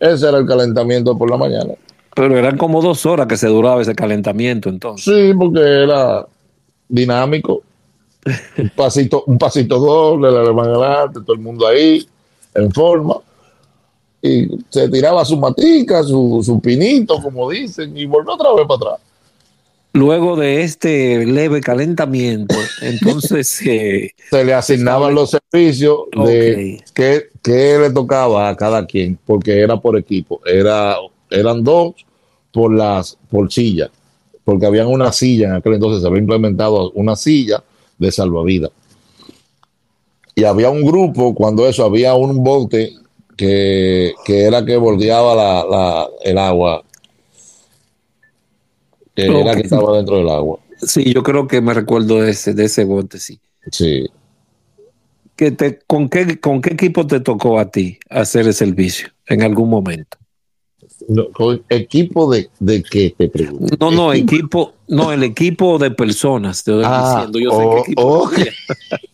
Ese 0.00 0.28
era 0.28 0.38
el 0.38 0.46
calentamiento 0.46 1.16
por 1.16 1.30
la 1.30 1.36
mañana. 1.36 1.74
Pero 2.14 2.36
eran 2.36 2.56
como 2.56 2.80
dos 2.82 3.06
horas 3.06 3.26
que 3.26 3.36
se 3.36 3.48
duraba 3.48 3.82
ese 3.82 3.94
calentamiento 3.94 4.68
entonces. 4.68 5.04
Sí, 5.04 5.32
porque 5.38 5.60
era 5.60 6.26
dinámico. 6.88 7.62
Un 8.58 8.70
pasito, 8.70 9.24
un 9.26 9.38
pasito 9.38 9.78
doble, 9.78 10.28
alemán 10.28 10.68
adelante, 10.68 11.20
todo 11.20 11.34
el 11.34 11.42
mundo 11.42 11.66
ahí, 11.66 12.06
en 12.54 12.70
forma. 12.72 13.16
Y 14.20 14.48
se 14.68 14.88
tiraba 14.88 15.24
su 15.24 15.36
matica, 15.36 16.02
su, 16.02 16.42
su 16.44 16.60
pinito, 16.60 17.22
como 17.22 17.50
dicen, 17.50 17.96
y 17.96 18.04
volvió 18.06 18.34
otra 18.34 18.52
vez 18.54 18.66
para 18.66 18.92
atrás 18.92 19.08
luego 19.92 20.36
de 20.36 20.62
este 20.62 21.26
leve 21.26 21.60
calentamiento, 21.60 22.54
entonces 22.82 23.60
eh, 23.66 24.12
se 24.30 24.44
le 24.44 24.54
asignaban 24.54 25.14
los 25.14 25.30
servicios 25.30 26.00
de 26.24 26.82
qué, 26.94 27.28
le 27.44 27.90
tocaba 27.90 28.48
a 28.48 28.56
cada 28.56 28.86
quien, 28.86 29.18
porque 29.26 29.60
era 29.60 29.76
por 29.80 29.98
equipo. 29.98 30.40
Era, 30.46 30.96
eran 31.30 31.64
dos 31.64 31.94
por 32.52 32.72
las 32.72 33.18
por 33.30 33.52
silla, 33.52 33.90
porque 34.44 34.66
habían 34.66 34.86
una 34.86 35.12
silla 35.12 35.48
en 35.48 35.54
aquel 35.54 35.74
entonces, 35.74 36.00
se 36.00 36.06
había 36.06 36.20
implementado 36.20 36.90
una 36.92 37.16
silla 37.16 37.62
de 37.98 38.12
salvavidas. 38.12 38.70
Y 40.34 40.44
había 40.44 40.70
un 40.70 40.82
grupo, 40.82 41.34
cuando 41.34 41.66
eso, 41.66 41.84
había 41.84 42.14
un 42.14 42.42
bote 42.44 42.92
que, 43.36 44.14
era 44.26 44.64
que 44.64 44.76
bordeaba 44.76 45.34
la, 45.34 46.08
el 46.22 46.38
agua 46.38 46.84
que 49.26 49.40
era 49.40 49.54
que 49.54 49.62
estaba 49.62 49.96
dentro 49.96 50.18
del 50.18 50.28
agua. 50.28 50.60
Sí, 50.80 51.12
yo 51.12 51.22
creo 51.22 51.48
que 51.48 51.60
me 51.60 51.74
recuerdo 51.74 52.22
de 52.22 52.30
ese, 52.30 52.54
de 52.54 52.66
ese 52.66 52.84
bote, 52.84 53.18
sí. 53.18 53.40
Sí. 53.70 54.08
Que 55.34 55.50
te, 55.50 55.80
¿con, 55.86 56.08
qué, 56.08 56.38
¿Con 56.40 56.60
qué 56.60 56.74
equipo 56.74 57.06
te 57.06 57.20
tocó 57.20 57.58
a 57.58 57.70
ti 57.70 57.98
hacer 58.08 58.46
el 58.46 58.54
servicio 58.54 59.08
en 59.26 59.42
algún 59.42 59.70
momento? 59.70 60.18
Con 61.32 61.62
equipo 61.68 62.30
de, 62.30 62.48
de 62.60 62.82
qué 62.82 63.14
te 63.16 63.28
pregunto. 63.28 63.76
No, 63.80 63.90
no, 63.90 64.12
equipo, 64.12 64.74
no, 64.88 65.12
el 65.12 65.22
equipo 65.22 65.78
de 65.78 65.90
personas, 65.90 66.62
te 66.62 66.72
estoy 66.72 66.84
ah, 66.86 67.26
diciendo. 67.26 67.38
Yo 67.38 67.50
sé 67.50 67.68
qué 67.68 67.80
equipo 67.80 68.02
okay. 68.02 68.46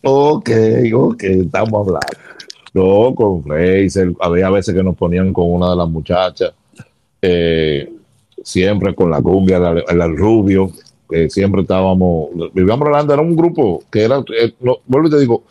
ok, 0.03 0.49
ok, 0.93 1.23
estamos 1.23 1.87
hablando. 1.87 2.07
No, 2.73 3.15
con 3.15 3.43
Fraser, 3.43 4.13
había 4.19 4.49
veces 4.49 4.75
que 4.75 4.83
nos 4.83 4.95
ponían 4.95 5.31
con 5.31 5.51
una 5.51 5.69
de 5.69 5.75
las 5.77 5.87
muchachas. 5.87 6.53
Eh, 7.21 7.89
siempre 8.43 8.93
con 8.93 9.09
la 9.09 9.21
cumbia, 9.21 9.57
el, 9.57 10.17
rubio, 10.17 10.71
que 11.09 11.29
siempre 11.29 11.61
estábamos, 11.61 12.29
vivíamos 12.53 12.85
hablando, 12.85 13.13
era 13.13 13.21
un 13.21 13.35
grupo 13.35 13.83
que 13.89 14.03
era, 14.03 14.23
eh, 14.37 14.53
vuelvo 14.85 15.07
y 15.07 15.11
te 15.11 15.19
digo, 15.19 15.43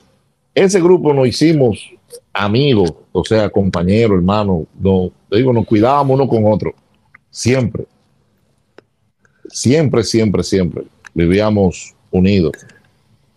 ese 0.54 0.80
grupo 0.80 1.12
nos 1.12 1.26
hicimos 1.26 1.90
amigos, 2.34 2.92
o 3.12 3.24
sea, 3.24 3.48
compañeros, 3.48 4.18
hermanos, 4.18 4.64
no, 4.78 5.10
digo, 5.30 5.52
nos 5.52 5.64
cuidábamos 5.64 6.14
uno 6.16 6.28
con 6.28 6.44
otro, 6.44 6.74
siempre, 7.30 7.86
siempre, 9.48 10.02
siempre, 10.02 10.42
siempre, 10.42 10.82
vivíamos 11.14 11.94
unidos. 12.10 12.52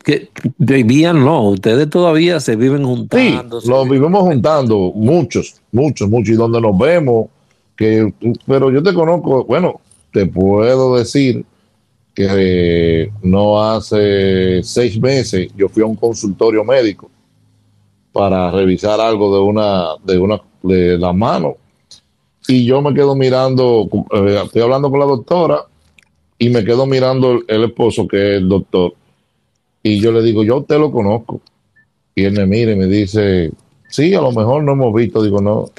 Que 0.03 0.29
vivían, 0.57 1.23
no, 1.23 1.49
ustedes 1.49 1.89
todavía 1.89 2.39
se 2.39 2.55
viven 2.55 2.83
juntando. 2.83 3.61
Sí, 3.61 3.69
nos 3.69 3.87
vivimos 3.87 4.21
juntando, 4.21 4.91
muchos, 4.95 5.61
muchos, 5.71 6.09
muchos, 6.09 6.29
y 6.29 6.37
donde 6.37 6.59
nos 6.59 6.77
vemos, 6.77 7.27
que, 7.75 8.11
pero 8.47 8.71
yo 8.71 8.81
te 8.81 8.93
conozco, 8.93 9.45
bueno, 9.45 9.79
te 10.11 10.25
puedo 10.25 10.95
decir 10.95 11.45
que 12.15 13.11
no 13.21 13.61
hace 13.61 14.63
seis 14.63 14.99
meses 14.99 15.51
yo 15.55 15.69
fui 15.69 15.83
a 15.83 15.85
un 15.85 15.95
consultorio 15.95 16.63
médico 16.63 17.11
para 18.17 18.49
revisar 18.49 18.99
algo 18.99 19.35
de 19.35 19.43
una, 19.43 19.89
de 20.03 20.17
una, 20.17 20.41
de 20.63 20.97
la 20.97 21.13
mano. 21.13 21.57
Y 22.47 22.65
yo 22.65 22.81
me 22.81 22.91
quedo 22.91 23.13
mirando, 23.13 23.87
eh, 24.11 24.41
estoy 24.43 24.63
hablando 24.63 24.89
con 24.89 24.99
la 24.99 25.05
doctora 25.05 25.65
y 26.39 26.49
me 26.49 26.65
quedo 26.65 26.87
mirando 26.87 27.41
el, 27.47 27.63
esposo 27.63 28.07
que 28.07 28.17
es 28.17 28.37
el 28.41 28.49
doctor. 28.49 28.95
Y 29.83 29.99
yo 29.99 30.11
le 30.11 30.23
digo, 30.23 30.43
yo 30.43 30.63
te 30.63 30.79
lo 30.79 30.91
conozco. 30.91 31.41
Y 32.15 32.23
él 32.23 32.33
me 32.33 32.47
mira 32.47 32.71
y 32.71 32.75
me 32.75 32.87
dice, 32.87 33.51
sí, 33.87 34.15
a 34.15 34.21
lo 34.21 34.31
mejor 34.31 34.63
no 34.63 34.71
hemos 34.71 34.95
visto. 34.95 35.21
Digo, 35.21 35.39
no, 35.39 35.69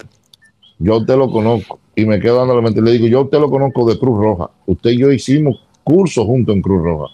yo 0.79 1.05
te 1.05 1.17
lo 1.17 1.33
conozco 1.33 1.81
y 1.97 2.05
me 2.05 2.21
quedo 2.21 2.37
dando 2.37 2.55
la 2.55 2.63
mente. 2.63 2.81
Le 2.81 2.93
digo, 2.93 3.09
yo 3.09 3.23
usted 3.23 3.41
lo 3.41 3.51
conozco 3.51 3.85
de 3.85 3.99
Cruz 3.99 4.17
Roja. 4.17 4.49
Usted 4.67 4.91
y 4.91 4.99
yo 4.99 5.11
hicimos 5.11 5.61
cursos 5.83 6.25
juntos 6.25 6.55
en 6.55 6.63
Cruz 6.63 6.85
Roja. 6.85 7.13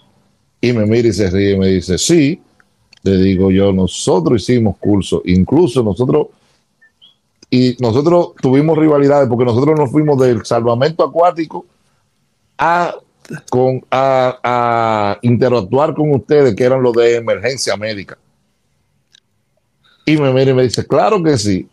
Y 0.61 0.71
me 0.71 0.85
mira 0.85 1.07
y 1.07 1.13
se 1.13 1.31
ríe 1.31 1.53
y 1.53 1.57
me 1.57 1.69
dice, 1.69 1.97
sí. 1.97 2.39
Le 3.05 3.17
digo 3.17 3.51
yo, 3.51 3.71
nosotros 3.71 4.41
hicimos 4.41 4.77
cursos. 4.77 5.21
Incluso 5.25 5.83
nosotros, 5.83 6.27
y 7.51 7.77
nosotros 7.79 8.29
tuvimos 8.41 8.75
rivalidades 8.75 9.29
porque 9.29 9.45
nosotros 9.45 9.77
nos 9.77 9.91
fuimos 9.91 10.19
del 10.19 10.43
salvamento 10.43 11.03
acuático 11.03 11.67
a, 12.57 12.95
con, 13.51 13.85
a, 13.91 14.39
a 14.43 15.19
interactuar 15.21 15.93
con 15.93 16.15
ustedes, 16.15 16.55
que 16.55 16.63
eran 16.63 16.81
los 16.81 16.93
de 16.93 17.17
emergencia 17.17 17.77
médica. 17.77 18.17
Y 20.03 20.17
me 20.17 20.33
mira 20.33 20.49
y 20.49 20.53
me 20.55 20.63
dice, 20.63 20.85
claro 20.85 21.21
que 21.21 21.37
sí. 21.37 21.67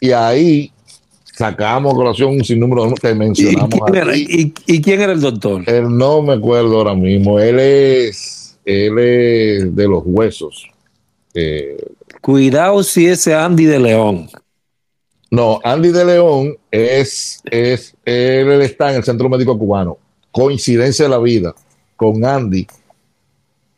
Y 0.00 0.10
ahí 0.10 0.72
sacamos 1.38 1.94
colación 1.94 2.30
un 2.30 2.44
sinnúmero 2.44 2.92
que 2.94 3.14
mencionamos. 3.14 3.70
¿Y 3.72 3.78
quién, 3.78 3.94
era, 3.94 4.16
¿y, 4.16 4.82
quién 4.82 5.00
era 5.00 5.12
el 5.12 5.20
doctor? 5.20 5.62
Él 5.66 5.96
no 5.96 6.22
me 6.22 6.34
acuerdo 6.34 6.78
ahora 6.78 6.94
mismo. 6.94 7.38
Él 7.38 7.60
es, 7.60 8.37
él 8.68 8.98
es 8.98 9.74
de 9.74 9.88
los 9.88 10.02
huesos. 10.04 10.68
Cuidado 12.20 12.82
si 12.82 13.06
ese 13.06 13.34
Andy 13.34 13.64
de 13.64 13.78
León. 13.78 14.28
No, 15.30 15.60
Andy 15.64 15.90
de 15.90 16.04
León 16.04 16.56
es, 16.70 17.40
es, 17.50 17.94
él 18.04 18.60
está 18.60 18.90
en 18.90 18.96
el 18.96 19.04
Centro 19.04 19.28
Médico 19.28 19.58
Cubano. 19.58 19.96
Coincidencia 20.30 21.06
de 21.06 21.10
la 21.10 21.18
vida 21.18 21.54
con 21.96 22.24
Andy. 22.24 22.66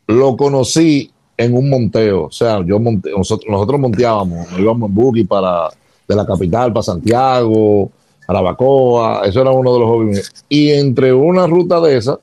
Lo 0.07 0.35
conocí 0.35 1.11
en 1.37 1.55
un 1.55 1.69
monteo. 1.69 2.25
O 2.25 2.31
sea, 2.31 2.61
yo 2.65 2.77
monté, 2.79 3.11
nosotros, 3.11 3.49
nosotros 3.49 3.79
monteábamos, 3.79 4.47
íbamos 4.59 4.89
en 4.89 4.95
buggy 4.95 5.23
para 5.23 5.69
de 6.07 6.15
la 6.15 6.25
capital 6.25 6.73
para 6.73 6.83
Santiago, 6.83 7.89
a 8.27 8.33
la 8.33 8.41
Bacoa, 8.41 9.21
eso 9.25 9.41
era 9.41 9.51
uno 9.51 9.73
de 9.73 9.79
los 9.79 9.89
hobbies. 9.89 10.45
Y 10.49 10.71
entre 10.71 11.13
una 11.13 11.47
ruta 11.47 11.79
de 11.79 11.95
esas, 11.95 12.19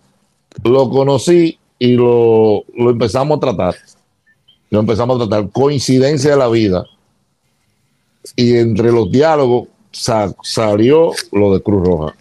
lo 0.63 0.91
conocí 0.91 1.59
y 1.79 1.95
lo, 1.95 2.65
lo 2.75 2.91
empezamos 2.91 3.37
a 3.37 3.41
tratar. 3.41 3.75
Lo 4.71 4.81
empezamos 4.81 5.17
a 5.17 5.29
tratar. 5.29 5.51
Coincidencia 5.51 6.33
de 6.33 6.37
la 6.37 6.49
vida 6.49 6.85
y 8.37 8.57
entre 8.57 8.93
los 8.93 9.11
diálogos 9.11 9.69
salió 9.93 11.13
lo 11.33 11.55
de 11.55 11.63
Cruz 11.63 11.87
Roja. 11.87 12.15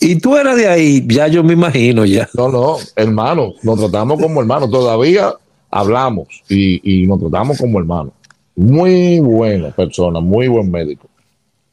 Y 0.00 0.16
tú 0.16 0.36
eras 0.36 0.56
de 0.56 0.68
ahí, 0.68 1.04
ya 1.06 1.28
yo 1.28 1.42
me 1.42 1.54
imagino 1.54 2.04
ya. 2.04 2.28
No, 2.34 2.48
no, 2.48 2.76
hermano, 2.96 3.54
nos 3.62 3.78
tratamos 3.78 4.20
como 4.20 4.40
hermanos, 4.40 4.70
todavía 4.70 5.34
hablamos 5.70 6.28
y, 6.48 7.02
y 7.02 7.06
nos 7.06 7.20
tratamos 7.20 7.58
como 7.58 7.78
hermanos. 7.78 8.12
Muy 8.56 9.18
buena 9.20 9.70
persona, 9.70 10.20
muy 10.20 10.48
buen 10.48 10.70
médico, 10.70 11.08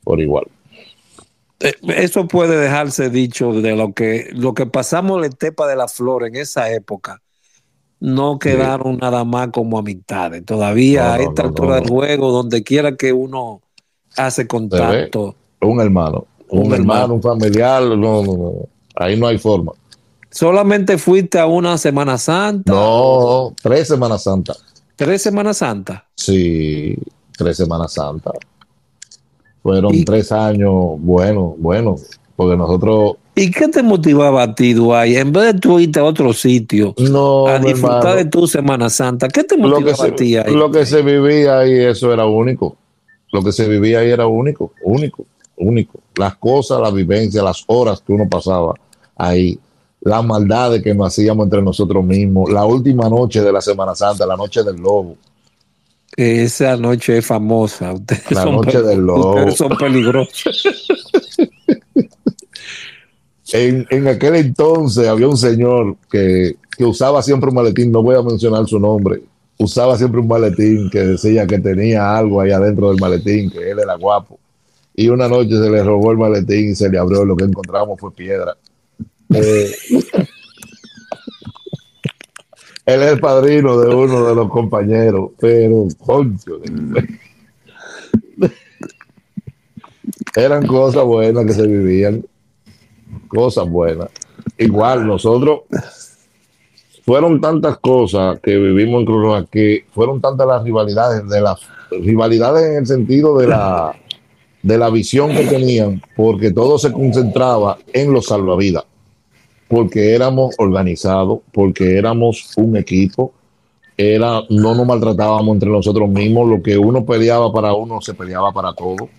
por 0.03 0.19
igual. 0.19 0.45
Eh, 1.61 1.73
eso 1.95 2.27
puede 2.27 2.57
dejarse 2.57 3.09
dicho 3.09 3.53
de 3.53 3.75
lo 3.75 3.93
que 3.93 4.29
lo 4.33 4.53
que 4.53 4.65
pasamos 4.65 5.23
en 5.25 5.31
Tepa 5.33 5.67
de 5.67 5.75
la 5.75 5.87
Flor 5.87 6.25
en 6.25 6.35
esa 6.35 6.71
época 6.71 7.21
no 8.01 8.39
quedaron 8.39 8.97
nada 8.97 9.23
más 9.23 9.49
como 9.49 9.77
amistades. 9.77 10.43
Todavía 10.43 11.13
a 11.13 11.17
esta 11.19 11.43
altura 11.43 11.75
del 11.75 11.87
juego, 11.87 12.31
donde 12.31 12.63
quiera 12.63 12.95
que 12.97 13.13
uno 13.13 13.61
hace 14.17 14.47
contacto. 14.47 15.35
Un 15.61 15.79
hermano, 15.79 16.25
un, 16.49 16.73
hermano, 16.73 17.13
un 17.13 17.21
familiar, 17.21 17.83
no, 17.83 17.95
no, 17.95 18.23
no. 18.23 18.53
Ahí 18.95 19.17
no 19.17 19.27
hay 19.27 19.37
forma. 19.37 19.73
¿Solamente 20.31 20.97
fuiste 20.97 21.37
a 21.39 21.45
una 21.45 21.77
Semana 21.77 22.17
Santa? 22.17 22.71
No, 22.73 23.53
tres 23.61 23.87
Semanas 23.87 24.23
Santas. 24.23 24.63
¿Tres 24.95 25.21
Semanas 25.21 25.57
Santas? 25.57 26.01
Sí, 26.15 26.97
tres 27.37 27.57
Semanas 27.57 27.93
Santas. 27.93 28.33
Fueron 29.61 30.03
tres 30.05 30.31
años 30.31 30.73
buenos, 30.99 31.53
buenos, 31.57 32.19
porque 32.35 32.57
nosotros 32.57 33.15
¿Y 33.33 33.49
qué 33.49 33.69
te 33.69 33.81
motivaba 33.81 34.43
a 34.43 34.55
ti, 34.55 34.73
Duay? 34.73 35.15
En 35.15 35.31
vez 35.31 35.53
de 35.53 35.59
tú 35.59 35.79
irte 35.79 35.99
a 35.99 36.03
otro 36.03 36.33
sitio 36.33 36.93
no, 36.97 37.47
a 37.47 37.59
disfrutar 37.59 38.17
de 38.17 38.25
tu 38.25 38.45
Semana 38.45 38.89
Santa, 38.89 39.29
¿qué 39.29 39.43
te 39.43 39.55
motivaba 39.55 40.05
a 40.05 40.15
ti 40.15 40.35
ahí? 40.35 40.53
Lo 40.53 40.69
que 40.69 40.85
se 40.85 41.01
vivía 41.01 41.59
ahí, 41.59 41.73
eso 41.73 42.11
era 42.11 42.25
único. 42.25 42.75
Lo 43.31 43.41
que 43.41 43.53
se 43.53 43.67
vivía 43.69 43.99
ahí 43.99 44.09
era 44.09 44.27
único, 44.27 44.73
único, 44.83 45.25
único. 45.55 45.99
Las 46.17 46.35
cosas, 46.35 46.81
la 46.81 46.91
vivencia, 46.91 47.41
las 47.41 47.63
horas 47.67 48.03
que 48.05 48.11
uno 48.11 48.27
pasaba 48.27 48.73
ahí, 49.15 49.57
las 50.01 50.25
maldades 50.25 50.83
que 50.83 50.93
nos 50.93 51.07
hacíamos 51.07 51.45
entre 51.45 51.61
nosotros 51.61 52.03
mismos, 52.03 52.51
la 52.51 52.65
última 52.65 53.09
noche 53.09 53.41
de 53.41 53.53
la 53.53 53.61
Semana 53.61 53.95
Santa, 53.95 54.25
la 54.25 54.35
noche 54.35 54.61
del 54.63 54.75
lobo. 54.75 55.15
Esa 56.17 56.77
noche 56.77 57.17
es 57.17 57.25
famosa. 57.25 57.93
Ustedes 57.93 58.31
la 58.31 58.45
noche 58.45 58.81
del 58.81 58.99
lobo. 58.99 59.35
Ustedes 59.35 59.55
son 59.55 59.77
peligrosos. 59.77 60.63
En, 63.53 64.07
aquel 64.07 64.35
entonces 64.35 65.07
había 65.07 65.27
un 65.27 65.37
señor 65.37 65.97
que, 66.09 66.55
usaba 66.79 67.21
siempre 67.21 67.49
un 67.49 67.55
maletín, 67.55 67.91
no 67.91 68.01
voy 68.01 68.15
a 68.15 68.21
mencionar 68.21 68.65
su 68.65 68.79
nombre, 68.79 69.21
usaba 69.57 69.97
siempre 69.97 70.21
un 70.21 70.27
maletín 70.27 70.89
que 70.89 70.99
decía 70.99 71.45
que 71.45 71.59
tenía 71.59 72.17
algo 72.17 72.41
ahí 72.41 72.51
adentro 72.51 72.89
del 72.89 72.99
maletín, 72.99 73.51
que 73.51 73.71
él 73.71 73.79
era 73.79 73.95
guapo. 73.95 74.39
Y 74.95 75.09
una 75.09 75.27
noche 75.27 75.51
se 75.51 75.69
le 75.69 75.83
robó 75.83 76.11
el 76.11 76.17
maletín 76.17 76.71
y 76.71 76.75
se 76.75 76.89
le 76.89 76.97
abrió, 76.97 77.25
lo 77.25 77.35
que 77.35 77.45
encontramos 77.45 77.99
fue 77.99 78.13
piedra. 78.13 78.55
Eh, 79.33 79.71
él 82.85 83.03
es 83.03 83.11
el 83.13 83.19
padrino 83.19 83.77
de 83.79 83.93
uno 83.93 84.25
de 84.25 84.35
los 84.35 84.49
compañeros, 84.49 85.31
pero 85.39 85.87
concho. 86.05 86.59
Eran 90.35 90.65
cosas 90.65 91.03
buenas 91.03 91.45
que 91.45 91.53
se 91.53 91.67
vivían 91.67 92.23
cosas 93.27 93.69
buenas. 93.69 94.09
Igual 94.57 95.07
nosotros 95.07 95.61
fueron 97.03 97.41
tantas 97.41 97.77
cosas 97.79 98.39
que 98.41 98.57
vivimos 98.57 98.99
en 99.01 99.05
Cruz 99.05 99.45
que 99.49 99.85
fueron 99.93 100.21
tantas 100.21 100.47
las 100.47 100.63
rivalidades, 100.63 101.27
de 101.27 101.41
las 101.41 101.59
rivalidades 101.89 102.69
en 102.69 102.75
el 102.77 102.87
sentido 102.87 103.37
de 103.37 103.47
la 103.47 103.95
de 104.61 104.77
la 104.77 104.91
visión 104.91 105.31
que 105.31 105.45
tenían, 105.45 106.03
porque 106.15 106.51
todo 106.51 106.77
se 106.77 106.91
concentraba 106.91 107.79
en 107.93 108.13
los 108.13 108.27
salvavidas, 108.27 108.85
porque 109.71 110.13
éramos 110.13 110.53
organizados, 110.59 111.39
porque 111.51 111.97
éramos 111.97 112.51
un 112.57 112.77
equipo, 112.77 113.33
era, 113.97 114.41
no 114.49 114.75
nos 114.75 114.85
maltratábamos 114.85 115.53
entre 115.53 115.69
nosotros 115.69 116.09
mismos, 116.09 116.49
lo 116.49 116.61
que 116.61 116.77
uno 116.77 117.05
peleaba 117.05 117.51
para 117.51 117.73
uno 117.73 118.01
se 118.01 118.13
peleaba 118.13 118.51
para 118.51 118.73
todos 118.73 119.09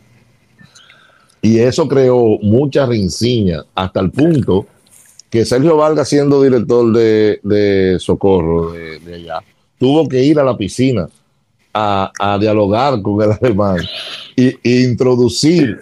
y 1.43 1.59
eso 1.59 1.89
creó 1.89 2.39
mucha 2.41 2.87
rinciña 2.87 3.65
hasta 3.75 3.99
el 3.99 4.13
punto 4.13 4.67
que 5.29 5.45
Sergio 5.45 5.77
Vargas, 5.77 6.09
siendo 6.09 6.41
director 6.41 6.93
de, 6.93 7.97
Socorro 7.99 8.73
de, 8.73 9.15
allá, 9.15 9.41
tuvo 9.77 10.09
que 10.09 10.23
ir 10.23 10.39
a 10.39 10.45
la 10.45 10.57
piscina 10.57 11.09
a, 11.75 12.39
dialogar 12.39 13.03
con 13.03 13.23
el 13.23 13.33
alemán 13.33 13.79
e, 14.37 14.57
introducir 14.63 15.81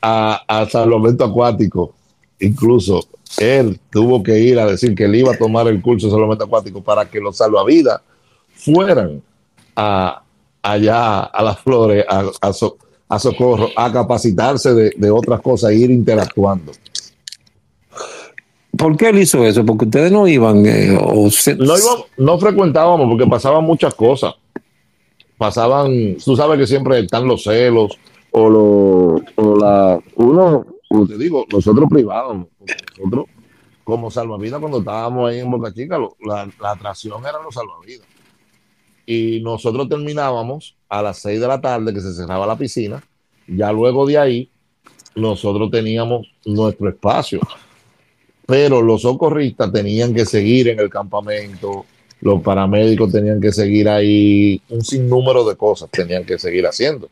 a, 0.00 0.66
salvamento 0.70 1.24
acuático. 1.24 1.94
Incluso 2.40 3.04
él 3.38 3.80
tuvo 3.90 4.22
que 4.22 4.38
ir 4.38 4.58
a 4.58 4.66
decir 4.66 4.94
que 4.94 5.04
él 5.04 5.14
iba 5.16 5.32
a 5.32 5.38
tomar 5.38 5.66
el 5.68 5.80
curso 5.80 6.06
de 6.06 6.12
salvamento 6.12 6.44
acuático 6.44 6.82
para 6.82 7.08
que 7.08 7.20
los 7.20 7.36
salvavidas 7.36 8.00
fueran 8.54 9.22
a, 9.76 10.22
allá 10.62 11.20
a 11.20 11.42
las 11.42 11.58
flores 11.60 12.04
a, 12.08 12.20
a, 12.40 12.52
a 13.12 13.18
socorro, 13.18 13.68
a 13.76 13.92
capacitarse 13.92 14.72
de, 14.72 15.10
otras 15.10 15.40
cosas, 15.40 15.70
e 15.70 15.76
ir 15.76 15.90
interactuando. 15.90 16.72
¿Por 18.76 18.96
qué 18.96 19.10
él 19.10 19.18
hizo 19.18 19.44
eso? 19.44 19.66
Porque 19.66 19.84
ustedes 19.84 20.10
no 20.10 20.26
iban 20.26 20.64
eh, 20.64 20.98
o 20.98 21.28
no, 21.58 21.74
no 22.16 22.38
frecuentábamos 22.38 23.06
porque 23.08 23.26
pasaban 23.26 23.64
muchas 23.64 23.94
cosas. 23.94 24.34
Pasaban, 25.36 26.16
tú 26.24 26.36
sabes 26.36 26.58
que 26.58 26.66
siempre 26.66 27.00
están 27.00 27.26
los 27.26 27.42
celos 27.42 27.98
o, 28.30 28.48
lo, 28.48 29.22
o 29.36 29.56
la, 29.56 30.00
uno, 30.16 30.64
como 30.92 31.06
te 31.06 31.18
digo, 31.18 31.46
nosotros 31.50 31.88
privados, 31.90 32.46
nosotros 32.96 33.26
como 33.84 34.10
salvavidas 34.10 34.60
cuando 34.60 34.78
estábamos 34.78 35.30
ahí 35.30 35.40
en 35.40 35.50
Boca 35.50 35.72
Chica, 35.72 35.98
la, 36.20 36.48
atracción 36.70 37.20
eran 37.26 37.42
los 37.42 37.54
salvavidas. 37.54 38.06
Y 39.06 39.40
nosotros 39.42 39.88
terminábamos 39.88 40.76
a 40.88 41.02
las 41.02 41.18
6 41.18 41.40
de 41.40 41.48
la 41.48 41.60
tarde 41.60 41.92
que 41.92 42.00
se 42.00 42.12
cerraba 42.12 42.46
la 42.46 42.56
piscina. 42.56 43.02
Ya 43.48 43.72
luego 43.72 44.06
de 44.06 44.18
ahí, 44.18 44.50
nosotros 45.16 45.70
teníamos 45.70 46.28
nuestro 46.44 46.88
espacio. 46.88 47.40
Pero 48.46 48.82
los 48.82 49.02
socorristas 49.02 49.72
tenían 49.72 50.14
que 50.14 50.24
seguir 50.24 50.68
en 50.68 50.78
el 50.78 50.88
campamento, 50.88 51.84
los 52.20 52.40
paramédicos 52.42 53.10
tenían 53.10 53.40
que 53.40 53.50
seguir 53.50 53.88
ahí, 53.88 54.60
un 54.68 54.84
sinnúmero 54.84 55.44
de 55.44 55.56
cosas 55.56 55.90
tenían 55.90 56.24
que 56.24 56.38
seguir 56.38 56.66
haciendo. 56.66 57.08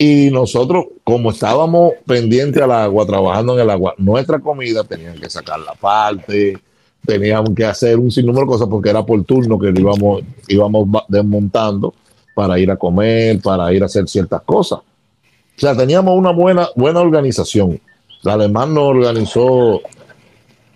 Y 0.00 0.30
nosotros, 0.30 0.86
como 1.02 1.32
estábamos 1.32 1.94
pendientes 2.06 2.62
al 2.62 2.70
agua, 2.70 3.04
trabajando 3.04 3.54
en 3.54 3.60
el 3.60 3.70
agua, 3.70 3.94
nuestra 3.98 4.38
comida 4.38 4.84
tenían 4.84 5.18
que 5.18 5.28
sacar 5.28 5.58
la 5.58 5.74
parte, 5.74 6.56
teníamos 7.04 7.50
que 7.56 7.64
hacer 7.64 7.98
un 7.98 8.12
sinnúmero 8.12 8.46
de 8.46 8.52
cosas 8.52 8.68
porque 8.68 8.90
era 8.90 9.04
por 9.04 9.24
turno 9.24 9.58
que 9.58 9.70
íbamos, 9.74 10.22
íbamos 10.46 10.88
desmontando 11.08 11.92
para 12.32 12.60
ir 12.60 12.70
a 12.70 12.76
comer, 12.76 13.40
para 13.40 13.72
ir 13.72 13.82
a 13.82 13.86
hacer 13.86 14.08
ciertas 14.08 14.40
cosas. 14.42 14.78
O 14.78 15.60
sea, 15.60 15.76
teníamos 15.76 16.16
una 16.16 16.30
buena, 16.30 16.68
buena 16.76 17.00
organización. 17.00 17.80
La 18.22 18.34
alemán 18.34 18.72
nos 18.72 18.84
organizó, 18.84 19.80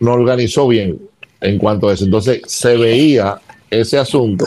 nos 0.01 0.17
organizó 0.17 0.67
bien 0.67 1.01
en 1.41 1.59
cuanto 1.59 1.89
a 1.89 1.93
eso. 1.93 2.05
Entonces 2.07 2.43
se 2.47 2.77
veía 2.77 3.41
ese 3.71 3.99
asunto 3.99 4.45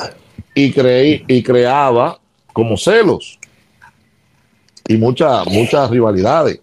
y, 0.53 0.73
creí, 0.73 1.23
y 1.29 1.41
creaba 1.41 2.19
como 2.51 2.75
celos 2.75 3.39
y 4.87 4.97
muchas 4.97 5.45
muchas 5.47 5.89
rivalidades 5.89 6.61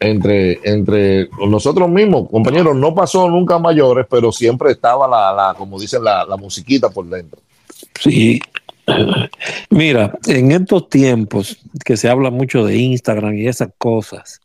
entre, 0.00 0.60
entre 0.64 1.28
nosotros 1.48 1.88
mismos, 1.88 2.28
compañeros. 2.28 2.74
No 2.76 2.94
pasó 2.94 3.28
nunca 3.30 3.58
mayores, 3.58 4.06
pero 4.10 4.32
siempre 4.32 4.72
estaba 4.72 5.06
la, 5.06 5.32
la 5.32 5.54
como 5.54 5.78
dicen, 5.78 6.02
la, 6.02 6.24
la 6.24 6.36
musiquita 6.36 6.90
por 6.90 7.06
dentro. 7.08 7.40
Sí, 8.00 8.40
Mira, 9.70 10.18
en 10.26 10.52
estos 10.52 10.88
tiempos 10.88 11.58
que 11.84 11.96
se 11.96 12.08
habla 12.08 12.30
mucho 12.30 12.64
de 12.64 12.76
Instagram 12.76 13.34
y 13.34 13.46
esas 13.46 13.70
cosas 13.78 14.40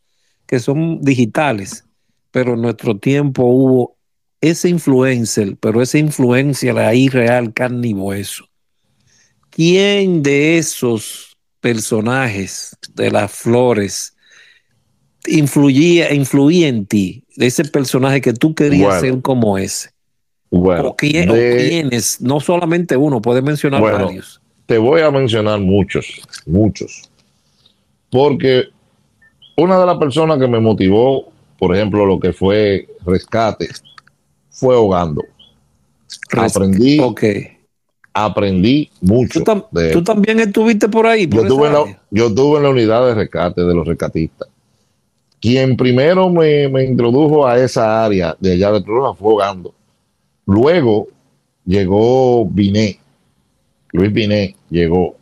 que 0.45 0.59
son 0.59 1.01
digitales, 1.01 1.85
pero 2.31 2.53
en 2.53 2.61
nuestro 2.61 2.97
tiempo 2.97 3.43
hubo 3.43 3.97
ese 4.39 4.69
influencer, 4.69 5.57
pero 5.59 5.81
esa 5.81 5.97
influencia 5.97 6.73
ahí 6.87 7.09
real 7.09 7.53
carne 7.53 7.89
y 7.89 7.93
hueso. 7.93 8.45
¿Quién 9.49 10.21
de 10.21 10.57
esos 10.57 11.26
personajes 11.67 12.77
de 12.93 13.11
las 13.11 13.29
flores 13.29 14.15
influía, 15.25 16.13
influía 16.13 16.69
en 16.69 16.85
ti? 16.85 17.25
De 17.35 17.47
ese 17.47 17.65
personaje 17.65 18.21
que 18.21 18.31
tú 18.31 18.55
querías 18.55 19.01
ser 19.01 19.21
como 19.21 19.57
ese. 19.57 19.89
Bueno, 20.49 20.89
o, 20.89 20.95
quiénes, 20.95 22.21
no 22.21 22.39
solamente 22.39 22.95
uno, 22.95 23.21
puedes 23.21 23.43
mencionar 23.43 23.81
varios. 23.81 24.39
Te 24.65 24.77
voy 24.77 25.01
a 25.01 25.11
mencionar 25.11 25.59
muchos, 25.59 26.21
muchos. 26.45 27.09
Porque 28.09 28.63
una 29.57 29.77
de 29.77 29.85
las 29.85 29.97
personas 29.97 30.39
que 30.39 30.47
me 30.47 30.61
motivó, 30.61 31.29
por 31.59 31.75
ejemplo, 31.75 32.05
lo 32.05 32.17
que 32.17 32.31
fue 32.31 32.87
rescate, 33.05 33.67
fue 34.49 34.73
ahogando. 34.73 35.21
aprendí, 36.31 36.97
aprendí 38.25 38.89
mucho. 39.01 39.43
¿Tú, 39.93 40.03
también 40.03 40.39
estuviste 40.39 40.89
por 40.89 41.05
ahí? 41.05 41.27
yo, 41.27 41.43
estuve 41.43 41.67
en 41.67 41.73
la, 41.73 42.01
yo 42.09 42.27
estuve 42.27 42.57
en 42.57 42.63
la 42.63 42.69
unidad 42.69 43.05
de 43.05 43.13
rescate 43.13 43.61
de 43.61 43.73
los 43.75 43.85
rescatistas. 43.87 44.47
Quien 45.39 45.77
primero 45.77 46.29
me, 46.29 46.63
introdujo 46.83 47.45
a 47.45 47.59
esa 47.59 48.03
área 48.03 48.35
de 48.39 48.53
allá 48.53 48.71
de 48.71 48.81
Trujillo 48.81 49.13
fue 49.13 49.31
ahogando. 49.33 49.73
Luego 50.47 51.09
llegó 51.63 52.45
Binet, 52.45 52.97
Luis 53.91 54.11
Binet 54.11 54.55
llegó 54.71 55.15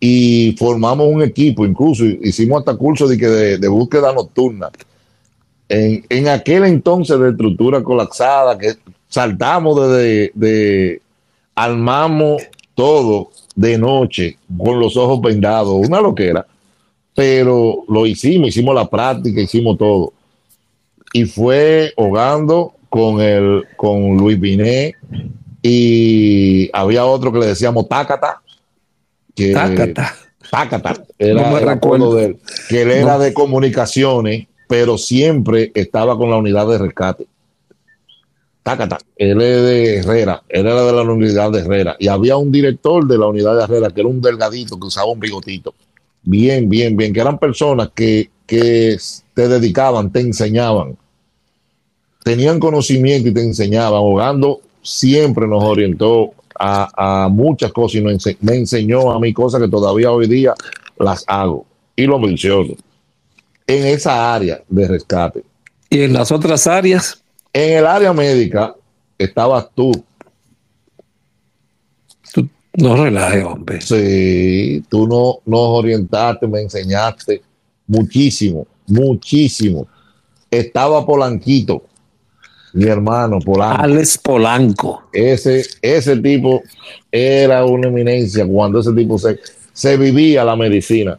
y 0.00 0.56
formamos 0.58 1.06
un 1.06 1.22
equipo, 1.22 1.64
incluso 1.64 2.04
hicimos 2.04 2.58
hasta 2.58 2.76
curso 2.76 3.06
de, 3.06 3.58
de, 3.58 3.68
búsqueda 3.68 4.12
nocturna. 4.12 4.70
En, 5.68 6.28
aquel 6.28 6.64
entonces 6.64 7.18
de 7.20 7.30
estructura 7.30 7.82
colapsada, 7.82 8.58
que 8.58 8.74
saltamos 9.08 9.76
desde, 9.90 10.32
de, 10.34 11.02
armamos 11.56 12.42
todo 12.74 13.30
de 13.56 13.78
noche 13.78 14.38
con 14.56 14.78
los 14.78 14.96
ojos 14.96 15.20
vendados, 15.20 15.74
una 15.88 16.00
loquera, 16.00 16.46
pero 17.14 17.84
lo 17.88 18.06
hicimos, 18.06 18.50
hicimos 18.50 18.74
la 18.74 18.88
práctica, 18.88 19.40
hicimos 19.40 19.78
todo. 19.78 20.12
Y 21.12 21.24
fue 21.24 21.92
hogando 21.96 22.74
con, 22.90 23.20
el, 23.20 23.64
con 23.76 24.18
Luis 24.18 24.38
Binet 24.38 24.94
y 25.62 26.70
había 26.72 27.06
otro 27.06 27.32
que 27.32 27.38
le 27.38 27.46
decíamos 27.46 27.88
Tácata 27.88 28.42
que 29.34 29.52
Tácata. 29.52 30.14
Era, 31.18 31.50
de 32.14 32.24
él, 32.24 32.38
que 32.68 32.82
él 32.82 32.90
era 32.90 33.18
de 33.18 33.34
comunicaciones, 33.34 34.46
pero 34.68 34.96
siempre 34.96 35.72
estaba 35.74 36.16
con 36.16 36.30
la 36.30 36.36
unidad 36.36 36.68
de 36.68 36.78
rescate. 36.78 37.26
Él 39.16 39.40
es 39.40 39.62
de 39.62 39.96
Herrera, 39.98 40.42
él 40.48 40.66
era 40.66 40.84
de 40.84 40.92
la 40.92 41.02
unidad 41.02 41.52
de 41.52 41.60
Herrera. 41.60 41.96
Y 41.98 42.08
había 42.08 42.36
un 42.36 42.50
director 42.50 43.06
de 43.06 43.16
la 43.16 43.26
unidad 43.26 43.56
de 43.56 43.64
Herrera 43.64 43.90
que 43.90 44.00
era 44.00 44.08
un 44.08 44.20
delgadito 44.20 44.78
que 44.78 44.86
usaba 44.86 45.06
un 45.06 45.20
bigotito. 45.20 45.74
Bien, 46.22 46.68
bien, 46.68 46.96
bien, 46.96 47.12
que 47.12 47.20
eran 47.20 47.38
personas 47.38 47.90
que, 47.94 48.30
que 48.46 48.98
te 49.34 49.48
dedicaban, 49.48 50.10
te 50.10 50.20
enseñaban, 50.20 50.96
tenían 52.24 52.58
conocimiento 52.58 53.28
y 53.28 53.34
te 53.34 53.42
enseñaban. 53.42 53.98
Ahogando 53.98 54.60
siempre 54.82 55.46
nos 55.46 55.62
orientó 55.62 56.32
a, 56.58 57.28
muchas 57.30 57.72
cosas 57.72 57.96
y 57.96 58.36
me 58.40 58.54
enseñó 58.56 59.12
a 59.12 59.20
mí 59.20 59.32
cosas 59.32 59.60
que 59.60 59.68
todavía 59.68 60.10
hoy 60.10 60.26
día 60.26 60.54
las 60.98 61.24
hago 61.28 61.66
y 61.94 62.06
lo 62.06 62.18
menciono 62.18 62.74
en 63.66 63.86
esa 63.86 64.34
área 64.34 64.62
de 64.68 64.88
rescate. 64.88 65.44
¿Y 65.90 66.02
en 66.02 66.12
las 66.12 66.32
otras 66.32 66.66
áreas? 66.66 67.22
En 67.56 67.78
el 67.78 67.86
área 67.86 68.12
médica 68.12 68.74
estabas 69.16 69.70
tú. 69.74 69.90
Tú 72.30 72.46
no 72.74 73.02
relajes, 73.02 73.44
hombre. 73.44 73.80
Sí, 73.80 74.84
tú 74.90 75.08
no, 75.08 75.38
nos 75.46 75.78
orientaste, 75.78 76.46
me 76.46 76.60
enseñaste 76.60 77.40
muchísimo, 77.86 78.66
muchísimo. 78.86 79.88
Estaba 80.50 81.06
Polanquito 81.06 81.82
mi 82.74 82.84
hermano 82.84 83.38
Polanco. 83.38 83.82
Alex 83.82 84.18
Polanco. 84.18 85.04
Ese, 85.10 85.64
ese 85.80 86.14
tipo 86.18 86.62
era 87.10 87.64
una 87.64 87.88
eminencia 87.88 88.46
cuando 88.46 88.80
ese 88.80 88.92
tipo 88.92 89.18
se, 89.18 89.40
se 89.72 89.96
vivía 89.96 90.44
la 90.44 90.56
medicina. 90.56 91.18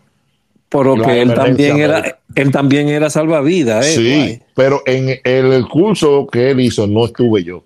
Por 0.69 1.01
que 1.01 1.21
él 1.21 1.33
también 1.33 1.77
era, 1.77 2.19
él 2.35 2.51
también 2.51 2.89
era 2.89 3.09
salvavidas. 3.09 3.85
¿eh? 3.87 3.95
Sí, 3.95 4.41
pero 4.53 4.81
en 4.85 5.19
el 5.23 5.67
curso 5.67 6.27
que 6.27 6.51
él 6.51 6.59
hizo 6.59 6.85
no 6.87 7.05
estuve 7.05 7.43
yo. 7.43 7.63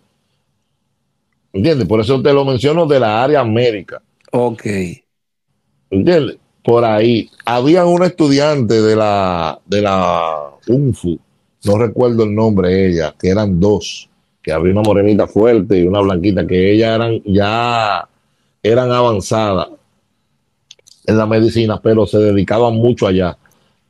¿Entiendes? 1.54 1.88
Por 1.88 2.00
eso 2.00 2.22
te 2.22 2.32
lo 2.32 2.46
menciono 2.46 2.86
de 2.86 3.00
la 3.00 3.24
área 3.24 3.44
médica. 3.44 4.02
Ok. 4.32 4.66
¿Entiendes? 5.90 6.38
Por 6.64 6.86
ahí. 6.86 7.30
Había 7.44 7.86
un 7.86 8.04
estudiante 8.04 8.82
de 8.82 8.96
la, 8.96 9.60
de 9.66 9.82
la 9.82 10.52
UNFU 10.68 11.20
no 11.64 11.78
recuerdo 11.78 12.24
el 12.24 12.34
nombre 12.34 12.70
de 12.70 12.90
ella, 12.90 13.16
que 13.20 13.30
eran 13.30 13.60
dos, 13.60 14.10
que 14.42 14.52
había 14.52 14.72
una 14.72 14.82
morenita 14.82 15.28
fuerte 15.28 15.80
y 15.80 15.84
una 15.84 16.02
blanquita, 16.02 16.48
que 16.48 16.74
ellas 16.74 16.96
eran 16.96 17.22
ya 17.24 18.08
eran 18.64 18.92
avanzadas 18.92 19.70
en 21.12 21.18
la 21.18 21.26
medicina, 21.26 21.80
pero 21.82 22.06
se 22.08 22.18
dedicaban 22.18 22.76
mucho 22.76 23.08
allá 23.08 23.38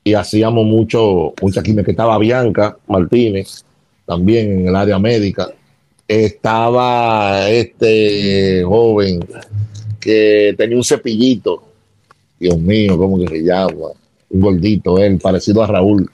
y 0.03 0.13
hacíamos 0.13 0.65
mucho, 0.65 1.33
mucha 1.41 1.61
química. 1.61 1.91
Estaba 1.91 2.17
Bianca 2.17 2.77
Martínez, 2.87 3.63
también 4.05 4.61
en 4.61 4.67
el 4.67 4.75
área 4.75 4.99
médica. 4.99 5.49
Estaba 6.07 7.49
este 7.49 8.63
joven 8.65 9.19
que 9.99 10.53
tenía 10.57 10.75
un 10.75 10.83
cepillito. 10.83 11.63
Dios 12.39 12.57
mío, 12.57 12.97
¿cómo 12.97 13.19
que 13.19 13.27
se 13.27 13.43
llama? 13.43 13.89
Un 14.31 14.41
gordito, 14.41 14.97
él, 14.97 15.19
parecido 15.19 15.63
a 15.63 15.67
Raúl. 15.67 16.09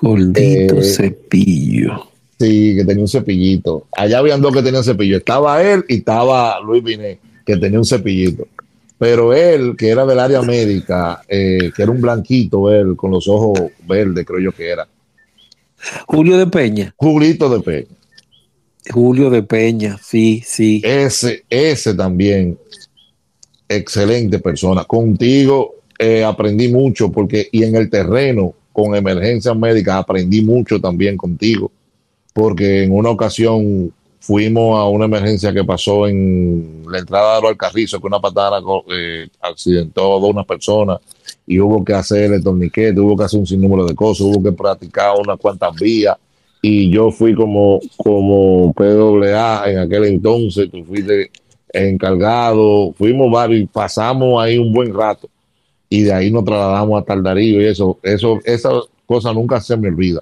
Gordito 0.00 0.76
eh, 0.76 0.82
cepillo. 0.82 2.08
Sí, 2.38 2.76
que 2.76 2.84
tenía 2.84 3.02
un 3.02 3.08
cepillito. 3.08 3.86
Allá 3.96 4.18
habían 4.18 4.40
dos 4.40 4.52
que 4.52 4.62
tenían 4.62 4.84
cepillo. 4.84 5.16
Estaba 5.16 5.62
él 5.62 5.84
y 5.88 5.96
estaba 5.96 6.60
Luis 6.60 6.84
Binet, 6.84 7.18
que 7.44 7.56
tenía 7.56 7.78
un 7.78 7.84
cepillito. 7.84 8.46
Pero 8.98 9.34
él, 9.34 9.74
que 9.76 9.88
era 9.88 10.06
del 10.06 10.18
área 10.18 10.40
médica, 10.42 11.22
eh, 11.28 11.70
que 11.74 11.82
era 11.82 11.92
un 11.92 12.00
blanquito, 12.00 12.72
él, 12.72 12.96
con 12.96 13.10
los 13.10 13.28
ojos 13.28 13.58
verdes, 13.86 14.24
creo 14.24 14.40
yo 14.40 14.52
que 14.52 14.68
era. 14.68 14.88
Julio 16.06 16.38
de 16.38 16.46
Peña. 16.46 16.94
Julito 16.96 17.48
de 17.48 17.60
Peña. 17.60 17.96
Julio 18.90 19.30
de 19.30 19.42
Peña, 19.42 19.98
sí, 20.02 20.42
sí. 20.46 20.80
Ese, 20.84 21.44
ese 21.50 21.94
también, 21.94 22.58
excelente 23.68 24.38
persona. 24.38 24.84
Contigo 24.84 25.74
eh, 25.98 26.24
aprendí 26.24 26.68
mucho 26.68 27.10
porque, 27.10 27.48
y 27.50 27.64
en 27.64 27.76
el 27.76 27.90
terreno, 27.90 28.54
con 28.72 28.94
emergencias 28.94 29.56
médicas 29.56 29.96
aprendí 29.96 30.42
mucho 30.42 30.80
también 30.80 31.16
contigo, 31.16 31.72
porque 32.32 32.84
en 32.84 32.92
una 32.92 33.10
ocasión 33.10 33.92
fuimos 34.26 34.76
a 34.76 34.88
una 34.88 35.04
emergencia 35.04 35.52
que 35.52 35.62
pasó 35.62 36.08
en 36.08 36.82
la 36.90 36.98
entrada 36.98 37.40
de 37.40 37.46
Alcarrizo, 37.46 38.00
que 38.00 38.08
una 38.08 38.18
patada 38.18 38.60
eh, 38.90 39.28
accidentó 39.40 40.14
a 40.14 40.26
una 40.26 40.42
persona 40.42 40.98
y 41.46 41.60
hubo 41.60 41.84
que 41.84 41.94
hacer 41.94 42.32
el 42.32 42.42
torniquete, 42.42 42.98
hubo 42.98 43.16
que 43.16 43.22
hacer 43.22 43.38
un 43.38 43.46
sinnúmero 43.46 43.86
de 43.86 43.94
cosas, 43.94 44.22
hubo 44.22 44.42
que 44.42 44.50
practicar 44.50 45.14
unas 45.16 45.38
cuantas 45.38 45.72
vías 45.76 46.16
y 46.60 46.90
yo 46.90 47.12
fui 47.12 47.36
como, 47.36 47.78
como 47.96 48.72
PWA 48.72 49.70
en 49.70 49.78
aquel 49.78 50.06
entonces, 50.06 50.68
tú 50.72 50.84
fuiste 50.84 51.30
encargado, 51.72 52.92
fuimos 52.98 53.30
varios 53.30 53.60
y 53.60 53.66
pasamos 53.66 54.42
ahí 54.42 54.58
un 54.58 54.72
buen 54.72 54.92
rato 54.92 55.28
y 55.88 56.02
de 56.02 56.12
ahí 56.12 56.32
nos 56.32 56.44
trasladamos 56.44 57.00
a 57.00 57.04
Taldarillo 57.04 57.60
y 57.60 57.66
eso, 57.66 58.00
eso, 58.02 58.40
esa 58.44 58.70
cosa 59.06 59.32
nunca 59.32 59.60
se 59.60 59.76
me 59.76 59.86
olvida. 59.86 60.20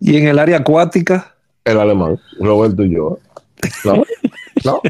¿Y 0.00 0.16
en 0.16 0.26
el 0.26 0.40
área 0.40 0.56
acuática? 0.56 1.36
El 1.64 1.78
alemán, 1.78 2.18
Roberto 2.38 2.84
y 2.84 2.94
yo. 2.94 3.18
¿No? 3.84 4.02
¿No? 4.64 4.80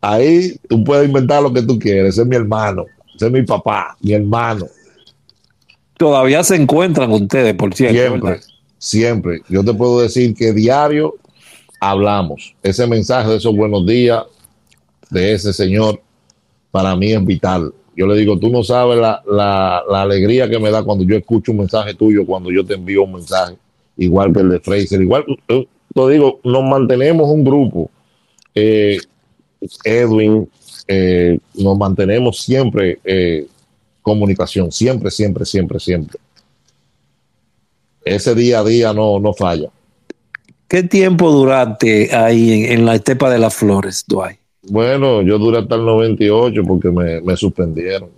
Ahí 0.00 0.56
tú 0.68 0.82
puedes 0.84 1.06
inventar 1.06 1.42
lo 1.42 1.52
que 1.52 1.62
tú 1.62 1.78
quieres, 1.78 2.14
ese 2.14 2.22
es 2.22 2.26
mi 2.26 2.36
hermano, 2.36 2.86
ese 3.14 3.26
es 3.26 3.32
mi 3.32 3.42
papá, 3.42 3.96
mi 4.00 4.12
hermano. 4.12 4.66
Todavía 5.96 6.42
se 6.42 6.56
encuentran 6.56 7.12
ustedes, 7.12 7.54
por 7.54 7.74
cierto. 7.74 7.98
Siempre, 7.98 8.40
siempre. 8.78 9.42
Yo 9.48 9.62
te 9.62 9.74
puedo 9.74 10.00
decir 10.00 10.34
que 10.34 10.52
diario 10.54 11.16
hablamos. 11.80 12.54
Ese 12.62 12.86
mensaje 12.86 13.28
de 13.28 13.36
esos 13.36 13.54
buenos 13.54 13.84
días 13.84 14.24
de 15.10 15.32
ese 15.32 15.52
señor 15.52 16.00
para 16.70 16.96
mí 16.96 17.12
es 17.12 17.24
vital. 17.24 17.74
Yo 17.96 18.06
le 18.06 18.16
digo, 18.16 18.38
tú 18.38 18.48
no 18.48 18.62
sabes 18.62 18.98
la, 18.98 19.78
alegría 19.92 20.48
que 20.48 20.58
me 20.58 20.70
da 20.70 20.82
cuando 20.82 21.04
yo 21.04 21.16
escucho 21.16 21.52
un 21.52 21.58
mensaje 21.58 21.94
tuyo, 21.94 22.24
cuando 22.24 22.50
yo 22.50 22.64
te 22.64 22.74
envío 22.74 23.02
un 23.02 23.14
mensaje, 23.14 23.56
igual 23.96 24.32
que 24.32 24.40
el 24.40 24.50
de 24.50 24.60
Fraser. 24.60 25.02
Igual, 25.02 25.24
eh, 25.90 26.06
te 26.06 26.12
digo, 26.12 26.40
nos 26.44 26.62
mantenemos 26.64 27.28
un 27.28 27.44
grupo. 27.44 27.90
Eh, 28.54 28.98
Edwin, 29.84 30.48
eh, 30.88 31.38
nos 31.54 31.78
mantenemos 31.78 32.40
siempre 32.40 32.98
comunicación, 34.02 34.72
siempre, 34.72 35.10
siempre, 35.10 35.44
siempre, 35.44 35.78
siempre. 35.78 36.18
Ese 38.04 38.34
día 38.34 38.60
a 38.60 38.64
día 38.64 38.92
no, 38.92 39.20
no 39.20 39.34
falla. 39.34 39.68
¿Qué 40.66 40.82
tiempo 40.84 41.30
duraste 41.30 42.14
ahí 42.14 42.64
en, 42.64 42.86
la 42.86 42.94
estepa 42.94 43.28
de 43.28 43.38
las 43.38 43.54
flores, 43.54 44.04
Dwight? 44.06 44.38
Bueno, 44.62 45.22
yo 45.22 45.38
duré 45.38 45.58
hasta 45.58 45.74
el 45.74 45.84
98 45.84 46.62
porque 46.66 46.90
me, 46.90 47.20
me 47.20 47.36
suspendieron. 47.36 48.10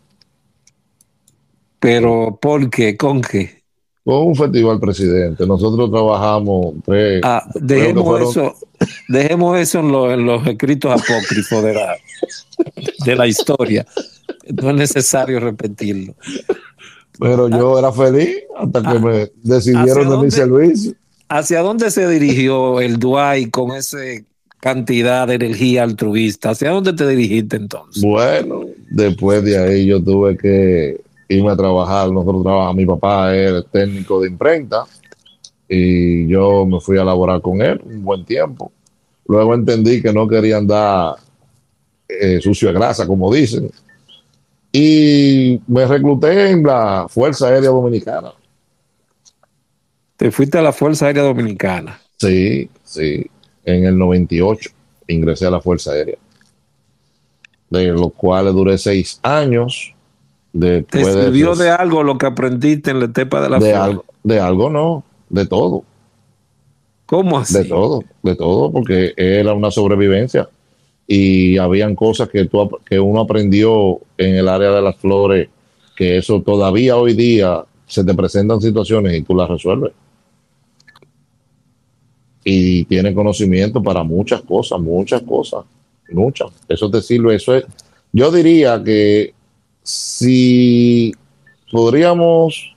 Pero, 1.80 2.38
¿por 2.40 2.70
qué? 2.70 2.96
¿Con 2.96 3.22
qué? 3.22 3.61
Con 4.04 4.26
un 4.26 4.34
festival 4.34 4.80
presidente. 4.80 5.46
Nosotros 5.46 5.90
trabajamos 5.90 6.74
tres. 6.84 7.20
Ah, 7.22 7.48
dejemos, 7.54 8.04
fueron... 8.04 8.28
eso, 8.28 8.54
dejemos 9.08 9.58
eso 9.58 9.78
en, 9.78 9.92
lo, 9.92 10.12
en, 10.12 10.26
los 10.26 10.46
escritos 10.46 10.92
apócrifos 10.92 11.62
de 11.62 11.74
la, 11.74 11.96
de 13.04 13.16
la 13.16 13.26
historia. 13.28 13.86
No 14.60 14.70
es 14.70 14.76
necesario 14.76 15.38
repetirlo. 15.38 16.14
Pero 17.18 17.48
yo 17.48 17.78
era 17.78 17.92
feliz 17.92 18.38
hasta 18.56 18.82
que 18.82 18.88
ah, 18.88 18.98
me 18.98 19.30
decidieron 19.42 20.10
de 20.10 20.16
mi 20.16 20.30
servicio. 20.30 20.94
¿Hacia 21.28 21.60
dónde 21.60 21.90
se 21.90 22.08
dirigió 22.08 22.80
el 22.80 22.98
Duay 22.98 23.50
con 23.50 23.70
esa 23.72 23.98
cantidad 24.58 25.28
de 25.28 25.34
energía 25.34 25.84
altruista? 25.84 26.50
¿Hacia 26.50 26.70
dónde 26.70 26.92
te 26.92 27.06
dirigiste 27.06 27.56
entonces? 27.56 28.02
Bueno, 28.02 28.66
después 28.90 29.44
de 29.44 29.58
ahí 29.58 29.86
yo 29.86 30.02
tuve 30.02 30.36
que 30.36 31.00
irme 31.32 31.50
a 31.50 31.56
trabajar. 31.56 32.10
Nosotros 32.10 32.42
trabajamos, 32.42 32.76
mi 32.76 32.86
papá 32.86 33.34
era 33.34 33.62
técnico 33.62 34.20
de 34.20 34.28
imprenta 34.28 34.84
y 35.68 36.26
yo 36.26 36.66
me 36.66 36.80
fui 36.80 36.98
a 36.98 37.04
laborar 37.04 37.40
con 37.40 37.62
él 37.62 37.80
un 37.84 38.04
buen 38.04 38.24
tiempo. 38.24 38.72
Luego 39.26 39.54
entendí 39.54 40.02
que 40.02 40.12
no 40.12 40.28
quería 40.28 40.58
andar 40.58 41.16
eh, 42.08 42.40
sucio 42.40 42.68
de 42.68 42.74
grasa, 42.74 43.06
como 43.06 43.32
dicen, 43.32 43.70
y 44.70 45.60
me 45.66 45.86
recluté 45.86 46.50
en 46.50 46.62
la 46.62 47.06
Fuerza 47.08 47.48
Aérea 47.48 47.70
Dominicana. 47.70 48.32
¿Te 50.16 50.30
fuiste 50.30 50.58
a 50.58 50.62
la 50.62 50.72
Fuerza 50.72 51.06
Aérea 51.06 51.22
Dominicana? 51.22 52.00
Sí, 52.18 52.68
sí, 52.84 53.26
en 53.64 53.84
el 53.84 53.98
98 53.98 54.70
ingresé 55.08 55.46
a 55.46 55.50
la 55.50 55.60
Fuerza 55.60 55.92
Aérea, 55.92 56.18
de 57.70 57.86
los 57.88 58.12
cuales 58.14 58.52
duré 58.52 58.78
seis 58.78 59.18
años 59.22 59.94
¿Te 60.58 60.84
sirvió 61.04 61.54
de, 61.54 61.70
algo 61.70 62.02
lo 62.02 62.18
que 62.18 62.26
aprendiste 62.26 62.90
en 62.90 62.98
la 62.98 63.06
etapa 63.06 63.40
de 63.40 63.48
la 63.48 63.58
de 63.58 63.74
algo, 63.74 64.04
de 64.22 64.38
algo 64.38 64.68
no, 64.68 65.04
de 65.30 65.46
todo. 65.46 65.84
¿Cómo 67.06 67.38
así? 67.38 67.54
De 67.54 67.64
todo, 67.64 68.04
de 68.22 68.36
todo, 68.36 68.70
porque 68.70 69.14
era 69.16 69.54
una 69.54 69.70
sobrevivencia 69.70 70.48
y 71.06 71.58
habían 71.58 71.94
cosas 71.94 72.28
que, 72.28 72.46
tú, 72.46 72.70
que 72.84 73.00
uno 73.00 73.20
aprendió 73.20 74.00
en 74.16 74.36
el 74.36 74.48
área 74.48 74.70
de 74.70 74.82
las 74.82 74.96
flores, 74.96 75.48
que 75.96 76.18
eso 76.18 76.42
todavía 76.42 76.96
hoy 76.96 77.14
día 77.14 77.64
se 77.86 78.04
te 78.04 78.14
presentan 78.14 78.60
situaciones 78.60 79.18
y 79.18 79.22
tú 79.22 79.34
las 79.34 79.48
resuelves. 79.48 79.92
Y 82.44 82.84
tiene 82.84 83.14
conocimiento 83.14 83.82
para 83.82 84.02
muchas 84.02 84.42
cosas, 84.42 84.80
muchas 84.80 85.22
cosas, 85.22 85.64
muchas. 86.10 86.50
Eso 86.68 86.90
te 86.90 87.00
sirve, 87.02 87.36
eso 87.36 87.54
es. 87.54 87.64
Yo 88.12 88.30
diría 88.30 88.82
que 88.82 89.34
si 89.82 91.12
podríamos 91.70 92.74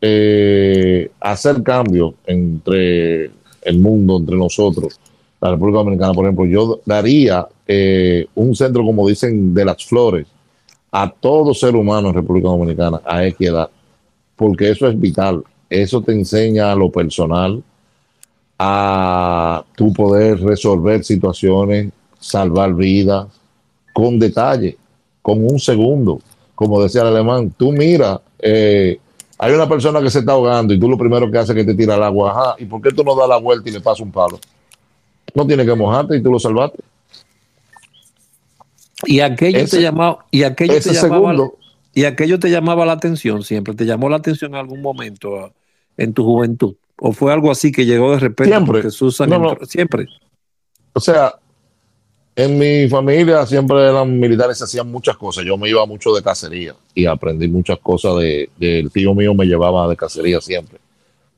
eh, 0.00 1.10
hacer 1.20 1.62
cambios 1.62 2.14
entre 2.26 3.30
el 3.62 3.78
mundo, 3.78 4.18
entre 4.18 4.36
nosotros, 4.36 5.00
la 5.40 5.50
República 5.50 5.78
Dominicana, 5.78 6.12
por 6.12 6.24
ejemplo, 6.24 6.46
yo 6.46 6.80
daría 6.84 7.46
eh, 7.66 8.26
un 8.34 8.54
centro, 8.54 8.84
como 8.84 9.06
dicen, 9.08 9.54
de 9.54 9.64
las 9.64 9.84
flores 9.84 10.26
a 10.90 11.10
todo 11.10 11.54
ser 11.54 11.76
humano 11.76 12.08
en 12.08 12.14
República 12.14 12.48
Dominicana 12.48 13.00
a 13.04 13.24
equidad, 13.24 13.70
porque 14.36 14.70
eso 14.70 14.88
es 14.88 14.98
vital. 14.98 15.44
Eso 15.70 16.00
te 16.00 16.12
enseña 16.12 16.72
a 16.72 16.74
lo 16.74 16.90
personal, 16.90 17.62
a 18.58 19.64
tu 19.76 19.92
poder 19.92 20.40
resolver 20.40 21.04
situaciones, 21.04 21.92
salvar 22.18 22.74
vidas, 22.74 23.28
con 23.92 24.18
detalle 24.18 24.76
con 25.28 25.44
un 25.44 25.60
segundo. 25.60 26.20
Como 26.54 26.82
decía 26.82 27.02
el 27.02 27.08
alemán, 27.08 27.52
tú 27.54 27.70
mira, 27.70 28.18
eh, 28.38 28.98
hay 29.36 29.52
una 29.52 29.68
persona 29.68 30.00
que 30.00 30.08
se 30.08 30.20
está 30.20 30.32
ahogando 30.32 30.72
y 30.72 30.80
tú 30.80 30.88
lo 30.88 30.96
primero 30.96 31.30
que 31.30 31.36
haces 31.36 31.50
es 31.50 31.56
que 31.56 31.64
te 31.64 31.74
tira 31.74 31.96
el 31.96 32.02
agua. 32.02 32.30
Ajá, 32.30 32.54
¿y 32.58 32.64
por 32.64 32.80
qué 32.80 32.90
tú 32.90 33.04
no 33.04 33.14
das 33.14 33.28
la 33.28 33.36
vuelta 33.36 33.68
y 33.68 33.72
le 33.72 33.80
pasas 33.82 34.00
un 34.00 34.10
palo? 34.10 34.40
No 35.34 35.46
tiene 35.46 35.66
que 35.66 35.74
mojarte 35.74 36.16
y 36.16 36.22
tú 36.22 36.32
lo 36.32 36.38
salvaste. 36.38 36.78
Y 39.04 39.20
aquello 39.20 39.66
te 39.68 39.82
llamaba, 39.82 40.24
y 40.30 40.44
aquello 40.44 40.80
te 40.80 40.94
llamaba, 40.94 41.50
y 41.92 42.04
aquello 42.04 42.38
te 42.38 42.50
llamaba 42.50 42.86
la 42.86 42.92
atención 42.92 43.42
siempre, 43.42 43.74
te 43.74 43.84
llamó 43.84 44.08
la 44.08 44.16
atención 44.16 44.52
en 44.52 44.60
algún 44.60 44.80
momento 44.80 45.36
ah, 45.36 45.52
en 45.98 46.14
tu 46.14 46.24
juventud. 46.24 46.74
¿O 47.00 47.12
fue 47.12 47.32
algo 47.34 47.50
así 47.50 47.70
que 47.70 47.84
llegó 47.84 48.12
de 48.12 48.20
repente? 48.20 48.56
Siempre. 48.56 48.90
Susan 48.90 49.30
siempre. 49.68 50.06
O 50.94 51.00
sea, 51.00 51.34
en 52.38 52.56
mi 52.56 52.88
familia 52.88 53.44
siempre 53.46 53.82
eran 53.82 54.16
militares, 54.16 54.62
hacían 54.62 54.88
muchas 54.88 55.16
cosas. 55.16 55.44
Yo 55.44 55.58
me 55.58 55.68
iba 55.68 55.84
mucho 55.86 56.14
de 56.14 56.22
cacería 56.22 56.72
y 56.94 57.04
aprendí 57.04 57.48
muchas 57.48 57.80
cosas 57.80 58.16
de, 58.18 58.48
del 58.56 58.92
tío 58.92 59.12
mío 59.12 59.34
me 59.34 59.44
llevaba 59.44 59.88
de 59.88 59.96
cacería 59.96 60.40
siempre. 60.40 60.78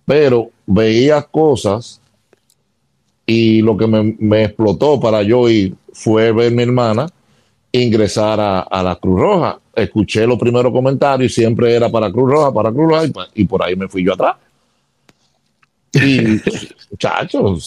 Pero 0.05 0.51
veía 0.67 1.23
cosas 1.23 2.03
y 3.25 3.63
lo 3.63 3.79
que 3.79 3.87
me, 3.87 4.45
explotó 4.45 5.01
para 5.01 5.23
yo 5.23 5.49
ir 5.49 5.75
fue 5.95 6.33
ver 6.33 6.53
a 6.53 6.55
mi 6.55 6.65
hermana 6.65 7.07
ingresar 7.73 8.39
a, 8.39 8.83
la 8.83 8.97
Cruz 8.97 9.21
Roja. 9.21 9.59
Escuché 9.75 10.27
los 10.27 10.39
primeros 10.39 10.71
comentarios 10.71 11.33
y 11.33 11.35
siempre 11.35 11.75
era 11.75 11.89
para 11.89 12.13
Cruz 12.13 12.31
Roja, 12.31 12.53
para 12.53 12.71
Cruz 12.71 12.91
Roja 12.91 13.05
y 13.35 13.45
por 13.45 13.63
ahí 13.63 13.75
me 13.75 13.89
fui 13.89 14.05
yo 14.05 14.13
atrás. 14.13 14.37
Y, 15.93 16.41
muchachos, 16.91 17.65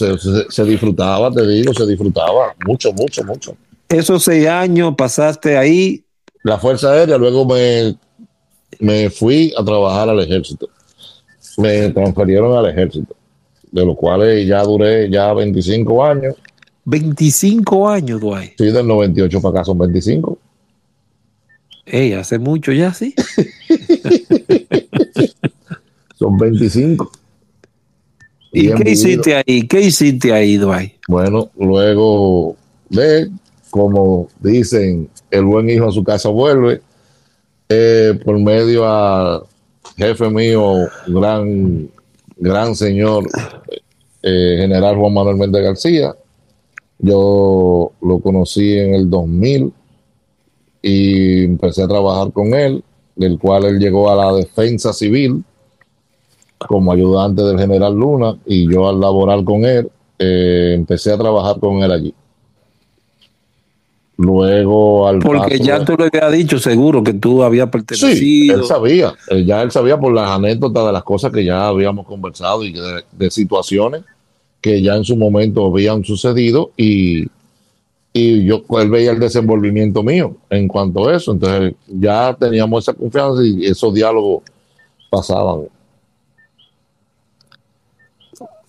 se, 0.49 0.63
disfrutaba, 0.63 1.31
te 1.31 1.45
digo, 1.45 1.73
se 1.73 1.85
disfrutaba 1.85 2.55
mucho, 2.65 2.93
mucho, 2.93 3.23
mucho. 3.23 3.57
Esos 3.89 4.23
seis 4.23 4.47
años 4.47 4.93
pasaste 4.97 5.57
ahí. 5.57 6.03
La 6.43 6.57
Fuerza 6.57 6.91
Aérea, 6.91 7.17
luego 7.17 7.45
me, 7.45 7.95
me 8.79 9.09
fui 9.09 9.53
a 9.57 9.63
trabajar 9.63 10.09
al 10.09 10.19
ejército. 10.21 10.69
Me 11.57 11.89
transferieron 11.89 12.57
al 12.57 12.71
ejército, 12.71 13.15
de 13.71 13.85
los 13.85 13.95
cuales 13.95 14.47
ya 14.47 14.63
duré 14.63 15.09
ya 15.09 15.33
25 15.33 16.05
años. 16.05 16.35
25 16.85 17.89
años, 17.89 18.19
Dwight. 18.19 18.53
Sí, 18.57 18.65
del 18.65 18.87
98 18.87 19.41
para 19.41 19.59
acá 19.59 19.65
son 19.65 19.77
25. 19.77 20.37
Ey, 21.85 22.13
hace 22.13 22.39
mucho 22.39 22.71
ya, 22.71 22.93
sí. 22.93 23.13
son 26.15 26.37
25. 26.37 27.11
¿Y, 28.55 28.71
qué 28.71 28.91
hiciste 28.91 29.35
ahí? 29.35 29.67
¿Qué 29.67 29.81
hiciste 29.81 30.31
ahí, 30.31 30.57
Dwight? 30.57 30.93
Bueno, 31.07 31.49
luego 31.57 32.55
de, 32.87 33.31
como 33.71 34.27
dicen, 34.39 35.09
el 35.31 35.43
buen 35.43 35.67
hijo 35.71 35.87
a 35.87 35.91
su 35.91 36.03
casa 36.03 36.29
vuelve, 36.29 36.81
eh, 37.67 38.19
por 38.23 38.37
medio 38.39 38.85
a 38.85 39.43
jefe 39.97 40.29
mío, 40.29 40.87
gran, 41.07 41.89
gran 42.37 42.75
señor, 42.75 43.27
eh, 44.21 44.57
general 44.59 44.97
Juan 44.97 45.13
Manuel 45.15 45.37
Méndez 45.37 45.63
García. 45.63 46.15
Yo 46.99 47.91
lo 48.01 48.19
conocí 48.19 48.77
en 48.77 48.93
el 48.93 49.09
2000 49.09 49.73
y 50.83 51.45
empecé 51.45 51.81
a 51.81 51.87
trabajar 51.87 52.31
con 52.31 52.53
él, 52.53 52.83
del 53.15 53.39
cual 53.39 53.65
él 53.65 53.79
llegó 53.79 54.11
a 54.11 54.15
la 54.15 54.31
defensa 54.37 54.93
civil 54.93 55.43
como 56.67 56.91
ayudante 56.91 57.41
del 57.43 57.59
general 57.59 57.93
Luna 57.93 58.37
y 58.45 58.71
yo 58.71 58.89
al 58.89 58.99
laborar 58.99 59.43
con 59.43 59.65
él, 59.65 59.89
eh, 60.19 60.73
empecé 60.75 61.11
a 61.11 61.17
trabajar 61.17 61.59
con 61.59 61.83
él 61.83 61.91
allí. 61.91 62.13
Luego 64.17 65.07
al 65.07 65.19
Porque 65.19 65.59
ya 65.59 65.83
tú 65.83 65.95
le 65.97 66.05
habías 66.05 66.31
dicho 66.31 66.59
seguro 66.59 67.03
que 67.03 67.13
tú 67.13 67.41
habías 67.41 67.69
pertenecido. 67.69 68.15
Sí, 68.15 68.49
él 68.49 68.63
sabía, 68.63 69.13
eh, 69.29 69.43
ya 69.43 69.61
él 69.63 69.71
sabía 69.71 69.99
por 69.99 70.13
las 70.13 70.29
anécdotas 70.29 70.85
de 70.85 70.91
las 70.91 71.03
cosas 71.03 71.31
que 71.31 71.43
ya 71.43 71.67
habíamos 71.67 72.05
conversado 72.05 72.63
y 72.63 72.73
de, 72.73 73.31
situaciones 73.31 74.03
que 74.61 74.81
ya 74.81 74.95
en 74.95 75.03
su 75.03 75.17
momento 75.17 75.65
habían 75.65 76.05
sucedido 76.05 76.71
y, 76.77 77.25
y 78.13 78.45
yo 78.45 78.63
él 78.79 78.89
veía 78.89 79.11
el 79.11 79.19
desenvolvimiento 79.19 80.03
mío 80.03 80.37
en 80.49 80.67
cuanto 80.67 81.09
a 81.09 81.15
eso, 81.15 81.31
entonces 81.31 81.73
ya 81.87 82.35
teníamos 82.39 82.83
esa 82.83 82.93
confianza 82.93 83.43
y 83.43 83.65
esos 83.65 83.93
diálogos 83.93 84.43
pasaban. 85.09 85.63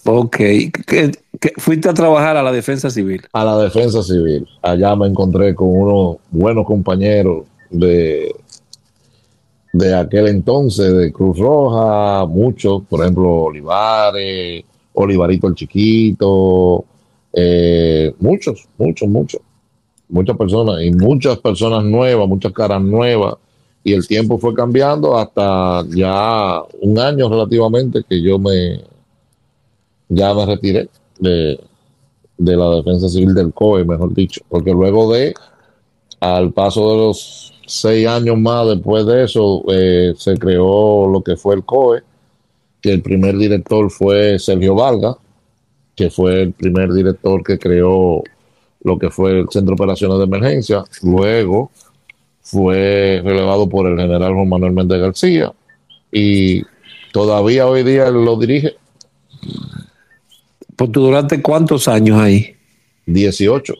Ok, 0.07 0.37
fuiste 1.57 1.89
a 1.89 1.95
trabajar 1.95 2.37
a 2.37 2.43
la 2.43 2.53
defensa 2.53 2.91
civil. 2.91 3.23
A 3.33 3.43
la 3.43 3.57
defensa 3.57 4.03
civil. 4.03 4.47
Allá 4.61 4.95
me 4.97 5.07
encontré 5.07 5.55
con 5.55 5.69
unos 5.69 6.19
buenos 6.31 6.67
compañeros 6.67 7.47
de, 7.71 8.35
de 9.73 9.95
aquel 9.95 10.29
entonces, 10.29 10.95
de 10.95 11.11
Cruz 11.11 11.39
Roja, 11.39 12.27
muchos, 12.27 12.83
por 12.83 13.01
ejemplo, 13.01 13.45
Olivares, 13.45 14.63
Olivarito 14.93 15.49
el 15.49 15.55
Chiquito, 15.55 16.85
eh, 17.33 18.15
muchos, 18.21 18.69
muchos, 18.77 19.09
muchos, 19.09 19.41
muchas 20.09 20.37
personas 20.37 20.83
y 20.83 20.91
muchas 20.91 21.39
personas 21.39 21.83
nuevas, 21.83 22.29
muchas 22.29 22.53
caras 22.53 22.83
nuevas. 22.83 23.37
Y 23.83 23.95
el 23.95 24.07
tiempo 24.07 24.39
fue 24.39 24.55
cambiando 24.55 25.17
hasta 25.17 25.83
ya 25.89 26.63
un 26.83 26.99
año 26.99 27.29
relativamente 27.29 28.03
que 28.09 28.23
yo 28.23 28.39
me, 28.39 28.81
ya 30.09 30.35
me 30.35 30.47
retiré 30.47 30.89
de, 31.19 31.59
de 32.39 32.57
la 32.57 32.71
defensa 32.77 33.09
civil 33.09 33.35
del 33.35 33.53
COE, 33.53 33.85
mejor 33.85 34.15
dicho, 34.15 34.41
porque 34.49 34.73
luego 34.73 35.13
de, 35.13 35.35
al 36.21 36.53
paso 36.53 36.91
de 36.91 36.97
los 36.99 37.55
seis 37.67 38.07
años 38.07 38.39
más 38.39 38.67
después 38.69 39.07
de 39.07 39.25
eso, 39.25 39.63
eh, 39.69 40.15
se 40.17 40.37
creó 40.37 41.09
lo 41.09 41.23
que 41.23 41.37
fue 41.37 41.55
el 41.55 41.65
COE, 41.65 42.03
que 42.81 42.93
el 42.93 43.03
primer 43.03 43.37
director 43.37 43.91
fue 43.91 44.39
Sergio 44.39 44.75
Valga, 44.75 45.17
que 45.97 46.11
fue 46.11 46.43
el 46.43 46.53
primer 46.53 46.93
director 46.93 47.43
que 47.43 47.59
creó 47.59 48.23
lo 48.83 48.99
que 48.99 49.11
fue 49.11 49.41
el 49.41 49.49
Centro 49.49 49.75
de 49.75 49.83
Operaciones 49.83 50.19
de 50.19 50.25
Emergencia. 50.25 50.85
Luego 51.03 51.71
fue 52.43 53.23
relevado 53.25 53.69
por 53.69 53.87
el 53.87 53.99
general 53.99 54.35
Juan 54.35 54.49
Manuel 54.49 54.73
Méndez 54.73 55.01
García 55.01 55.53
y 56.13 56.63
todavía 57.13 57.67
hoy 57.67 57.83
día 57.83 58.11
lo 58.11 58.37
dirige. 58.37 58.77
¿Por 60.77 60.91
tú 60.91 61.01
duraste 61.03 61.41
cuántos 61.41 61.89
años 61.89 62.19
ahí? 62.21 62.57
18. 63.07 63.75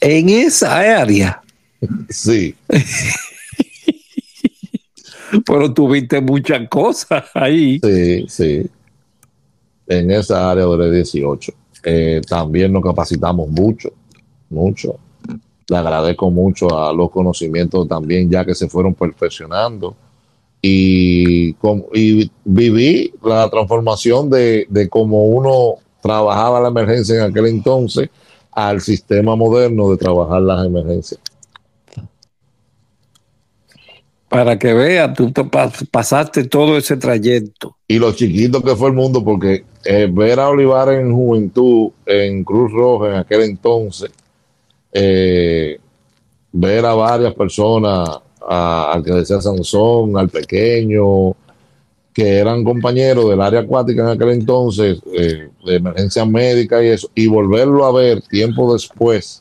En 0.00 0.28
esa 0.28 1.00
área. 1.00 1.42
Sí. 2.08 2.54
Pero 5.46 5.72
tuviste 5.72 6.20
muchas 6.20 6.68
cosas 6.68 7.24
ahí. 7.34 7.80
Sí, 7.82 8.26
sí. 8.28 8.66
En 9.86 10.10
esa 10.10 10.50
área 10.50 10.64
duré 10.64 10.90
18. 10.90 11.52
Eh, 11.84 12.20
también 12.28 12.72
nos 12.72 12.82
capacitamos 12.82 13.48
mucho, 13.48 13.92
mucho. 14.50 14.98
Le 15.68 15.76
agradezco 15.76 16.30
mucho 16.30 16.78
a 16.78 16.92
los 16.92 17.10
conocimientos 17.10 17.86
también 17.86 18.30
ya 18.30 18.44
que 18.44 18.54
se 18.54 18.68
fueron 18.68 18.94
perfeccionando. 18.94 19.94
Y, 20.60 21.54
y 21.94 22.30
viví 22.44 23.12
la 23.22 23.48
transformación 23.48 24.28
de, 24.28 24.66
de 24.68 24.88
cómo 24.88 25.24
uno 25.24 25.76
trabajaba 26.08 26.60
la 26.60 26.68
emergencia 26.68 27.16
en 27.16 27.30
aquel 27.30 27.46
entonces 27.46 28.08
al 28.50 28.80
sistema 28.80 29.36
moderno 29.36 29.90
de 29.90 29.96
trabajar 29.98 30.40
las 30.42 30.66
emergencias. 30.66 31.20
Para 34.28 34.58
que 34.58 34.74
veas, 34.74 35.14
tú 35.14 35.30
te 35.32 35.42
pasaste 35.90 36.44
todo 36.44 36.76
ese 36.76 36.96
trayecto. 36.96 37.76
Y 37.86 37.98
lo 37.98 38.12
chiquito 38.12 38.62
que 38.62 38.76
fue 38.76 38.88
el 38.88 38.94
mundo, 38.94 39.24
porque 39.24 39.64
eh, 39.84 40.08
ver 40.10 40.38
a 40.40 40.48
Olivar 40.50 40.92
en 40.92 41.14
juventud, 41.14 41.90
en 42.04 42.44
Cruz 42.44 42.70
Roja 42.72 43.08
en 43.08 43.14
aquel 43.14 43.42
entonces, 43.42 44.10
eh, 44.92 45.78
ver 46.52 46.84
a 46.84 46.94
varias 46.94 47.34
personas, 47.34 48.18
al 48.46 49.02
que 49.02 49.12
decía 49.12 49.40
Sansón, 49.40 50.18
al 50.18 50.28
pequeño, 50.28 51.34
que 52.18 52.38
eran 52.38 52.64
compañeros 52.64 53.30
del 53.30 53.40
área 53.40 53.60
acuática 53.60 54.02
en 54.02 54.08
aquel 54.08 54.30
entonces, 54.30 55.00
eh, 55.14 55.50
de 55.64 55.76
emergencia 55.76 56.24
médica 56.24 56.82
y 56.82 56.88
eso, 56.88 57.08
y 57.14 57.28
volverlo 57.28 57.84
a 57.84 57.92
ver 57.92 58.20
tiempo 58.22 58.72
después, 58.72 59.40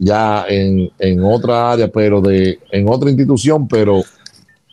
ya 0.00 0.44
en, 0.48 0.90
en 0.98 1.22
otra 1.22 1.70
área, 1.70 1.86
pero 1.86 2.20
de, 2.20 2.58
en 2.72 2.88
otra 2.88 3.08
institución, 3.08 3.68
pero 3.68 4.02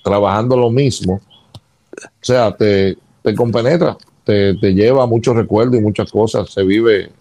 trabajando 0.03 0.57
lo 0.57 0.71
mismo, 0.71 1.21
o 1.93 2.01
sea, 2.19 2.51
te, 2.51 2.97
te 3.21 3.36
compenetra, 3.36 3.95
te, 4.23 4.55
te 4.55 4.73
lleva 4.73 5.05
muchos 5.05 5.36
recuerdos 5.36 5.75
y 5.75 5.84
muchas 5.84 6.11
cosas, 6.11 6.49
se 6.49 6.63
vive 6.63 7.11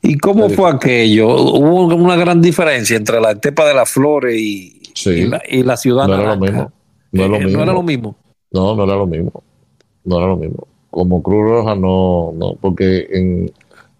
¿Y 0.00 0.16
cómo 0.18 0.48
fue 0.48 0.70
aquello? 0.70 1.28
¿Hubo 1.28 1.86
una 1.96 2.14
gran 2.14 2.40
diferencia 2.40 2.96
entre 2.96 3.20
la 3.20 3.32
estepa 3.32 3.66
de 3.66 3.74
las 3.74 3.90
flores 3.90 4.36
y, 4.36 4.80
y, 5.06 5.24
la, 5.26 5.42
y 5.48 5.64
la, 5.64 5.76
ciudad? 5.76 6.06
No 6.06 6.14
era 6.14 6.36
lo 6.36 6.40
mismo. 6.40 6.72
No, 7.12 7.24
eh, 7.24 7.28
lo 7.28 7.38
mismo. 7.38 7.58
no, 7.58 7.62
era 7.62 7.72
lo 7.72 7.82
mismo. 7.82 8.16
No, 8.50 8.74
no 8.76 8.84
era 8.84 8.96
lo 8.96 9.06
mismo. 9.06 9.42
No 10.04 10.18
era 10.18 10.26
lo 10.26 10.36
mismo. 10.36 10.66
Como 10.90 11.22
Cruz 11.22 11.48
Roja, 11.48 11.74
no, 11.74 12.32
no, 12.34 12.54
porque 12.60 13.06
en, 13.10 13.52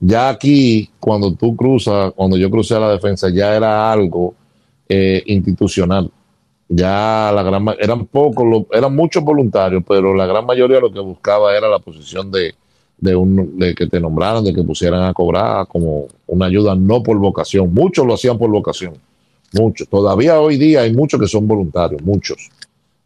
ya 0.04 0.30
aquí, 0.30 0.90
cuando 0.98 1.32
tú 1.32 1.54
cruzas, 1.54 2.12
cuando 2.16 2.36
yo 2.36 2.50
crucé 2.50 2.74
a 2.74 2.80
la 2.80 2.90
defensa, 2.90 3.30
ya 3.30 3.54
era 3.54 3.92
algo 3.92 4.34
eh, 4.88 5.22
institucional. 5.26 6.10
Ya 6.68 7.30
la 7.34 7.42
gran 7.42 7.66
eran 7.78 8.06
pocos, 8.06 8.66
eran 8.72 8.96
muchos 8.96 9.22
voluntarios, 9.22 9.84
pero 9.86 10.14
la 10.14 10.26
gran 10.26 10.44
mayoría 10.44 10.80
lo 10.80 10.92
que 10.92 11.00
buscaba 11.00 11.56
era 11.56 11.68
la 11.68 11.78
posición 11.78 12.32
de, 12.32 12.54
de, 12.98 13.14
un, 13.14 13.58
de 13.58 13.74
que 13.74 13.86
te 13.86 14.00
nombraran, 14.00 14.42
de 14.42 14.52
que 14.52 14.64
pusieran 14.64 15.04
a 15.04 15.14
cobrar 15.14 15.68
como 15.68 16.06
una 16.26 16.46
ayuda, 16.46 16.74
no 16.74 17.02
por 17.02 17.16
vocación. 17.18 17.72
Muchos 17.72 18.04
lo 18.04 18.14
hacían 18.14 18.38
por 18.38 18.50
vocación, 18.50 18.94
muchos. 19.52 19.88
Todavía 19.88 20.40
hoy 20.40 20.56
día 20.56 20.80
hay 20.80 20.92
muchos 20.92 21.20
que 21.20 21.28
son 21.28 21.46
voluntarios, 21.46 22.02
muchos 22.02 22.50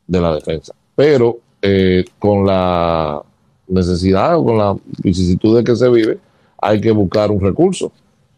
de 0.07 0.21
la 0.21 0.35
defensa. 0.35 0.75
Pero 0.95 1.39
eh, 1.63 2.05
con 2.19 2.47
la 2.47 3.23
necesidad 3.69 4.39
o 4.39 4.45
con 4.45 4.59
la 4.59 4.77
vicisitud 5.03 5.57
de 5.57 5.65
que 5.65 5.77
se 5.77 5.89
vive, 5.89 6.19
hay 6.59 6.81
que 6.81 6.91
buscar 6.91 7.31
un 7.31 7.41
recurso. 7.41 7.93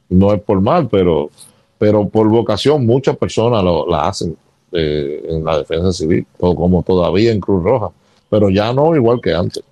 No 0.08 0.32
es 0.32 0.40
por 0.40 0.60
mal, 0.60 0.88
pero, 0.88 1.30
pero 1.78 2.08
por 2.08 2.28
vocación 2.28 2.86
muchas 2.86 3.16
personas 3.16 3.62
lo, 3.62 3.86
la 3.88 4.08
hacen 4.08 4.36
eh, 4.72 5.24
en 5.28 5.44
la 5.44 5.58
defensa 5.58 5.92
civil, 5.92 6.26
como 6.38 6.82
todavía 6.82 7.32
en 7.32 7.40
Cruz 7.40 7.62
Roja, 7.62 7.90
pero 8.28 8.50
ya 8.50 8.72
no 8.72 8.94
igual 8.94 9.20
que 9.20 9.34
antes. 9.34 9.62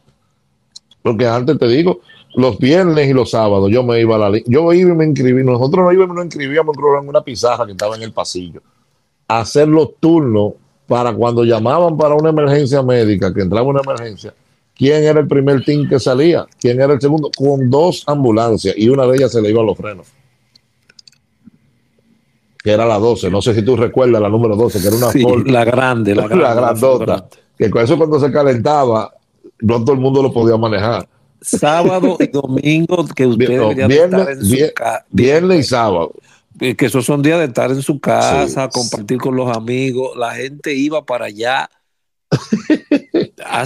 Porque 1.02 1.26
antes 1.26 1.58
te 1.58 1.68
digo, 1.68 2.00
los 2.34 2.58
viernes 2.58 3.08
y 3.08 3.12
los 3.12 3.30
sábados 3.30 3.70
yo 3.70 3.82
me 3.82 4.00
iba 4.00 4.16
a 4.16 4.30
la 4.30 4.38
yo 4.46 4.72
iba 4.72 4.90
y 4.90 4.96
me 4.96 5.06
inscribí, 5.06 5.42
nosotros 5.44 5.84
no 5.84 5.92
íbamos, 5.92 6.16
nos 6.16 6.24
inscribíamos 6.26 6.76
en 6.76 7.08
una 7.08 7.22
pizarra 7.22 7.64
que 7.64 7.72
estaba 7.72 7.96
en 7.96 8.02
el 8.02 8.12
pasillo, 8.12 8.60
hacer 9.28 9.68
los 9.68 9.96
turnos 10.00 10.54
para 10.86 11.12
cuando 11.14 11.44
llamaban 11.44 11.96
para 11.96 12.14
una 12.14 12.30
emergencia 12.30 12.82
médica, 12.82 13.32
que 13.32 13.42
entraba 13.42 13.66
una 13.66 13.80
emergencia, 13.80 14.32
quién 14.74 15.04
era 15.04 15.20
el 15.20 15.26
primer 15.26 15.64
team 15.64 15.88
que 15.88 15.98
salía, 15.98 16.46
quién 16.60 16.80
era 16.80 16.92
el 16.92 17.00
segundo, 17.00 17.30
con 17.36 17.70
dos 17.70 18.04
ambulancias 18.06 18.74
y 18.76 18.88
una 18.88 19.06
de 19.06 19.16
ellas 19.16 19.32
se 19.32 19.42
le 19.42 19.50
iba 19.50 19.62
a 19.62 19.64
los 19.64 19.76
frenos. 19.76 20.06
Que 22.62 22.72
era 22.72 22.84
la 22.84 22.98
12, 22.98 23.30
no 23.30 23.40
sé 23.40 23.54
si 23.54 23.62
tú 23.62 23.76
recuerdas 23.76 24.20
la 24.20 24.28
número 24.28 24.56
12, 24.56 24.80
que 24.80 24.88
era 24.88 24.96
una 24.96 25.10
sí, 25.12 25.24
la 25.46 25.64
grande, 25.64 26.14
la, 26.14 26.22
grande, 26.28 26.42
la 26.42 26.54
grandota. 26.54 27.26
Que 27.56 27.70
con 27.70 27.82
eso 27.82 27.96
cuando 27.96 28.20
se 28.20 28.30
calentaba, 28.30 29.12
no 29.60 29.80
todo 29.84 29.92
el 29.92 30.00
mundo 30.00 30.22
lo 30.22 30.32
podía 30.32 30.56
manejar. 30.56 31.08
Sábado 31.40 32.16
y 32.18 32.26
domingo 32.26 33.06
que 33.14 33.26
usted 33.26 33.56
no, 33.56 33.68
viernes, 33.68 34.20
estar 34.20 34.30
en 34.30 34.44
su 34.44 34.50
vier, 34.50 34.74
casa. 34.74 35.06
Viernes 35.10 35.60
y 35.60 35.62
sábado. 35.62 36.12
Que 36.58 36.86
esos 36.86 37.04
son 37.04 37.22
días 37.22 37.38
de 37.38 37.46
estar 37.46 37.70
en 37.70 37.82
su 37.82 38.00
casa, 38.00 38.46
sí. 38.46 38.68
compartir 38.72 39.18
con 39.18 39.36
los 39.36 39.54
amigos. 39.54 40.16
La 40.16 40.34
gente 40.34 40.74
iba 40.74 41.04
para 41.04 41.26
allá. 41.26 41.68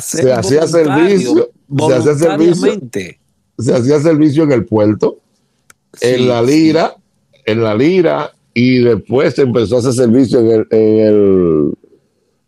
se 0.01 0.33
hacía 0.33 0.67
servicio. 0.67 1.51
Se 1.79 1.95
hacía 1.95 2.15
servicio. 2.15 2.81
Se 3.59 3.75
hacía 3.75 4.01
servicio 4.01 4.45
en 4.45 4.53
el 4.53 4.65
puerto, 4.65 5.21
sí, 5.93 6.07
en 6.09 6.29
la 6.29 6.43
lira, 6.43 6.97
en 7.45 7.63
la 7.63 7.75
lira, 7.75 8.33
y 8.55 8.79
después 8.79 9.35
se 9.35 9.43
empezó 9.43 9.77
a 9.77 9.79
hacer 9.81 9.93
servicio 9.93 10.41
en 10.41 10.51
el, 10.51 10.67
en 10.71 10.99
el 11.01 11.75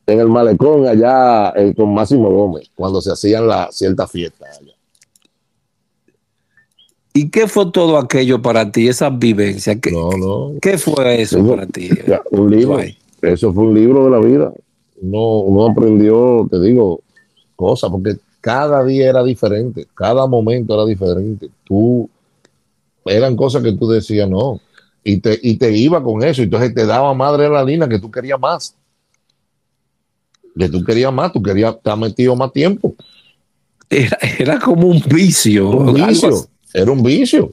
en 0.07 0.21
el 0.21 0.29
malecón 0.29 0.87
allá 0.87 1.51
eh, 1.57 1.75
con 1.75 1.95
Máximo 1.95 2.31
Gómez, 2.31 2.71
cuando 2.75 3.01
se 3.01 3.13
hacían 3.13 3.47
las 3.47 3.75
ciertas 3.75 4.11
fiestas 4.11 4.59
allá. 4.59 4.75
¿Y 7.15 7.29
qué 7.29 7.47
fue 7.47 7.71
todo 7.71 7.99
aquello 7.99 8.41
para 8.41 8.71
ti, 8.73 8.89
esas 8.89 9.19
vivencias? 9.19 9.77
¿Qué, 9.83 9.91
no, 9.91 10.11
no. 10.13 10.53
¿qué 10.61 10.79
fue 10.79 11.21
eso, 11.21 11.39
eso 11.39 11.49
para 11.49 11.67
ti? 11.67 11.91
Ya, 12.07 12.23
un 12.31 12.51
libro. 12.51 12.81
Eso 13.21 13.53
fue 13.53 13.65
un 13.65 13.75
libro 13.75 14.05
de 14.05 14.11
la 14.11 14.19
vida. 14.19 14.53
Uno, 15.01 15.39
uno 15.41 15.71
aprendió, 15.71 16.47
te 16.51 16.61
digo, 16.61 17.01
cosas, 17.55 17.91
porque 17.91 18.17
cada 18.41 18.83
día 18.85 19.11
era 19.11 19.23
diferente, 19.23 19.87
cada 19.95 20.27
momento 20.27 20.75
era 20.75 20.87
diferente. 20.87 21.51
Tú, 21.65 22.09
eran 23.05 23.37
cosas 23.37 23.63
que 23.63 23.73
tú 23.73 23.89
decías, 23.89 24.29
no, 24.29 24.61
y 25.05 25.19
te, 25.19 25.39
y 25.43 25.57
te 25.57 25.77
iba 25.77 26.03
con 26.03 26.23
eso, 26.25 26.43
entonces 26.43 26.75
te 26.75 26.87
daba 26.87 27.13
madre 27.15 27.49
la 27.49 27.65
línea 27.65 27.89
que 27.89 27.99
tú 27.99 28.11
querías 28.11 28.41
más 28.41 28.75
que 30.59 30.69
tú 30.69 30.85
querías 30.85 31.13
más, 31.13 31.33
tú 31.33 31.43
querías 31.43 31.75
estar 31.75 31.97
metido 31.97 32.37
más 32.37 32.53
tiempo. 32.53 32.95
Era, 33.89 34.19
era 34.39 34.59
como 34.59 34.89
un 34.89 35.03
vicio. 35.09 35.69
Un 35.71 35.95
vicio. 35.95 36.49
Era 36.73 36.91
un 36.91 37.03
vicio. 37.03 37.53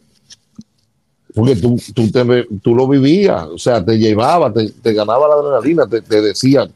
Porque 1.34 1.56
tú, 1.56 1.80
tú, 1.94 2.12
te, 2.12 2.48
tú 2.62 2.76
lo 2.76 2.88
vivías, 2.88 3.44
o 3.44 3.58
sea, 3.58 3.84
te 3.84 3.98
llevaba, 3.98 4.52
te, 4.52 4.94
ganaba 4.94 5.28
la 5.28 5.36
adrenalina, 5.36 5.88
te, 5.88 6.02
te, 6.02 6.22
decía, 6.22 6.68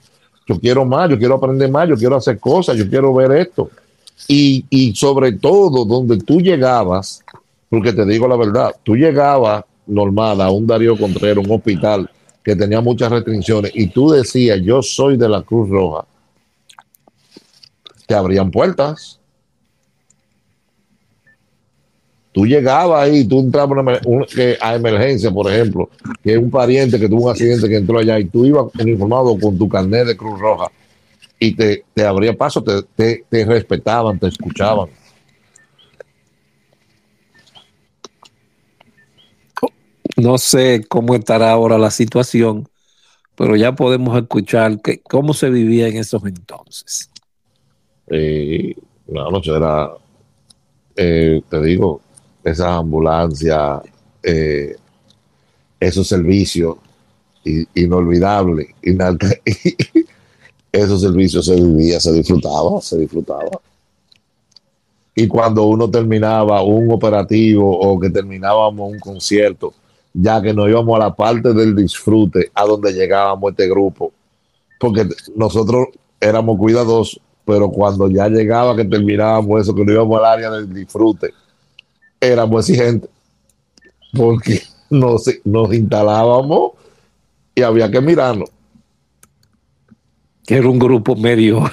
yo 0.48 0.60
quiero 0.60 0.86
más, 0.86 1.10
yo 1.10 1.18
quiero 1.18 1.36
aprender 1.36 1.70
más, 1.72 1.90
yo 1.90 1.96
quiero 1.96 2.16
hacer 2.16 2.40
cosas, 2.40 2.78
yo 2.78 2.88
quiero 2.88 3.14
ver 3.14 3.32
esto. 3.32 3.70
Y, 4.28 4.64
y 4.70 4.94
sobre 4.96 5.34
todo, 5.34 5.86
donde 5.86 6.18
tú 6.20 6.40
llegabas, 6.40 7.22
porque 7.68 7.94
te 7.94 8.06
digo 8.06 8.28
la 8.28 8.38
verdad, 8.38 8.72
tú 8.84 8.96
llegabas 8.96 9.66
normal 9.88 10.40
a 10.40 10.52
un 10.52 10.68
Darío 10.68 10.98
Contreras, 10.98 11.46
un 11.46 11.52
hospital 11.52 12.10
que 12.44 12.56
tenía 12.56 12.80
muchas 12.80 13.12
restricciones, 13.12 13.72
y 13.74 13.88
tú 13.88 14.12
decías, 14.12 14.62
yo 14.62 14.82
soy 14.84 15.18
de 15.18 15.30
la 15.30 15.42
Cruz 15.42 15.70
Roja, 15.70 16.06
te 18.06 18.14
abrían 18.14 18.52
puertas. 18.52 19.20
Tú 22.34 22.48
llegabas 22.48 23.04
ahí, 23.04 23.24
tú 23.26 23.42
entrabas 23.42 24.02
a 24.60 24.76
emergencia, 24.76 25.30
por 25.30 25.52
ejemplo, 25.52 25.88
que 26.24 26.34
es 26.34 26.38
un 26.40 26.50
pariente 26.50 27.00
que 27.00 27.08
tuvo 27.08 27.26
un 27.26 27.32
accidente 27.32 27.70
que 27.70 27.78
entró 27.78 28.00
allá 28.00 28.20
y 28.20 28.26
tú 28.26 28.44
ibas 28.44 28.66
informado 28.84 29.38
con 29.40 29.56
tu 29.56 29.70
carnet 29.70 30.08
de 30.08 30.18
Cruz 30.18 30.40
Roja 30.40 30.72
y 31.38 31.56
te, 31.56 31.86
te 31.94 32.06
abría 32.06 32.34
paso, 32.34 32.64
te, 32.64 32.82
te, 32.96 33.24
te 33.30 33.46
respetaban, 33.46 34.18
te 34.18 34.28
escuchaban. 34.28 34.90
No 40.18 40.38
sé 40.38 40.86
cómo 40.88 41.16
estará 41.16 41.52
ahora 41.52 41.78
la 41.78 41.92
situación, 41.92 42.68
pero 43.36 43.56
ya 43.56 43.74
podemos 43.74 44.18
escuchar 44.18 44.82
que, 44.82 45.02
cómo 45.02 45.34
se 45.34 45.50
vivía 45.50 45.88
en 45.88 45.98
esos 45.98 46.24
entonces. 46.26 47.10
Eh, 48.08 48.76
una 49.08 49.30
noche 49.30 49.52
era, 49.56 49.92
eh, 50.96 51.42
te 51.50 51.62
digo, 51.62 52.02
esa 52.44 52.76
ambulancia, 52.76 53.82
eh, 54.22 54.76
esos 55.80 56.08
servicios 56.08 56.78
inolvidables, 57.76 58.68
esos 60.72 61.02
servicios 61.02 61.46
se 61.46 61.56
vivía, 61.56 62.00
se 62.00 62.14
disfrutaba, 62.14 62.82
se 62.82 62.98
disfrutaba. 62.98 63.60
Y 65.16 65.28
cuando 65.28 65.64
uno 65.66 65.90
terminaba 65.90 66.64
un 66.64 66.92
operativo 66.92 67.78
o 67.78 68.00
que 68.00 68.10
terminábamos 68.10 68.92
un 68.94 69.00
concierto, 69.00 69.74
ya 70.14 70.42
que 70.42 70.54
nos 70.54 70.70
íbamos 70.70 70.96
a 70.96 71.06
la 71.06 71.16
parte 71.16 71.54
del 71.54 71.76
disfrute, 71.76 72.52
a 72.54 72.66
donde 72.66 72.94
llegábamos 72.94 73.52
este 73.52 73.70
grupo, 73.70 74.12
porque 74.80 75.08
nosotros 75.36 75.88
éramos 76.20 76.58
cuidadosos, 76.58 77.20
pero 77.46 77.70
cuando 77.70 78.10
ya 78.10 78.28
llegaba 78.28 78.76
que 78.76 78.86
terminábamos 78.86 79.62
eso, 79.62 79.76
que 79.76 79.84
nos 79.84 79.94
íbamos 79.94 80.18
al 80.20 80.26
área 80.26 80.50
del 80.50 80.74
disfrute, 80.74 81.32
éramos 82.24 82.70
exigentes, 82.70 83.10
porque 84.14 84.62
nos, 84.90 85.30
nos 85.44 85.74
instalábamos 85.74 86.72
y 87.56 87.62
había 87.62 87.92
que 87.92 88.02
mirarnos. 88.02 88.50
Era 90.48 90.68
un 90.68 90.80
grupo 90.80 91.16
medio. 91.16 91.64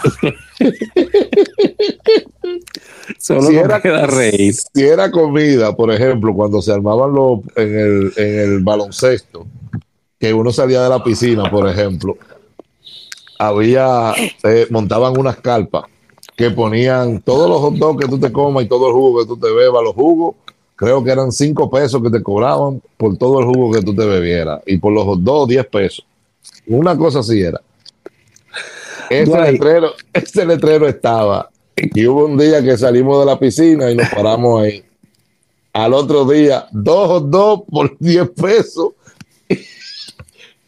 Solo 3.19 3.43
si 3.43 3.57
era, 3.57 3.81
queda 3.81 4.07
reír. 4.07 4.55
Si 4.55 4.83
era 4.83 5.11
comida, 5.11 5.75
por 5.75 5.93
ejemplo, 5.93 6.33
cuando 6.35 6.63
se 6.63 6.73
armaban 6.73 7.13
los 7.13 7.41
en 7.57 7.79
el, 7.79 8.13
en 8.17 8.39
el 8.39 8.61
baloncesto, 8.61 9.47
que 10.19 10.33
uno 10.33 10.53
salía 10.53 10.83
de 10.83 10.89
la 10.89 11.03
piscina, 11.03 11.51
por 11.51 11.69
ejemplo, 11.69 12.17
había, 13.39 14.13
eh, 14.45 14.67
montaban 14.71 15.19
unas 15.19 15.37
carpas 15.39 15.85
que 16.41 16.51
ponían 16.51 17.21
todos 17.21 17.51
los 17.51 17.61
hot 17.61 17.75
dogs 17.75 18.03
que 18.03 18.09
tú 18.09 18.19
te 18.19 18.33
comas 18.33 18.65
y 18.65 18.67
todo 18.67 18.89
el 18.89 18.95
jugo 18.95 19.21
que 19.21 19.27
tú 19.27 19.37
te 19.37 19.53
bebas, 19.53 19.85
los 19.85 19.93
jugos, 19.93 20.37
creo 20.75 21.05
que 21.05 21.11
eran 21.11 21.31
cinco 21.31 21.69
pesos 21.69 22.03
que 22.03 22.09
te 22.09 22.23
cobraban 22.23 22.81
por 22.97 23.19
todo 23.19 23.41
el 23.41 23.45
jugo 23.45 23.71
que 23.71 23.83
tú 23.83 23.95
te 23.95 24.07
bebieras 24.07 24.63
y 24.65 24.79
por 24.79 24.91
los 24.95 25.05
hot 25.05 25.21
dogs 25.21 25.49
10 25.51 25.67
pesos. 25.67 26.07
Una 26.67 26.97
cosa 26.97 27.19
así 27.19 27.43
era. 27.43 27.61
Ese 29.11 29.39
letrero, 29.39 29.93
ese 30.15 30.47
letrero 30.47 30.89
estaba 30.89 31.51
y 31.77 32.07
hubo 32.07 32.25
un 32.25 32.39
día 32.39 32.63
que 32.63 32.79
salimos 32.79 33.21
de 33.21 33.27
la 33.27 33.39
piscina 33.39 33.91
y 33.91 33.97
nos 33.97 34.09
paramos 34.09 34.63
ahí. 34.63 34.83
Al 35.75 35.93
otro 35.93 36.25
día, 36.25 36.69
dos 36.73 37.11
o 37.11 37.21
dos 37.21 37.61
por 37.71 37.99
10 37.99 38.31
pesos 38.31 38.93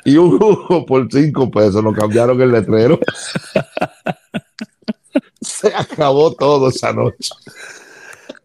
y 0.05 0.18
un 0.18 0.39
jugo 0.39 0.85
por 0.85 1.09
5 1.11 1.51
pesos. 1.51 1.83
Nos 1.83 1.97
cambiaron 1.97 2.39
el 2.43 2.53
letrero. 2.53 3.01
Se 5.47 5.68
acabó 5.74 6.32
todo 6.32 6.68
esa 6.68 6.93
noche. 6.93 7.30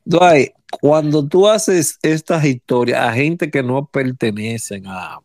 Dwight, 0.04 0.52
cuando 0.82 1.28
tú 1.28 1.48
haces 1.48 2.00
estas 2.02 2.44
historias 2.46 3.02
a 3.02 3.14
gente 3.14 3.50
que 3.52 3.64
no 3.64 3.86
pertenecen 3.86 4.88
a, 4.88 5.20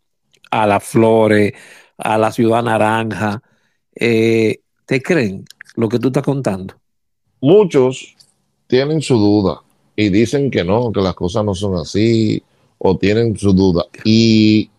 a 0.51 0.67
las 0.67 0.85
flores, 0.85 1.53
a 1.99 2.19
la 2.19 2.33
ciudad 2.33 2.63
naranja, 2.63 3.43
eh, 3.95 4.61
¿te 4.87 5.03
creen 5.03 5.45
lo 5.77 5.89
que 5.89 5.99
tú 5.99 6.09
estás 6.09 6.23
contando? 6.23 6.75
muchos 7.43 8.15
tienen 8.69 9.03
su 9.03 9.19
duda 9.19 9.61
y 9.95 10.09
dicen 10.09 10.51
que 10.51 10.65
no, 10.65 10.91
que 10.91 11.03
las 11.03 11.15
cosas 11.15 11.45
no 11.45 11.55
son 11.55 11.77
así 11.77 12.43
o 12.79 12.97
tienen 12.97 13.37
su 13.37 13.53
duda. 13.53 13.85
Y 14.05 14.71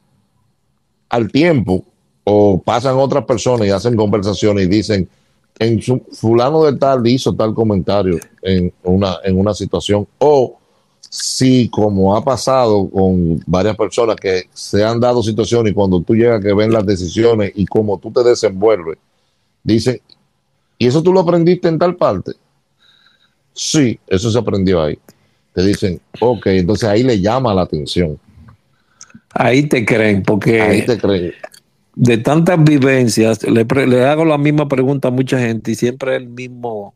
al 1.10 1.32
tiempo, 1.32 1.86
o 2.24 2.60
pasan 2.60 2.96
otras 2.98 3.26
personas 3.26 3.68
y 3.68 3.72
hacen 3.72 3.96
conversaciones 3.96 4.66
y 4.66 4.70
dicen, 4.70 5.08
en 5.60 5.82
su, 5.82 6.02
fulano 6.12 6.64
de 6.64 6.78
tal 6.78 7.06
hizo 7.08 7.34
tal 7.34 7.54
comentario 7.54 8.20
en 8.42 8.74
una, 8.84 9.18
en 9.24 9.38
una 9.40 9.54
situación, 9.54 10.08
o 10.18 10.58
si 11.10 11.70
como 11.70 12.16
ha 12.16 12.24
pasado 12.24 12.90
con 12.90 13.40
varias 13.46 13.78
personas 13.78 14.16
que 14.16 14.44
se 14.52 14.84
han 14.84 15.00
dado 15.00 15.22
situaciones 15.22 15.72
y 15.72 15.76
cuando 15.76 16.02
tú 16.02 16.16
llegas 16.16 16.42
que 16.42 16.54
ven 16.54 16.72
las 16.72 16.86
decisiones 16.86 17.52
y 17.56 17.66
cómo 17.66 18.00
tú 18.00 18.12
te 18.12 18.24
desenvuelves, 18.24 18.98
dicen, 19.64 20.02
¿y 20.78 20.88
eso 20.88 21.04
tú 21.04 21.14
lo 21.14 21.20
aprendiste 21.20 21.68
en 21.68 21.78
tal 21.78 21.96
parte? 21.96 22.32
Sí, 23.54 24.00
eso 24.08 24.32
se 24.32 24.40
aprendió 24.40 24.82
ahí. 24.82 24.98
Te 25.54 25.64
dicen, 25.64 26.02
ok, 26.20 26.48
entonces 26.48 26.90
ahí 26.90 27.04
le 27.04 27.22
llama 27.22 27.54
la 27.54 27.62
atención. 27.62 28.18
Ahí 29.36 29.68
te 29.68 29.86
creen, 29.86 30.24
porque 30.24 30.62
ahí 30.62 30.84
te 30.84 30.98
creen. 30.98 31.34
De 31.96 32.18
tantas 32.18 32.64
vivencias, 32.64 33.44
le, 33.44 33.66
le, 33.66 34.06
hago 34.06 34.26
la 34.26 34.38
misma 34.38 34.68
pregunta 34.68 35.10
a 35.10 35.12
mucha 35.12 35.40
gente 35.40 35.72
y 35.72 35.76
siempre 35.76 36.16
el 36.16 36.28
mismo, 36.28 36.96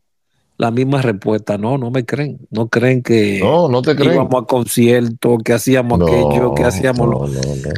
la 0.56 0.70
misma 0.70 1.02
respuesta. 1.02 1.56
No, 1.56 1.78
no 1.78 1.90
me 1.90 2.04
creen. 2.04 2.38
No 2.50 2.68
creen 2.68 3.02
que 3.02 3.38
no, 3.40 3.68
no 3.68 3.82
te 3.82 3.94
creen. 3.94 4.14
íbamos 4.14 4.42
a 4.42 4.46
conciertos, 4.46 5.42
que 5.44 5.52
hacíamos 5.52 6.00
aquello, 6.00 6.54
que 6.54 6.64
hacíamos 6.64 7.30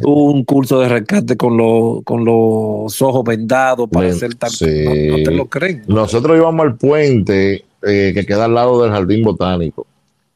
un 0.03 0.43
curso 0.45 0.79
de 0.79 0.89
rescate 0.89 1.37
con, 1.37 1.57
los 1.57 2.03
con 2.03 2.25
los 2.25 3.01
ojos 3.01 3.23
vendados 3.23 3.87
para 3.89 4.09
hacer 4.09 4.35
tal. 4.35 4.51
No, 4.59 5.17
no 5.17 5.23
te 5.23 5.31
lo 5.31 5.45
creen. 5.45 5.83
Nosotros 5.87 6.37
íbamos 6.37 6.65
al 6.65 6.77
puente 6.77 7.65
eh, 7.83 8.11
que 8.13 8.25
queda 8.25 8.45
al 8.45 8.55
lado 8.55 8.81
del 8.81 8.91
jardín 8.91 9.23
botánico. 9.23 9.85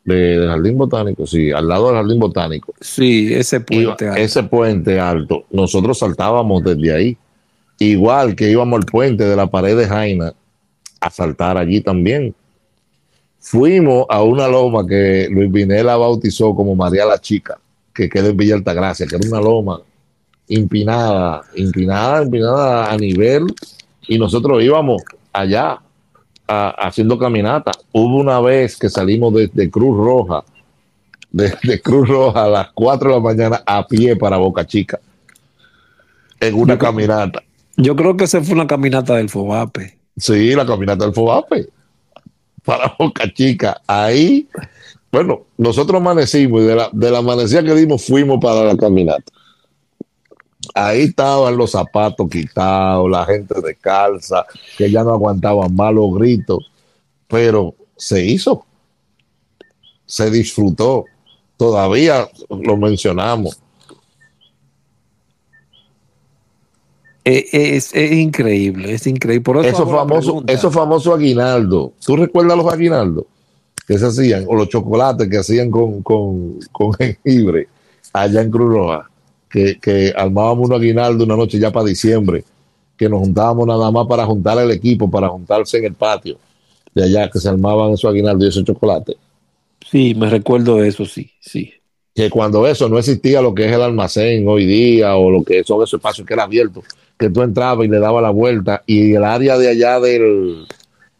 Del 0.05 0.47
jardín 0.47 0.77
botánico, 0.77 1.25
sí, 1.25 1.51
al 1.51 1.67
lado 1.67 1.87
del 1.87 1.95
jardín 1.95 2.19
botánico. 2.19 2.73
Sí, 2.79 3.33
ese 3.33 3.59
puente 3.59 4.07
alto. 4.07 4.21
Ese 4.21 4.43
puente 4.43 4.99
alto. 4.99 5.45
Nosotros 5.51 5.97
saltábamos 5.97 6.63
desde 6.63 6.93
ahí. 6.93 7.17
Igual 7.79 8.35
que 8.35 8.49
íbamos 8.49 8.79
al 8.79 8.85
puente 8.85 9.25
de 9.25 9.35
la 9.35 9.47
pared 9.47 9.75
de 9.75 9.87
Jaina 9.87 10.33
a 11.01 11.09
saltar 11.09 11.57
allí 11.57 11.81
también. 11.81 12.33
Fuimos 13.39 14.05
a 14.09 14.23
una 14.23 14.47
loma 14.47 14.87
que 14.87 15.27
Luis 15.29 15.51
Vinela 15.51 15.97
bautizó 15.97 16.55
como 16.55 16.75
María 16.75 17.05
la 17.05 17.19
Chica, 17.19 17.59
que 17.93 18.09
queda 18.09 18.29
en 18.29 18.37
Villa 18.37 18.55
Altagracia, 18.55 19.05
que 19.05 19.15
era 19.15 19.27
una 19.27 19.41
loma 19.41 19.81
empinada, 20.47 21.41
empinada, 21.55 22.21
empinada 22.21 22.91
a 22.91 22.97
nivel, 22.97 23.45
y 24.07 24.17
nosotros 24.17 24.63
íbamos 24.63 25.01
allá 25.33 25.79
haciendo 26.47 27.17
caminata. 27.17 27.71
Hubo 27.91 28.17
una 28.17 28.39
vez 28.39 28.77
que 28.77 28.89
salimos 28.89 29.33
desde 29.33 29.69
Cruz 29.69 29.97
Roja, 29.97 30.43
desde 31.31 31.81
Cruz 31.81 32.07
Roja 32.07 32.45
a 32.45 32.49
las 32.49 32.67
4 32.73 33.09
de 33.09 33.15
la 33.15 33.21
mañana 33.21 33.63
a 33.65 33.87
pie 33.87 34.15
para 34.15 34.37
Boca 34.37 34.65
Chica, 34.65 34.99
en 36.39 36.55
una 36.55 36.77
caminata. 36.77 37.41
Yo 37.77 37.95
creo 37.95 38.15
que 38.15 38.25
esa 38.25 38.41
fue 38.41 38.55
una 38.55 38.67
caminata 38.67 39.15
del 39.15 39.29
Fobape. 39.29 39.97
Sí, 40.17 40.55
la 40.55 40.65
caminata 40.65 41.05
del 41.05 41.13
Fobape, 41.13 41.67
para 42.63 42.95
Boca 42.97 43.31
Chica. 43.33 43.81
Ahí, 43.85 44.47
bueno, 45.11 45.41
nosotros 45.57 45.99
amanecimos 45.99 46.61
y 46.61 46.65
de 46.65 46.75
la, 46.75 46.89
de 46.91 47.11
la 47.11 47.17
amanecida 47.17 47.63
que 47.63 47.75
dimos 47.75 48.05
fuimos 48.05 48.39
para 48.39 48.63
la 48.63 48.77
caminata 48.77 49.34
ahí 50.73 51.03
estaban 51.03 51.57
los 51.57 51.71
zapatos 51.71 52.29
quitados, 52.29 53.09
la 53.09 53.25
gente 53.25 53.59
de 53.61 53.75
calza, 53.75 54.45
que 54.77 54.89
ya 54.89 55.03
no 55.03 55.13
aguantaban 55.13 55.75
malos 55.75 56.13
gritos, 56.15 56.71
pero 57.27 57.75
se 57.95 58.25
hizo, 58.25 58.65
se 60.05 60.29
disfrutó, 60.29 61.05
todavía 61.57 62.27
lo 62.49 62.77
mencionamos. 62.77 63.59
Eh, 67.23 67.47
es, 67.51 67.95
increíble, 67.95 68.93
es 68.93 69.07
increíble. 69.07 69.43
Por 69.43 69.65
eso, 69.65 69.87
famoso, 69.87 70.43
eso 70.45 70.69
famoso 70.69 71.13
aguinaldo. 71.13 71.93
¿Tú 72.05 72.15
recuerdas 72.15 72.55
los 72.55 72.71
aguinaldos 72.71 73.25
que 73.87 73.97
se 73.97 74.05
hacían? 74.05 74.45
O 74.47 74.55
los 74.55 74.69
chocolates 74.69 75.27
que 75.27 75.37
hacían 75.39 75.71
con, 75.71 76.03
con, 76.03 76.59
con 76.71 76.93
jengibre 76.93 77.67
allá 78.13 78.41
en 78.41 78.51
Cruz 78.51 78.69
Roja 78.69 79.09
que, 79.81 80.13
armábamos 80.15 80.69
un 80.69 80.73
aguinaldo 80.73 81.23
una 81.23 81.35
noche 81.35 81.59
ya 81.59 81.71
para 81.71 81.85
diciembre, 81.85 82.43
que 82.97 83.07
nos 83.07 83.19
juntábamos 83.19 83.65
nada 83.67 83.89
más 83.91 84.07
para 84.07 84.25
juntar 84.25 84.57
el 84.59 84.71
equipo, 84.71 85.09
para 85.09 85.29
juntarse 85.29 85.77
en 85.77 85.85
el 85.85 85.93
patio 85.93 86.37
de 86.93 87.03
allá, 87.03 87.29
que 87.29 87.39
se 87.39 87.49
armaban 87.49 87.91
esos 87.91 88.09
aguinaldos 88.09 88.45
y 88.45 88.49
esos 88.49 88.63
chocolates. 88.63 89.15
Sí, 89.89 90.15
me 90.15 90.29
recuerdo 90.29 90.77
de 90.77 90.87
eso, 90.87 91.05
sí, 91.05 91.29
sí. 91.39 91.73
Que 92.13 92.29
cuando 92.29 92.65
eso 92.65 92.87
no 92.87 92.97
existía 92.97 93.41
lo 93.41 93.53
que 93.53 93.65
es 93.65 93.71
el 93.71 93.81
almacén 93.81 94.47
hoy 94.47 94.65
día 94.65 95.15
o 95.15 95.29
lo 95.29 95.43
que 95.43 95.63
son 95.63 95.83
esos 95.83 95.99
espacios 95.99 96.25
que 96.25 96.33
era 96.33 96.43
abierto, 96.43 96.81
que 97.17 97.29
tú 97.29 97.41
entrabas 97.41 97.85
y 97.85 97.89
le 97.89 97.99
dabas 97.99 98.23
la 98.23 98.29
vuelta 98.29 98.83
y 98.85 99.13
el 99.13 99.23
área 99.23 99.57
de 99.57 99.69
allá 99.69 99.99
del, 99.99 100.65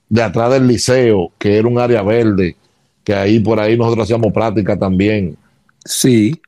de 0.08 0.24
atrás 0.24 0.52
del 0.52 0.68
liceo, 0.68 1.32
que 1.38 1.58
era 1.58 1.68
un 1.68 1.80
área 1.80 2.02
verde, 2.02 2.56
que 3.04 3.14
ahí 3.14 3.40
por 3.40 3.60
ahí 3.60 3.78
nosotros 3.78 4.06
hacíamos 4.06 4.32
práctica 4.32 4.78
también. 4.78 5.38
Sí 5.84 6.40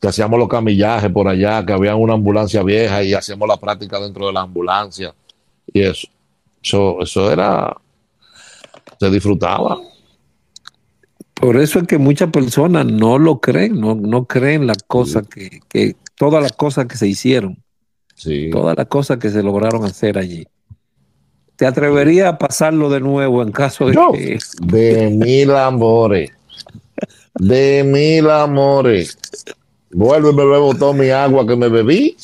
que 0.00 0.08
hacíamos 0.08 0.38
los 0.38 0.48
camillajes 0.48 1.10
por 1.10 1.28
allá, 1.28 1.64
que 1.64 1.72
había 1.72 1.96
una 1.96 2.14
ambulancia 2.14 2.62
vieja 2.62 3.02
y 3.02 3.14
hacíamos 3.14 3.48
la 3.48 3.56
práctica 3.56 3.98
dentro 4.00 4.26
de 4.26 4.32
la 4.32 4.42
ambulancia. 4.42 5.14
Y 5.72 5.80
eso, 5.82 6.08
eso, 6.62 6.98
eso 7.02 7.32
era, 7.32 7.76
se 8.98 9.10
disfrutaba. 9.10 9.78
Por 11.34 11.56
eso 11.56 11.78
es 11.78 11.86
que 11.86 11.98
muchas 11.98 12.30
personas 12.30 12.86
no 12.86 13.18
lo 13.18 13.40
creen, 13.40 13.80
no, 13.80 13.94
no 13.94 14.24
creen 14.24 14.66
las 14.66 14.82
cosas 14.82 15.26
que, 15.28 15.60
que, 15.68 15.94
todas 16.16 16.42
las 16.42 16.52
cosas 16.52 16.86
que 16.86 16.96
se 16.96 17.06
hicieron, 17.06 17.62
Sí. 18.14 18.50
todas 18.50 18.76
las 18.76 18.86
cosas 18.86 19.18
que 19.18 19.30
se 19.30 19.42
lograron 19.44 19.84
hacer 19.84 20.18
allí. 20.18 20.44
¿Te 21.54 21.66
atreverías 21.66 22.26
a 22.26 22.38
pasarlo 22.38 22.88
de 22.90 23.00
nuevo 23.00 23.42
en 23.42 23.52
caso 23.52 23.86
de 23.86 23.94
Yo, 23.94 24.10
que 24.12 24.38
de 24.60 25.10
mil 25.10 25.52
amores. 25.52 26.30
De 27.34 27.84
mil 27.84 28.28
amores. 28.30 29.16
Vuelvo 29.90 30.30
y 30.30 30.34
me 30.34 30.44
bebo 30.44 30.74
toda 30.74 30.92
mi 30.92 31.08
agua 31.10 31.46
que 31.46 31.56
me 31.56 31.68
bebí. 31.68 32.16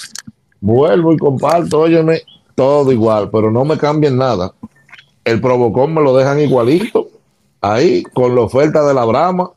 Vuelvo 0.60 1.12
y 1.12 1.16
comparto, 1.16 1.80
óyeme, 1.80 2.22
todo 2.54 2.92
igual, 2.92 3.30
pero 3.30 3.50
no 3.50 3.64
me 3.64 3.76
cambien 3.76 4.16
nada. 4.16 4.54
El 5.24 5.40
provocón 5.40 5.94
me 5.94 6.02
lo 6.02 6.16
dejan 6.16 6.40
igualito. 6.40 7.08
Ahí, 7.60 8.02
con 8.02 8.34
la 8.34 8.42
oferta 8.42 8.86
de 8.86 8.92
la 8.92 9.04
Brahma. 9.04 9.50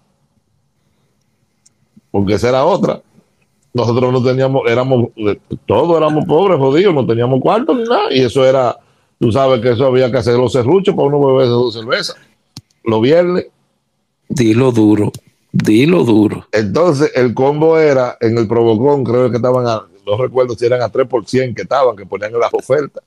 Porque 2.09 2.35
esa 2.35 2.49
era 2.49 2.65
otra. 2.65 3.01
Nosotros 3.73 4.11
no 4.11 4.23
teníamos, 4.23 4.63
éramos, 4.67 5.09
todos 5.65 5.97
éramos 5.97 6.25
pobres, 6.25 6.57
jodidos, 6.57 6.95
no 6.95 7.05
teníamos 7.05 7.41
cuarto 7.41 7.75
ni 7.75 7.83
nada. 7.83 8.11
Y 8.11 8.21
eso 8.21 8.45
era, 8.45 8.77
tú 9.19 9.31
sabes 9.31 9.61
que 9.61 9.71
eso 9.71 9.85
había 9.85 10.09
que 10.09 10.17
hacer 10.17 10.35
los 10.35 10.53
serruchos 10.53 10.95
para 10.95 11.07
uno 11.09 11.23
beber 11.23 11.47
dos 11.47 11.73
cervezas. 11.73 12.15
Los 12.83 13.01
viernes. 13.01 13.47
dilo 14.29 14.71
duro, 14.71 15.11
dilo 15.51 16.03
duro? 16.03 16.47
Entonces, 16.51 17.11
el 17.15 17.33
combo 17.33 17.77
era 17.77 18.17
en 18.21 18.37
el 18.37 18.47
Provocón, 18.47 19.03
creo 19.03 19.29
que 19.29 19.37
estaban, 19.37 19.67
a, 19.67 19.85
no 20.05 20.17
recuerdo 20.17 20.55
si 20.55 20.65
eran 20.65 20.81
a 20.81 20.91
3% 20.91 21.55
que 21.55 21.61
estaban, 21.63 21.95
que 21.95 22.05
ponían 22.05 22.33
las 22.33 22.53
ofertas. 22.53 23.03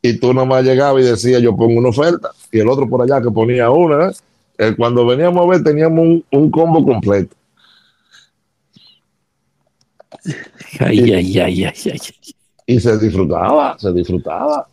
Y 0.00 0.18
tú 0.18 0.34
nomás 0.34 0.64
llegabas 0.64 1.02
y 1.02 1.06
decías, 1.06 1.40
yo 1.40 1.56
pongo 1.56 1.78
una 1.78 1.90
oferta. 1.90 2.30
Y 2.50 2.58
el 2.58 2.68
otro 2.68 2.88
por 2.88 3.02
allá 3.02 3.22
que 3.22 3.30
ponía 3.30 3.70
una. 3.70 4.08
¿eh? 4.08 4.12
Eh, 4.58 4.74
cuando 4.76 5.06
veníamos 5.06 5.44
a 5.44 5.50
ver, 5.50 5.62
teníamos 5.62 6.00
un, 6.00 6.24
un 6.30 6.50
combo 6.50 6.84
completo. 6.84 7.36
Ay, 10.80 11.12
ay, 11.12 11.38
ay, 11.38 11.64
ay, 11.64 11.72
ay. 11.84 12.00
Y 12.66 12.80
se 12.80 12.98
disfrutaba, 12.98 13.78
se 13.78 13.92
disfrutaba. 13.92 14.66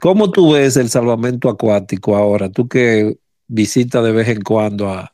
¿Cómo 0.00 0.30
tú 0.30 0.52
ves 0.52 0.76
el 0.76 0.88
salvamento 0.88 1.48
acuático 1.48 2.16
ahora? 2.16 2.48
Tú 2.48 2.66
que 2.66 3.18
visitas 3.48 4.02
de 4.04 4.12
vez 4.12 4.28
en 4.28 4.42
cuando 4.42 4.88
a, 4.88 5.12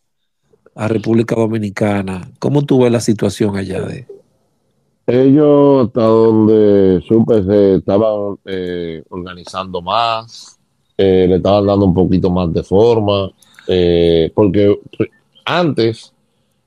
a 0.74 0.89
República 0.89 1.35
Dominicana, 1.37 2.31
¿cómo 2.39 2.64
tú 2.64 2.83
ves 2.83 2.93
la 2.93 3.01
situación 3.01 3.57
allá 3.57 3.83
de? 3.83 4.07
Ellos, 5.07 5.87
hasta 5.87 6.03
donde 6.03 7.03
supe, 7.09 7.43
se 7.43 7.76
estaban 7.76 8.37
eh, 8.45 9.03
organizando 9.09 9.81
más, 9.81 10.59
eh, 10.99 11.26
le 11.29 11.37
estaban 11.37 11.66
dando 11.66 11.87
un 11.87 11.95
poquito 11.95 12.31
más 12.31 12.53
de 12.53 12.62
forma, 12.62 13.31
eh, 13.66 14.31
porque 14.35 14.79
antes, 15.47 16.12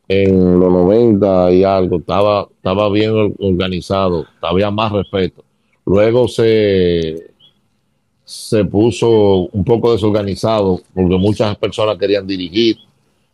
en 0.07 0.59
los 0.59 0.71
90 0.71 1.51
y 1.51 1.63
algo, 1.63 1.97
estaba, 1.99 2.47
estaba 2.55 2.89
bien 2.89 3.11
or- 3.11 3.33
organizado, 3.39 4.25
había 4.41 4.71
más 4.71 4.91
respeto. 4.91 5.43
Luego 5.85 6.27
se, 6.27 7.30
se 8.31 8.63
puso 8.63 9.09
un 9.51 9.65
poco 9.65 9.91
desorganizado 9.91 10.79
porque 10.93 11.17
muchas 11.17 11.57
personas 11.57 11.97
querían 11.97 12.25
dirigir, 12.25 12.77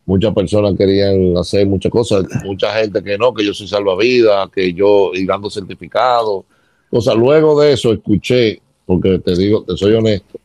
muchas 0.08 0.34
personas 0.34 0.74
querían 0.76 1.38
hacer 1.38 1.68
muchas 1.68 1.91
cosas, 1.91 2.26
mucha 2.43 2.74
gente 2.74 3.04
que 3.04 3.16
no, 3.16 3.32
que 3.32 3.45
yo 3.45 3.54
soy 3.54 3.68
salvavidas, 3.68 4.50
que 4.50 4.74
yo 4.74 5.12
y 5.14 5.24
dando 5.24 5.52
certificados, 5.52 6.45
cosas. 6.89 7.16
Luego 7.16 7.62
de 7.62 7.74
eso 7.74 7.93
escuché, 7.93 8.60
porque 8.88 9.20
te 9.20 9.36
digo, 9.36 9.64
te 9.64 9.78
soy 9.78 9.93
honesto, 9.93 10.39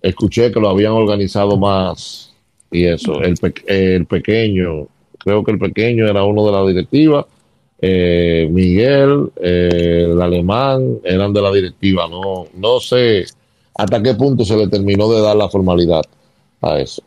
escuché 0.00 0.50
que 0.50 0.60
lo 0.60 0.70
habían 0.70 0.92
organizado 0.92 1.58
más 1.58 2.34
y 2.70 2.84
eso, 2.86 3.20
el, 3.20 3.34
pe- 3.36 3.52
el 3.66 4.06
pequeño, 4.06 4.86
creo 5.18 5.44
que 5.44 5.52
el 5.52 5.58
pequeño 5.58 6.08
era 6.08 6.24
uno 6.24 6.46
de 6.46 6.52
la 6.52 6.66
directiva, 6.66 7.26
eh, 7.82 8.48
Miguel, 8.50 9.30
eh, 9.42 10.06
el 10.10 10.22
alemán, 10.22 11.00
eran 11.04 11.34
de 11.34 11.42
la 11.42 11.52
directiva, 11.52 12.08
no, 12.08 12.46
no 12.54 12.80
sé 12.80 13.26
hasta 13.80 14.02
qué 14.02 14.14
punto 14.14 14.44
se 14.44 14.56
le 14.56 14.68
terminó 14.68 15.10
de 15.10 15.22
dar 15.22 15.36
la 15.36 15.48
formalidad 15.48 16.02
a 16.60 16.78
eso. 16.78 17.02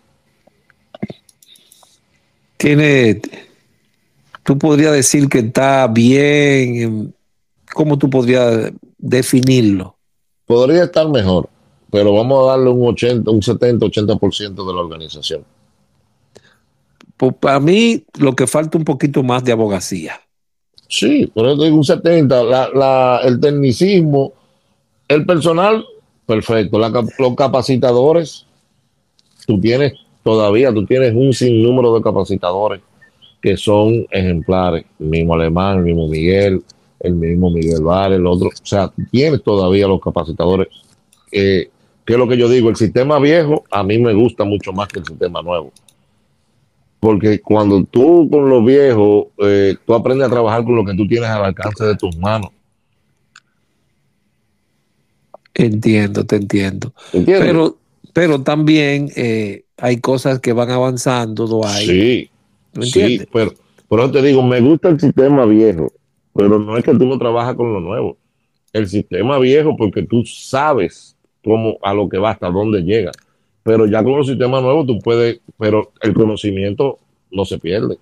Tiene, 2.58 3.22
tú 4.42 4.58
podrías 4.58 4.94
decir 4.94 5.30
que 5.30 5.40
está 5.40 5.86
bien, 5.88 6.76
em, 6.76 7.12
¿cómo 7.74 7.98
tú 7.98 8.10
podrías 8.10 8.72
definirlo? 8.98 9.96
Podría 10.46 10.86
estar 10.86 11.08
mejor, 11.10 11.48
pero 11.92 12.14
vamos 12.14 12.44
a 12.44 12.52
darle 12.52 12.70
un 12.70 12.88
80, 12.88 13.30
un 13.30 13.44
70, 13.44 13.86
80% 13.86 14.66
de 14.66 14.74
la 14.74 14.80
organización. 14.80 15.44
Pues 17.18 17.36
para 17.40 17.60
mí 17.60 18.04
lo 18.18 18.36
que 18.36 18.48
falta 18.48 18.80
un 18.80 18.84
poquito 18.84 19.22
más 19.22 19.44
de 19.44 19.52
abogacía. 19.52 20.20
Sí, 20.90 21.28
por 21.28 21.46
eso 21.46 21.64
digo 21.64 21.78
un 21.78 21.84
70, 21.84 22.44
la, 22.44 22.70
la, 22.70 23.22
el 23.24 23.40
tecnicismo, 23.40 24.34
el 25.08 25.26
personal, 25.26 25.86
perfecto, 26.26 26.80
los 26.80 27.36
capacitadores, 27.36 28.46
tú 29.46 29.60
tienes 29.60 29.94
todavía, 30.24 30.74
tú 30.74 30.86
tienes 30.86 31.14
un 31.14 31.34
sinnúmero 31.34 31.94
de 31.96 32.02
capacitadores 32.02 32.82
que 33.42 33.58
son 33.58 34.06
ejemplares, 34.10 34.86
el 35.00 35.08
mismo 35.08 35.34
Alemán, 35.34 35.80
el 35.80 35.84
mismo 35.84 36.08
Miguel, 36.08 36.64
el 37.02 37.16
mismo 37.16 37.52
Miguel 37.52 37.84
Vare, 37.84 38.16
el 38.16 38.26
otro, 38.26 38.48
o 38.48 38.66
sea, 38.66 38.92
tienes 39.12 39.44
todavía 39.44 39.86
los 39.86 40.00
capacitadores, 40.00 40.70
eh, 41.32 41.70
que 42.06 42.14
es 42.14 42.20
lo 42.20 42.28
que 42.28 42.38
yo 42.38 42.48
digo, 42.48 42.70
el 42.70 42.78
sistema 42.78 43.20
viejo 43.20 43.64
a 43.70 43.84
mí 43.84 43.98
me 43.98 44.14
gusta 44.14 44.46
mucho 44.46 44.72
más 44.72 44.88
que 44.88 45.00
el 45.00 45.06
sistema 45.06 45.42
nuevo. 45.42 45.72
Porque 47.02 47.42
cuando 47.42 47.84
tú 47.84 48.30
con 48.32 48.50
los 48.50 48.64
viejos, 48.64 49.26
eh, 49.40 49.76
tú 49.86 49.94
aprendes 49.94 50.26
a 50.26 50.32
trabajar 50.32 50.64
con 50.64 50.78
lo 50.78 50.86
que 50.86 50.96
tú 50.96 51.06
tienes 51.06 51.30
al 51.30 51.44
alcance 51.44 51.84
de 51.84 51.96
tus 51.98 52.16
manos. 52.16 52.52
Entiendo, 55.54 56.26
te 56.26 56.38
entiendo. 56.38 56.94
¿Entiendes? 57.12 57.48
Pero, 57.48 57.78
pero 58.14 58.42
también 58.42 59.10
eh, 59.16 59.66
hay 59.78 59.98
cosas 59.98 60.40
que 60.40 60.54
van 60.54 60.72
avanzando, 60.72 61.48
Dwight. 61.48 61.90
sí, 61.90 62.30
¿Me 62.74 62.86
sí, 62.86 63.22
pero 63.32 63.54
por 63.88 64.00
eso 64.00 64.12
te 64.12 64.22
digo, 64.22 64.42
me 64.42 64.60
gusta 64.60 64.90
el 64.90 65.00
sistema 65.00 65.46
viejo, 65.46 65.92
pero 66.34 66.58
no 66.58 66.78
es 66.78 66.84
que 66.84 66.94
tú 66.94 67.06
no 67.06 67.18
trabajas 67.20 67.56
con 67.56 67.74
lo 67.74 67.80
nuevo. 67.80 68.18
El 68.72 68.88
sistema 68.88 69.38
viejo, 69.38 69.78
porque 69.78 70.02
tú 70.02 70.24
sabes 70.26 71.16
cómo 71.44 71.78
a 71.84 71.94
lo 71.94 72.10
que 72.10 72.18
va, 72.18 72.32
hasta 72.32 72.50
dónde 72.50 72.82
llega. 72.82 73.12
Pero 73.62 73.86
ya 73.86 74.04
con 74.04 74.18
los 74.18 74.28
sistemas 74.28 74.64
nuevos 74.64 74.88
tú 74.88 74.98
puedes, 75.00 75.40
pero 75.60 75.92
el 76.02 76.14
conocimiento 76.14 76.98
no 77.30 77.46
se 77.46 77.60
pierde. 77.60 77.98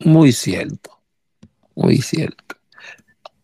Muy 0.00 0.30
cierto, 0.30 0.90
muy 1.74 1.98
cierto. 1.98 2.55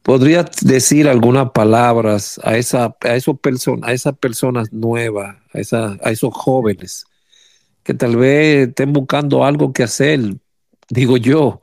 ¿Podrías 0.02 0.46
decir 0.62 1.08
algunas 1.08 1.50
palabras 1.52 2.40
a, 2.42 2.56
esa, 2.56 2.96
a, 3.00 3.14
esos 3.14 3.38
person 3.38 3.80
a 3.84 3.92
esas 3.92 4.16
personas 4.18 4.72
nuevas, 4.72 5.36
a, 5.52 5.60
esa, 5.60 5.96
a 6.02 6.10
esos 6.10 6.34
jóvenes 6.34 7.06
que 7.84 7.94
tal 7.94 8.16
vez 8.16 8.68
estén 8.68 8.92
buscando 8.92 9.44
algo 9.44 9.72
que 9.72 9.84
hacer, 9.84 10.20
digo 10.88 11.16
yo, 11.16 11.60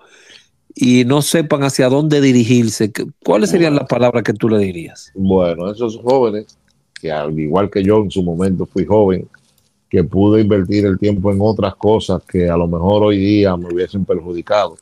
y 0.73 1.03
no 1.03 1.21
sepan 1.21 1.63
hacia 1.63 1.89
dónde 1.89 2.21
dirigirse? 2.21 2.91
¿Cuáles 3.25 3.49
serían 3.49 3.75
las 3.75 3.87
palabras 3.87 4.23
que 4.23 4.33
tú 4.33 4.47
le 4.47 4.59
dirías? 4.59 5.11
Bueno, 5.15 5.69
esos 5.69 5.97
jóvenes, 5.97 6.57
que 6.99 7.11
al 7.11 7.37
igual 7.37 7.69
que 7.69 7.83
yo 7.83 7.97
en 7.97 8.11
su 8.11 8.23
momento 8.23 8.65
fui 8.65 8.85
joven, 8.85 9.27
que 9.89 10.03
pude 10.03 10.41
invertir 10.41 10.85
el 10.85 10.97
tiempo 10.97 11.31
en 11.31 11.39
otras 11.41 11.75
cosas 11.75 12.21
que 12.23 12.49
a 12.49 12.55
lo 12.55 12.67
mejor 12.67 13.03
hoy 13.03 13.17
día 13.17 13.57
me 13.57 13.73
hubiesen 13.73 14.05
perjudicado. 14.05 14.77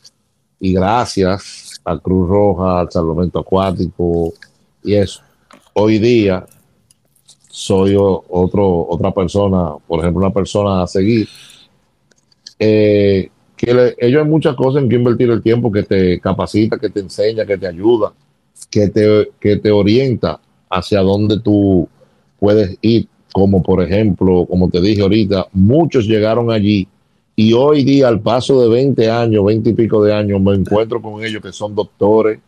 Y 0.59 0.73
gracias 0.73 1.66
a 1.87 1.97
Cruz 1.99 2.27
Roja, 2.27 2.81
al 2.81 2.91
Salvamento 2.91 3.39
Acuático 3.39 4.33
y 4.83 4.95
eso, 4.95 5.21
hoy 5.73 5.99
día 5.99 6.45
soy 7.49 7.95
otro, 7.97 8.87
otra 8.89 9.11
persona, 9.11 9.71
por 9.87 9.99
ejemplo, 10.01 10.25
una 10.25 10.33
persona 10.33 10.83
a 10.83 10.87
seguir. 10.87 11.27
Eh, 12.59 13.29
que 13.55 13.95
ellos 13.97 14.23
hay 14.23 14.29
muchas 14.29 14.55
cosas 14.55 14.83
en 14.83 14.89
que 14.89 14.97
invertir 14.97 15.31
el 15.31 15.41
tiempo 15.41 15.71
que 15.71 15.83
te 15.83 16.19
capacita, 16.19 16.77
que 16.77 16.89
te 16.89 16.99
enseña, 16.99 17.45
que 17.45 17.57
te 17.57 17.67
ayuda, 17.67 18.13
que 18.69 18.89
te, 18.89 19.31
que 19.39 19.55
te 19.55 19.71
orienta 19.71 20.39
hacia 20.69 20.99
dónde 21.01 21.39
tú 21.39 21.87
puedes 22.39 22.77
ir 22.81 23.07
como 23.31 23.63
por 23.63 23.81
ejemplo, 23.83 24.45
como 24.49 24.69
te 24.69 24.81
dije 24.81 25.01
ahorita, 25.01 25.47
muchos 25.53 26.05
llegaron 26.05 26.51
allí 26.51 26.87
y 27.39 27.53
hoy 27.53 27.83
día 27.83 28.07
al 28.07 28.19
paso 28.19 28.59
de 28.59 28.67
20 28.67 29.11
años, 29.11 29.45
20 29.45 29.69
y 29.69 29.73
pico 29.73 30.03
de 30.03 30.11
años, 30.11 30.41
me 30.41 30.55
encuentro 30.55 30.99
con 30.99 31.23
ellos 31.23 31.39
que 31.39 31.53
son 31.53 31.75
doctores, 31.75 32.39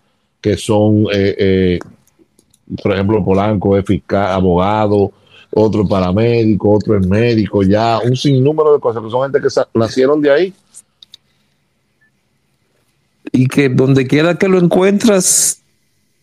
que 0.41 0.57
son, 0.57 1.05
eh, 1.13 1.35
eh, 1.37 1.79
por 2.81 2.93
ejemplo, 2.93 3.23
Polanco 3.23 3.77
es 3.77 3.85
fiscal, 3.85 4.31
abogado, 4.31 5.11
otro 5.51 5.87
paramédico, 5.87 6.71
otro 6.71 6.97
es 6.97 7.05
médico, 7.05 7.61
ya 7.61 7.99
un 7.99 8.15
sinnúmero 8.15 8.73
de 8.73 8.79
cosas, 8.79 9.03
que 9.03 9.11
son 9.11 9.31
gente 9.31 9.47
que 9.47 9.79
nacieron 9.79 10.23
de 10.23 10.31
ahí. 10.31 10.53
Y 13.31 13.45
que 13.45 13.69
donde 13.69 14.07
quiera 14.07 14.39
que 14.39 14.47
lo 14.47 14.57
encuentras, 14.57 15.61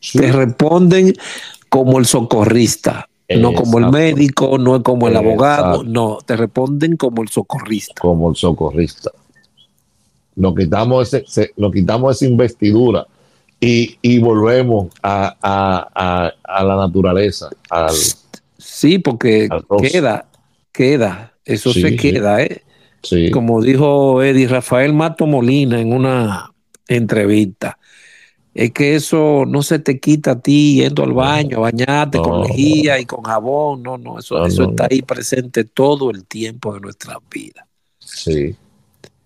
sí. 0.00 0.18
te 0.18 0.32
responden 0.32 1.14
como 1.68 2.00
el 2.00 2.06
socorrista 2.06 3.08
No 3.28 3.52
como 3.54 3.78
el 3.78 3.90
médico, 3.90 4.56
no 4.56 4.76
es 4.76 4.82
como 4.82 5.08
el 5.08 5.16
abogado, 5.16 5.82
no, 5.82 6.18
te 6.24 6.36
responden 6.36 6.96
como 6.96 7.22
el 7.22 7.28
socorrista. 7.28 8.00
como 8.00 8.30
el 8.30 8.36
socorrista. 8.36 9.10
Nos 10.36 10.54
quitamos, 10.54 11.08
ese, 11.12 11.24
se- 11.26 11.52
nos 11.56 11.72
quitamos 11.72 12.14
esa 12.16 12.26
investidura 12.30 13.06
y, 13.58 13.96
y 14.02 14.18
volvemos 14.18 14.88
a, 15.02 15.34
a- 15.42 15.88
a- 15.94 16.32
a 16.44 16.64
la 16.64 16.76
naturaleza, 16.76 17.48
al, 17.70 17.94
Sí, 18.58 18.98
porque 18.98 19.48
Al 19.50 19.64
queda, 19.80 20.26
queda, 20.72 21.32
eso 21.44 21.72
Sí, 21.72 21.82
se 21.82 21.96
queda, 21.96 22.42
¿eh? 22.42 22.62
sí, 23.02 23.30
Como 23.30 23.62
dijo 23.62 24.22
Eddie 24.22 24.48
Rafael 24.48 24.92
Mato 24.92 25.26
Molina 25.26 25.80
en 25.80 25.92
una 25.92 26.52
entrevista, 26.88 27.78
es 28.56 28.72
que 28.72 28.94
eso 28.96 29.44
no 29.46 29.62
se 29.62 29.78
te 29.78 30.00
quita 30.00 30.32
a 30.32 30.40
ti 30.40 30.76
yendo 30.80 31.04
al 31.04 31.12
baño, 31.12 31.58
a 31.58 31.60
bañarte 31.60 32.22
con 32.22 32.40
lejía 32.40 32.98
y 33.00 33.06
con 33.06 33.22
jabón, 33.22 33.82
no, 33.82 33.98
no, 33.98 34.18
eso, 34.18 34.38
No, 34.38 34.46
eso 34.46 34.64
no, 34.64 34.70
está 34.70 34.88
ahí 34.90 35.02
presente 35.02 35.64
todo 35.64 36.10
el 36.10 36.24
tiempo 36.26 36.72
de 36.74 36.80
nuestras 36.80 37.18
vidas. 37.30 37.66
sí, 37.98 38.56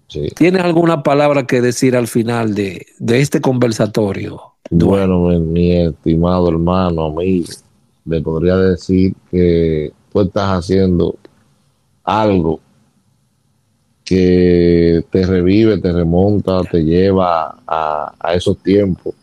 sí. 0.09 0.29
¿Tienes 0.35 0.63
alguna 0.63 1.03
palabra 1.03 1.47
que 1.47 1.61
decir 1.61 1.97
al 1.97 2.09
final 2.09 2.55
de, 2.55 2.87
de 2.99 3.21
este 3.21 3.41
conversatorio? 3.41 4.55
Bueno, 4.71 5.21
mi, 5.29 5.39
mi 5.39 5.73
estimado 5.77 6.49
hermano, 6.49 7.07
amigo, 7.07 7.49
le 8.05 8.21
podría 8.23 8.57
decir 8.57 9.15
que 9.31 9.93
tú 10.13 10.21
estás 10.23 10.59
haciendo 10.59 11.17
algo 12.05 12.61
que 14.05 15.05
te 15.11 15.27
revive, 15.27 15.79
te 15.79 15.93
remonta, 15.93 16.63
te 16.65 16.83
lleva 16.85 17.59
a, 17.67 18.15
a 18.19 18.35
esos 18.35 18.59
tiempos. 18.59 19.15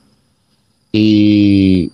Y 0.99 1.91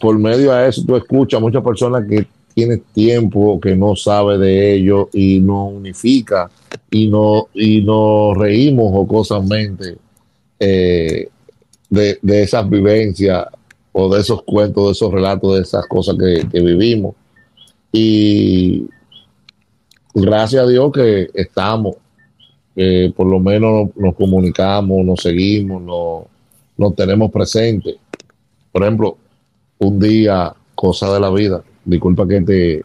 por 0.00 0.16
medio 0.20 0.52
de 0.52 0.68
eso 0.68 0.84
tú 0.86 0.94
escuchas 0.94 1.38
a 1.38 1.40
muchas 1.40 1.64
personas 1.64 2.04
que 2.08 2.28
tienen 2.54 2.80
tiempo, 2.94 3.58
que 3.60 3.74
no 3.74 3.96
sabe 3.96 4.38
de 4.38 4.74
ello 4.74 5.08
y 5.12 5.40
nos 5.40 5.72
unifica 5.72 6.48
y, 6.88 7.08
no, 7.08 7.48
y 7.54 7.80
nos 7.80 8.38
reímos 8.38 8.92
jocosamente 8.92 9.96
eh, 10.60 11.28
de, 11.90 12.18
de 12.22 12.42
esas 12.44 12.70
vivencias 12.70 13.46
o 13.90 14.14
de 14.14 14.20
esos 14.20 14.44
cuentos, 14.44 14.86
de 14.86 14.92
esos 14.92 15.12
relatos, 15.12 15.56
de 15.56 15.62
esas 15.62 15.84
cosas 15.88 16.14
que, 16.16 16.60
vivimos. 16.60 17.16
Y 17.90 18.86
gracias 20.14 20.62
a 20.62 20.68
Dios 20.68 20.92
que 20.92 21.30
estamos, 21.34 21.96
por 23.16 23.26
lo 23.26 23.40
menos 23.40 23.88
nos, 23.88 23.96
nos 23.96 24.14
comunicamos, 24.14 25.04
nos 25.04 25.20
seguimos, 25.20 25.82
nos, 25.82 26.26
nos 26.76 26.94
tenemos 26.94 27.32
presentes. 27.32 27.96
Por 28.76 28.82
ejemplo, 28.82 29.16
un 29.78 29.98
día, 29.98 30.54
cosa 30.74 31.10
de 31.14 31.18
la 31.18 31.30
vida, 31.30 31.64
disculpa 31.82 32.28
que 32.28 32.42
te, 32.42 32.84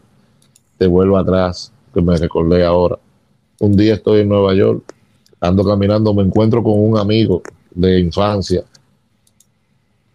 te 0.77 0.87
vuelva 0.87 1.19
atrás, 1.19 1.69
que 1.93 2.01
me 2.01 2.15
recordé 2.15 2.63
ahora. 2.63 2.97
Un 3.59 3.75
día 3.75 3.95
estoy 3.95 4.21
en 4.21 4.29
Nueva 4.29 4.53
York, 4.53 4.83
ando 5.41 5.65
caminando, 5.65 6.13
me 6.13 6.23
encuentro 6.23 6.63
con 6.63 6.79
un 6.79 6.97
amigo 6.97 7.41
de 7.71 7.99
infancia 7.99 8.63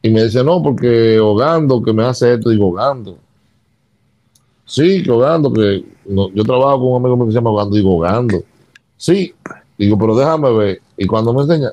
y 0.00 0.08
me 0.08 0.24
dice, 0.24 0.42
no, 0.42 0.62
porque 0.62 1.20
Hogando, 1.20 1.82
que 1.82 1.92
me 1.92 2.04
hace 2.04 2.32
esto, 2.32 2.48
digo, 2.48 2.68
Hogando. 2.68 3.18
Sí, 4.64 5.02
que 5.02 5.10
Hogando, 5.10 5.52
que 5.52 5.84
no, 6.06 6.30
yo 6.30 6.42
trabajo 6.42 6.78
con 6.78 6.88
un 6.88 6.96
amigo 7.02 7.16
mío 7.18 7.26
que 7.26 7.32
se 7.32 7.36
llama 7.36 7.50
Hogando, 7.50 7.76
digo, 7.76 7.96
Hogando. 7.96 8.42
Sí, 8.96 9.34
digo, 9.76 9.98
pero 9.98 10.16
déjame 10.16 10.50
ver. 10.52 10.80
Y 10.96 11.06
cuando 11.06 11.34
me 11.34 11.42
enseña, 11.42 11.70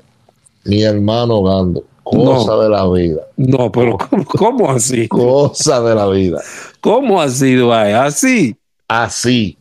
mi 0.65 0.83
hermano 0.83 1.35
Hogando, 1.35 1.85
cosa 2.03 2.51
No. 2.55 2.61
de 2.63 2.69
la 2.69 2.89
vida, 2.89 3.21
No, 3.37 3.71
pero 3.71 3.97
¿cómo, 4.09 4.25
cómo 4.25 4.71
así? 4.71 5.07
cosa 5.07 5.81
de 5.81 5.95
la 5.95 6.07
vida. 6.07 6.41
¿Cómo 6.81 7.21
así, 7.21 7.55
Duay? 7.55 7.93
Así. 7.93 8.55
Así. 8.87 9.57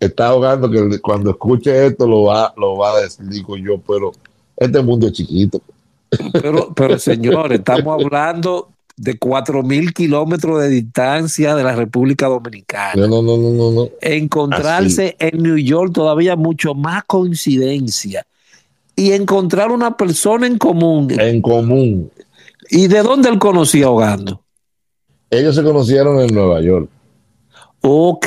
Está 0.00 0.28
ahogando 0.28 0.68
que 0.68 0.98
cuando 1.00 1.30
escuche 1.30 1.86
esto 1.86 2.06
lo 2.08 2.24
va, 2.24 2.52
lo 2.56 2.76
va 2.76 2.92
a 2.96 3.00
decir, 3.02 3.24
digo 3.28 3.56
yo, 3.56 3.78
pero 3.78 4.10
este 4.56 4.82
mundo 4.82 5.06
es 5.06 5.12
chiquito. 5.12 5.60
Pero, 6.32 6.72
pero 6.74 6.98
señores, 6.98 7.60
estamos 7.60 7.94
hablando 8.04 8.68
de 8.96 9.16
cuatro 9.18 9.62
mil 9.62 9.94
kilómetros 9.94 10.60
de 10.60 10.68
distancia 10.68 11.54
de 11.54 11.62
la 11.62 11.74
República 11.76 12.26
Dominicana. 12.26 12.94
No, 12.96 13.06
no, 13.06 13.22
no, 13.22 13.36
no, 13.38 13.50
no. 13.52 13.70
no. 13.84 13.88
Encontrarse 14.00 15.16
en 15.20 15.42
New 15.42 15.56
York 15.56 15.92
todavía 15.94 16.34
mucho 16.36 16.74
más 16.74 17.04
coincidencia. 17.04 18.26
Y 18.94 19.12
encontrar 19.12 19.70
una 19.70 19.96
persona 19.96 20.46
en 20.46 20.58
común. 20.58 21.08
En 21.18 21.40
común. 21.40 22.10
¿Y 22.70 22.88
de 22.88 23.02
dónde 23.02 23.28
él 23.28 23.38
conocía 23.38 23.86
ahogando? 23.86 24.42
Ellos 25.30 25.54
se 25.54 25.62
conocieron 25.62 26.20
en 26.20 26.34
Nueva 26.34 26.60
York. 26.60 26.88
Ok, 27.80 28.26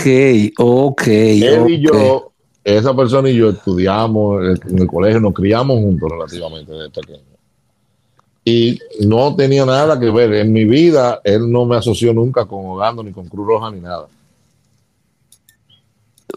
ok. 0.58 1.08
Él 1.08 1.70
y 1.70 1.82
yo, 1.82 2.32
esa 2.64 2.96
persona 2.96 3.30
y 3.30 3.36
yo 3.36 3.50
estudiamos 3.50 4.44
en 4.68 4.80
el 4.80 4.88
colegio, 4.88 5.20
nos 5.20 5.34
criamos 5.34 5.78
juntos 5.78 6.12
relativamente 6.12 6.72
desde 6.72 6.90
pequeño. 6.90 7.36
Y 8.44 8.80
no 9.02 9.36
tenía 9.36 9.66
nada 9.66 10.00
que 10.00 10.10
ver. 10.12 10.34
En 10.34 10.52
mi 10.52 10.66
vida, 10.66 11.22
él 11.24 11.52
no 11.52 11.66
me 11.66 11.78
asoció 11.78 12.14
nunca 12.14 12.46
con 12.46 12.66
Hogando, 12.66 13.02
ni 13.04 13.12
con 13.12 13.28
Cruz 13.28 13.48
Roja, 13.48 13.72
ni 13.72 13.82
nada. 13.82 14.08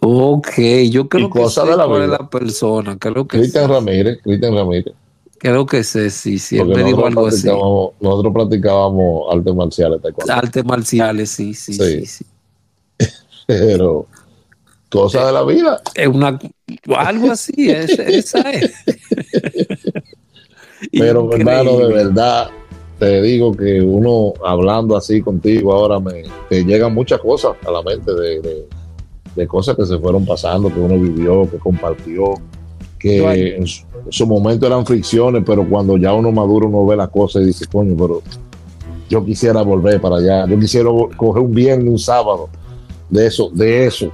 Ok, 0.01 0.59
yo 0.91 1.09
creo 1.09 1.29
Y 1.29 1.31
que 1.31 1.39
cosa 1.41 1.65
de 1.65 1.77
la 1.77 1.87
cuál 1.87 2.03
es 2.03 2.09
vida. 2.09 2.19
la 2.21 2.31
persona. 2.31 2.99
Creo 2.99 3.27
que 3.27 3.39
Cristian 3.39 3.67
sé. 3.67 3.73
Ramírez, 3.73 4.19
Cristian 4.23 4.55
Ramírez. 4.55 4.95
Creo 5.39 5.67
que 5.67 5.85
sé, 5.85 6.11
sí, 6.11 6.39
sí. 6.39 6.59
Él 6.59 6.67
me 6.69 6.83
dijo 6.83 7.07
algo 7.07 7.27
así. 7.27 7.43
practicábamos, 7.43 7.91
nosotros 8.01 8.35
practicábamos 8.35 9.35
artes 9.35 9.55
marciales, 9.55 10.03
taekwondo. 10.03 10.33
Artes 10.33 10.65
marciales, 10.65 11.31
sí, 11.31 11.55
sí, 11.55 11.75
Sí. 11.75 12.07
sí. 12.07 12.25
sí. 12.99 12.99
pero 13.47 14.07
cosa 14.91 15.27
de 15.27 15.33
la 15.33 15.45
vida. 15.45 15.81
Es 15.95 16.09
una, 16.09 16.39
algo 16.97 17.31
así, 17.31 17.71
es- 17.71 17.99
esa 17.99 18.41
es. 18.51 18.73
Pero 20.93 21.33
hermano, 21.33 21.79
de 21.79 21.93
verdad, 21.93 22.51
te 22.99 23.21
digo 23.23 23.53
que 23.53 23.81
uno 23.81 24.35
hablando 24.45 24.97
así 24.97 25.21
contigo 25.21 25.73
ahora 25.73 25.99
me 25.99 26.23
te 26.49 26.65
llegan 26.65 26.95
muchas 26.95 27.21
cosas 27.21 27.53
a 27.67 27.71
la 27.71 27.83
mente 27.83 28.13
de, 28.15 28.41
de- 28.41 28.69
de 29.39 29.47
cosas 29.47 29.77
que 29.77 29.87
se 29.87 29.97
fueron 29.99 30.27
pasando, 30.27 30.69
que 30.69 30.81
uno 30.81 30.99
vivió, 30.99 31.49
que 31.49 31.59
compartió, 31.59 32.35
que 32.99 33.57
en 33.57 33.67
su, 33.67 33.85
en 34.05 34.13
su 34.13 34.27
momento 34.27 34.67
eran 34.67 34.85
fricciones, 34.85 35.45
pero 35.47 35.67
cuando 35.69 35.97
ya 35.97 36.13
uno 36.13 36.33
maduro 36.33 36.67
uno 36.67 36.85
ve 36.85 36.97
las 36.97 37.09
cosas 37.09 37.43
y 37.43 37.47
dice, 37.47 37.67
coño, 37.67 37.95
pero 37.97 38.21
yo 39.09 39.25
quisiera 39.25 39.63
volver 39.63 40.01
para 40.01 40.17
allá, 40.17 40.47
yo 40.47 40.59
quisiera 40.59 40.91
coger 41.17 41.43
un 41.43 41.55
viernes, 41.55 41.89
un 41.89 41.99
sábado, 41.99 42.49
de 43.09 43.27
eso, 43.27 43.49
de 43.53 43.87
eso. 43.87 44.11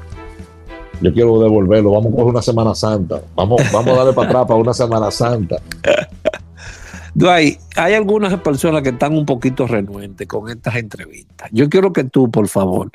Yo 1.01 1.13
quiero 1.13 1.41
devolverlo, 1.41 1.91
vamos 1.91 2.13
a 2.13 2.17
coger 2.17 2.27
una 2.27 2.43
Semana 2.43 2.75
Santa, 2.75 3.23
vamos, 3.35 3.63
vamos 3.73 3.95
a 3.95 3.97
darle 3.97 4.13
para 4.13 4.29
atrás 4.29 4.47
para 4.47 4.61
una 4.61 4.75
Semana 4.75 5.11
Santa. 5.11 5.57
Dwight, 7.15 7.61
hay 7.77 7.95
algunas 7.95 8.39
personas 8.41 8.83
que 8.83 8.91
están 8.91 9.17
un 9.17 9.25
poquito 9.25 9.67
renuentes 9.67 10.27
con 10.27 10.51
estas 10.51 10.77
entrevistas. 10.77 11.49
Yo 11.53 11.69
quiero 11.69 11.93
que 11.93 12.05
tú, 12.05 12.31
por 12.31 12.49
favor, 12.49 12.91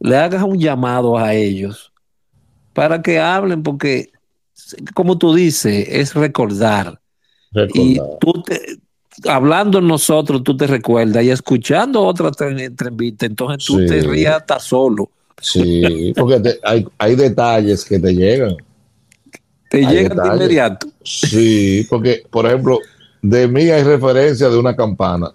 le 0.00 0.16
hagas 0.16 0.42
un 0.42 0.58
llamado 0.58 1.16
a 1.18 1.34
ellos 1.34 1.92
para 2.72 3.00
que 3.00 3.18
hablen, 3.18 3.62
porque, 3.62 4.10
como 4.94 5.16
tú 5.18 5.34
dices, 5.34 5.86
es 5.88 6.14
recordar. 6.14 7.00
Y 7.72 7.98
Recordar. 7.98 8.18
tú 8.20 8.42
te, 8.42 8.60
hablando 9.28 9.80
nosotros, 9.80 10.42
tú 10.42 10.56
te 10.56 10.66
recuerdas, 10.66 11.22
y 11.24 11.30
escuchando 11.30 12.02
otra 12.02 12.30
tre- 12.32 12.60
entrevista, 12.64 13.26
entonces 13.26 13.64
tú 13.66 13.78
Sí. 13.78 13.86
te 13.86 14.00
rías 14.02 14.36
hasta 14.36 14.58
solo. 14.58 15.10
Sí, 15.40 16.12
porque 16.16 16.40
te- 16.40 16.58
hay, 16.62 16.86
hay 16.98 17.14
detalles 17.16 17.84
que 17.84 17.98
te 17.98 18.12
llegan. 18.14 18.56
Te 19.68 19.78
Hay 19.86 19.94
llegan 19.94 20.16
de 20.16 20.34
inmediato. 20.36 20.88
Sí, 21.02 21.86
porque, 21.90 22.22
por 22.30 22.46
ejemplo, 22.46 22.78
de 23.22 23.46
mí 23.48 23.62
hay 23.70 23.82
referencia 23.82 24.48
de 24.48 24.56
una 24.58 24.74
campana 24.76 25.32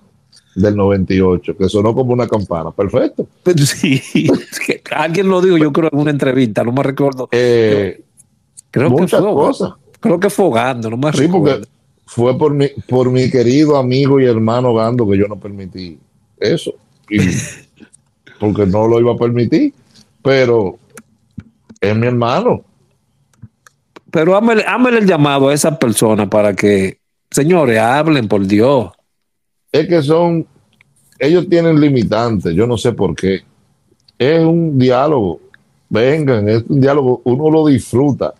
del 0.62 0.76
98 0.76 1.57
que 1.57 1.70
sonó 1.70 1.93
como 1.93 2.14
una 2.14 2.28
campana. 2.28 2.72
Perfecto. 2.72 3.28
Pero 3.43 3.66
sí, 3.66 4.01
que 4.66 4.82
alguien 4.91 5.28
lo 5.30 5.41
dijo, 5.41 5.57
yo 5.57 5.72
creo 5.72 5.89
en 5.91 5.99
una 5.99 6.12
entrevista, 6.12 6.64
no 6.64 6.72
me 6.72 6.84
recuerdo. 6.84 7.28
Eh, 7.32 8.01
Creo 8.72 8.89
que 8.95 9.01
muchas 9.01 9.22
fue, 9.22 9.34
cosas. 9.34 9.74
creo 9.99 10.20
que 10.20 10.30
fue 10.30 10.45
Hogando, 10.45 10.89
no 10.91 10.97
me 10.97 11.12
Sí, 11.12 11.22
recuerdo. 11.22 11.55
porque 11.62 11.68
fue 12.05 12.38
por 12.38 12.53
mi, 12.53 12.68
por 12.88 13.10
mi 13.12 13.30
querido 13.32 13.78
amigo 13.78 14.20
y 14.20 14.26
hermano 14.26 14.74
Gando 14.76 15.10
que 15.10 15.18
yo 15.18 15.28
no 15.28 15.39
permití 15.39 15.97
eso. 16.39 16.74
Y 17.10 17.18
porque 18.39 18.66
no 18.66 18.88
lo 18.88 18.99
iba 18.99 19.14
a 19.14 19.18
permitir. 19.18 19.74
Pero 20.22 20.78
es 21.82 21.95
mi 21.95 22.07
hermano. 22.07 22.62
Pero 24.12 24.36
hámele, 24.36 24.64
hámele 24.68 24.99
el 24.99 25.05
llamado 25.07 25.49
a 25.49 25.53
esa 25.53 25.78
persona 25.80 26.30
para 26.30 26.53
que, 26.55 26.99
señores, 27.32 27.80
hablen 27.80 28.28
por 28.28 28.45
Dios. 28.45 28.89
Es 29.72 29.88
que 29.88 30.01
son, 30.01 30.45
ellos 31.17 31.47
tienen 31.49 31.80
limitantes, 31.80 32.53
yo 32.53 32.65
no 32.65 32.78
sé 32.78 32.93
por 32.93 33.15
qué. 33.15 33.41
Es 34.17 34.43
un 34.43 34.78
diálogo, 34.78 35.39
vengan, 35.89 36.47
es 36.49 36.63
un 36.67 36.82
diálogo, 36.82 37.22
uno 37.24 37.49
lo 37.49 37.67
disfruta. 37.67 38.34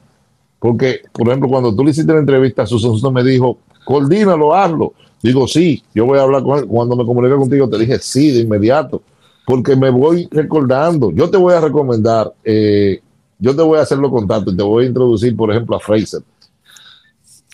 Porque, 0.60 1.02
por 1.14 1.28
ejemplo, 1.28 1.48
cuando 1.48 1.74
tú 1.74 1.84
le 1.84 1.92
hiciste 1.92 2.12
la 2.12 2.20
entrevista 2.20 2.66
Susan, 2.66 3.14
me 3.14 3.24
dijo, 3.24 3.58
coordínalo, 3.86 4.54
hazlo. 4.54 4.94
Digo, 5.22 5.48
sí, 5.48 5.84
yo 5.94 6.06
voy 6.06 6.20
a 6.20 6.24
hablar 6.24 6.44
con 6.44 6.60
él. 6.60 6.66
Cuando 6.66 6.96
me 6.96 7.06
comuniqué 7.06 7.36
contigo, 7.36 7.70
te 7.70 7.78
dije 7.78 8.00
sí 8.00 8.32
de 8.32 8.42
inmediato. 8.42 9.02
porque 9.46 9.76
me 9.76 9.90
voy 9.90 10.28
recordando. 10.30 11.12
Yo 11.12 11.30
te 11.30 11.38
voy 11.38 11.54
a 11.56 11.62
recomendar, 11.62 12.32
eh, 12.44 13.02
yo 13.40 13.56
te 13.56 13.64
voy 13.64 13.80
a 13.80 13.82
hacer 13.82 13.98
los 13.98 14.12
contactos 14.12 14.56
te 14.56 14.62
voy 14.62 14.86
a 14.86 14.88
introducir, 14.88 15.36
por 15.36 15.50
ejemplo, 15.50 15.76
a 15.76 15.80
Fraser. 15.80 16.22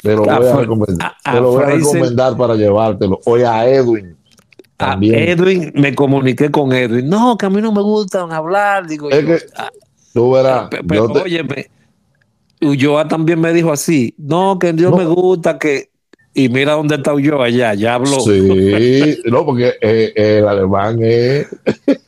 Te 0.06 0.16
lo 0.16 0.24
voy 0.24 0.30
a, 0.30 0.56
recomendar, 0.56 1.16
te 1.24 1.42
lo 1.42 1.52
voy 1.52 1.64
a 1.64 1.66
recomendar 1.66 2.38
para 2.38 2.54
llevártelo. 2.54 3.20
O 3.26 3.36
a 3.38 3.68
Edwin. 3.68 4.16
También. 4.78 5.16
A 5.16 5.18
Edwin, 5.18 5.72
me 5.74 5.96
comuniqué 5.96 6.52
con 6.52 6.72
Edwin. 6.74 7.10
No, 7.10 7.36
que 7.38 7.48
a 7.48 7.50
mí 7.50 7.60
no 7.60 7.72
me 7.72 7.82
gusta 7.82 8.22
hablar. 8.22 8.86
Digo, 8.86 9.10
es 9.10 9.26
que, 9.26 9.40
ah, 9.58 9.72
tú 10.14 10.34
verás. 10.34 10.70
Pero, 10.88 11.12
Ulloa 12.62 13.08
también 13.08 13.42
me 13.42 13.52
dijo 13.52 13.72
así. 13.72 14.14
No, 14.18 14.60
que 14.60 14.74
Dios 14.74 14.96
me 14.96 15.06
gusta 15.06 15.58
que 15.58 15.90
y 16.36 16.50
mira 16.50 16.74
dónde 16.74 16.96
está 16.96 17.18
yo 17.20 17.42
allá, 17.42 17.74
ya 17.74 17.96
habló. 17.96 18.20
Sí, 18.20 19.18
no, 19.26 19.44
porque 19.44 19.74
eh, 19.82 20.14
el 20.16 20.48
alemán 20.48 21.00
es. 21.02 21.48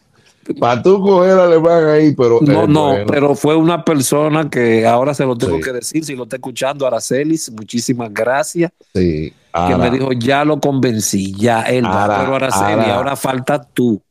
Para 0.53 0.81
tú 0.81 1.01
coger 1.01 1.37
alemán 1.37 1.85
ahí, 1.87 2.15
pero. 2.15 2.39
No, 2.41 2.67
no, 2.67 2.95
pero 3.07 3.35
fue 3.35 3.55
una 3.55 3.83
persona 3.83 4.49
que 4.49 4.85
ahora 4.85 5.13
se 5.13 5.25
lo 5.25 5.35
tengo 5.37 5.59
que 5.59 5.71
decir, 5.71 6.05
si 6.05 6.15
lo 6.15 6.23
está 6.23 6.37
escuchando, 6.37 6.85
Aracelis, 6.87 7.51
muchísimas 7.51 8.13
gracias. 8.13 8.71
Sí. 8.93 9.33
que 9.67 9.75
me 9.75 9.89
dijo, 9.89 10.11
ya 10.13 10.45
lo 10.45 10.59
convencí, 10.59 11.33
ya 11.33 11.63
él 11.63 11.85
va, 11.85 12.19
pero 12.19 12.35
Araceli, 12.35 12.89
ahora 12.89 13.15
falta 13.15 13.61
tú. 13.61 14.01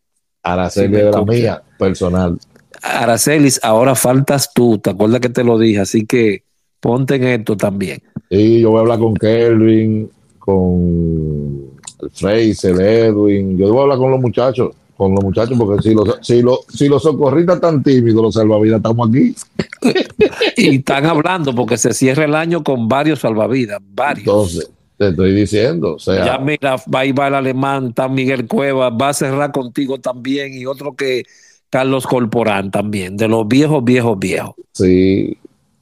Araceli 0.43 0.97
de 0.97 1.11
la 1.11 1.22
mía, 1.22 1.62
personal. 1.78 2.39
Aracelis, 2.82 3.61
ahora 3.62 3.95
faltas 3.95 4.53
tú, 4.53 4.78
¿te 4.78 4.91
acuerdas 4.91 5.20
que 5.20 5.28
te 5.28 5.43
lo 5.43 5.59
dije? 5.59 5.80
Así 5.80 6.07
que 6.07 6.43
ponte 6.80 7.16
en 7.16 7.24
esto 7.24 7.57
también. 7.57 8.03
Sí, 8.30 8.61
yo 8.61 8.70
voy 8.70 8.78
a 8.78 8.80
hablar 8.82 8.99
con 8.99 9.14
Kelvin, 9.14 10.11
con 10.39 11.70
Fraser, 12.12 12.80
Edwin. 12.80 13.57
Yo 13.57 13.68
voy 13.68 13.78
a 13.78 13.82
hablar 13.82 13.99
con 13.99 14.11
los 14.11 14.20
muchachos, 14.20 14.74
con 14.97 15.15
los 15.15 15.23
muchachos, 15.23 15.57
porque 15.59 15.83
si 15.83 15.95
los, 15.95 16.19
si 16.23 16.43
los, 16.43 16.61
si 16.69 16.89
los 16.89 17.03
socorristas 17.03 17.57
están 17.57 17.83
tímidos, 17.83 18.23
los 18.23 18.35
salvavidas, 18.35 18.79
estamos 18.79 19.09
aquí. 19.09 19.35
y 20.57 20.77
están 20.77 21.05
hablando 21.07 21.55
porque 21.55 21.77
se 21.77 21.93
cierra 21.93 22.25
el 22.25 22.35
año 22.35 22.65
con 22.65 22.89
varios 22.89 23.21
salvavidas, 23.21 23.79
varios. 23.83 24.27
Entonces, 24.27 24.71
te 24.97 25.09
estoy 25.09 25.35
diciendo. 25.35 25.95
O 25.95 25.99
sea, 25.99 26.25
ya 26.25 26.39
mira, 26.39 26.77
va 26.93 27.01
a 27.01 27.07
ir 27.07 27.15
el 27.19 27.35
alemán, 27.35 27.89
está 27.89 28.09
Miguel 28.09 28.47
Cueva, 28.47 28.89
va 28.91 29.11
a 29.11 29.15
cerrar 29.15 29.53
contigo 29.53 29.99
también 29.99 30.55
y 30.55 30.65
otro 30.65 30.95
que 30.95 31.25
Carlos 31.69 32.07
Corporán 32.07 32.71
también, 32.71 33.17
de 33.17 33.29
los 33.29 33.47
viejos, 33.47 33.85
viejos, 33.85 34.19
viejos. 34.19 34.55
Sí, 34.73 35.37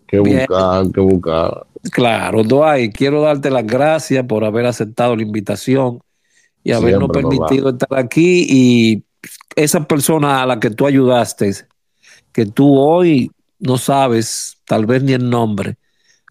que 0.09 0.19
buscar, 0.19 0.91
que 0.93 1.01
buscar. 1.01 1.67
Claro, 1.93 2.43
Dwight, 2.43 2.97
quiero 2.97 3.23
darte 3.23 3.51
las 3.51 3.67
gracias 3.67 4.27
por 4.27 4.45
haber 4.45 4.67
aceptado 4.67 5.15
la 5.15 5.23
invitación 5.23 6.01
y 6.65 6.73
habernos 6.73 7.11
permitido 7.11 7.71
estar 7.71 7.97
aquí. 7.97 8.47
Y 8.49 9.05
esa 9.55 9.87
persona 9.87 10.43
a 10.43 10.47
la 10.47 10.59
que 10.59 10.71
tú 10.71 10.87
ayudaste, 10.87 11.53
que 12.33 12.47
tú 12.47 12.77
hoy 12.77 13.31
no 13.61 13.79
sabes, 13.79 14.59
tal 14.65 14.87
vez 14.87 15.03
ni 15.03 15.13
el 15.13 15.29
nombre, 15.31 15.77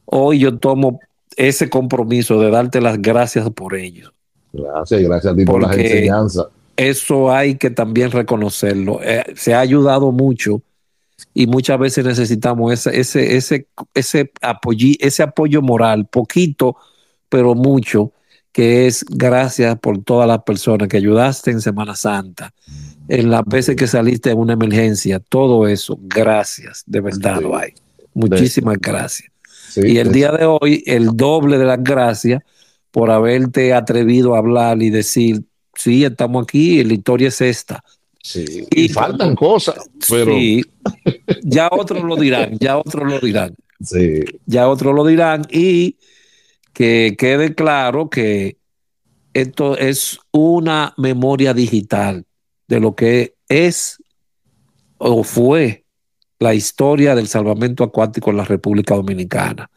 hoy 0.06 0.40
yo 0.40 0.58
tomo 0.58 1.00
ese 1.38 1.70
compromiso 1.70 2.40
de 2.40 2.50
darte 2.50 2.82
las 2.82 3.02
gracias 3.02 3.50
por 3.52 3.76
ello. 3.76 4.12
Gracias, 4.52 5.02
gracias 5.02 5.34
a 5.34 5.36
ti 5.36 5.46
por 5.46 5.62
las 5.62 5.78
enseñanzas. 5.78 6.48
Eso 6.76 7.32
hay 7.32 7.56
que 7.56 7.70
también 7.70 8.12
reconocerlo. 8.12 9.00
Eh, 9.04 9.24
se 9.36 9.54
ha 9.54 9.60
ayudado 9.60 10.12
mucho 10.12 10.62
y 11.34 11.48
muchas 11.48 11.80
veces 11.80 12.06
necesitamos 12.06 12.74
ese, 12.74 13.00
ese, 13.00 13.36
ese, 13.36 13.68
ese, 13.94 14.32
apoyo, 14.42 14.88
ese 15.00 15.24
apoyo 15.24 15.62
moral, 15.62 16.08
poquito, 16.08 16.76
pero 17.30 17.56
mucho, 17.56 18.12
que 18.54 18.88
es 18.88 19.04
gracias 19.10 19.78
por 19.80 20.02
todas 20.04 20.28
las 20.28 20.44
personas 20.44 20.88
que 20.88 20.98
ayudaste 20.98 21.52
en 21.52 21.60
Semana 21.60 21.96
Santa, 21.96 22.54
en 23.10 23.30
las 23.30 23.44
veces 23.46 23.76
que 23.76 23.88
saliste 23.88 24.30
en 24.30 24.38
una 24.38 24.54
emergencia, 24.54 25.20
todo 25.20 25.68
eso, 25.68 26.00
gracias, 26.02 26.84
de 26.86 27.02
verdad 27.02 27.42
lo 27.42 27.58
hay. 27.58 27.74
Muchísimas 28.14 28.78
gracias. 28.80 29.30
y 29.76 29.98
el 29.98 30.12
día 30.12 30.32
de 30.32 30.46
hoy, 30.46 30.84
el 30.86 31.18
doble 31.18 31.58
de 31.58 31.66
las 31.66 31.84
gracias 31.84 32.42
por 32.92 33.12
haberte 33.12 33.74
atrevido 33.74 34.36
a 34.36 34.38
hablar 34.38 34.82
y 34.82 34.90
decir, 34.90 35.44
sí, 35.76 36.06
estamos 36.06 36.44
aquí, 36.44 36.80
y 36.80 36.84
la 36.86 36.94
historia 36.94 37.28
es 37.28 37.42
esta 37.42 37.84
Sí, 38.24 38.66
y 38.72 38.88
faltan 38.88 39.36
cosas, 39.36 39.76
pero. 40.10 40.34
Sí, 40.34 40.64
ya 41.44 41.68
otros 41.70 42.04
lo 42.04 42.16
dirán, 42.16 42.58
ya 42.58 42.78
otros 42.78 43.12
lo 43.12 43.20
dirán. 43.20 43.54
Sí. 43.84 44.24
Ya 44.46 44.70
otros 44.70 44.96
lo 44.96 45.06
dirán 45.06 45.46
y 45.52 45.98
que 46.74 47.16
quede 47.18 47.56
claro 47.56 48.10
que 48.10 48.58
esto 49.34 49.78
es 49.78 50.20
una 50.32 50.94
memoria 50.98 51.54
digital 51.54 52.26
de 52.68 52.80
lo 52.80 52.96
que 52.96 53.36
es 53.48 53.98
o 54.98 55.24
fue 55.24 55.86
la 56.40 56.54
historia 56.54 57.16
del 57.16 57.28
salvamento 57.28 57.84
acuático 57.84 58.32
en 58.32 58.38
la 58.38 58.46
República 58.46 58.96
Dominicana. 58.96 59.70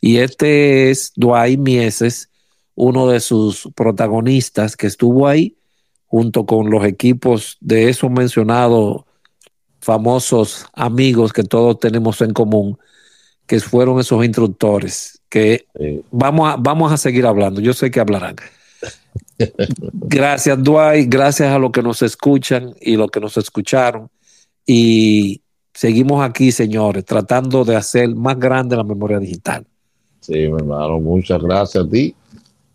Y 0.00 0.18
este 0.18 0.90
es 0.90 1.12
Dwight 1.16 1.58
Mieses, 1.58 2.30
uno 2.74 3.08
de 3.08 3.20
sus 3.20 3.68
protagonistas 3.74 4.76
que 4.76 4.86
estuvo 4.86 5.26
ahí 5.26 5.56
junto 6.06 6.46
con 6.46 6.70
los 6.70 6.84
equipos 6.84 7.56
de 7.60 7.88
esos 7.88 8.10
mencionados 8.10 9.04
famosos 9.80 10.66
amigos 10.74 11.32
que 11.32 11.42
todos 11.42 11.78
tenemos 11.78 12.20
en 12.20 12.32
común, 12.32 12.78
que 13.46 13.60
fueron 13.60 14.00
esos 14.00 14.24
instructores, 14.24 15.19
que 15.30 15.66
vamos, 16.10 16.52
a, 16.52 16.56
vamos 16.56 16.92
a 16.92 16.96
seguir 16.96 17.24
hablando, 17.24 17.60
yo 17.60 17.72
sé 17.72 17.90
que 17.90 18.00
hablarán. 18.00 18.36
gracias, 19.92 20.62
Dwight, 20.62 21.08
gracias 21.08 21.50
a 21.50 21.58
los 21.58 21.70
que 21.70 21.82
nos 21.82 22.02
escuchan 22.02 22.74
y 22.80 22.96
los 22.96 23.10
que 23.10 23.20
nos 23.20 23.36
escucharon. 23.38 24.10
Y 24.66 25.40
seguimos 25.72 26.22
aquí, 26.22 26.52
señores, 26.52 27.04
tratando 27.04 27.64
de 27.64 27.76
hacer 27.76 28.14
más 28.14 28.38
grande 28.38 28.76
la 28.76 28.84
memoria 28.84 29.18
digital. 29.18 29.66
Sí, 30.20 30.32
mi 30.32 30.56
hermano, 30.56 31.00
muchas 31.00 31.40
gracias 31.40 31.84
a 31.84 31.88
ti. 31.88 32.14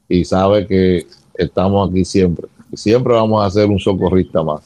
Y 0.10 0.26
sabe 0.26 0.66
que 0.66 1.06
estamos 1.36 1.89
aquí 1.89 2.03
siempre 2.03 2.47
siempre 2.76 3.14
vamos 3.14 3.43
a 3.43 3.47
hacer 3.47 3.68
un 3.68 3.80
socorrista 3.80 4.43
más. 4.43 4.62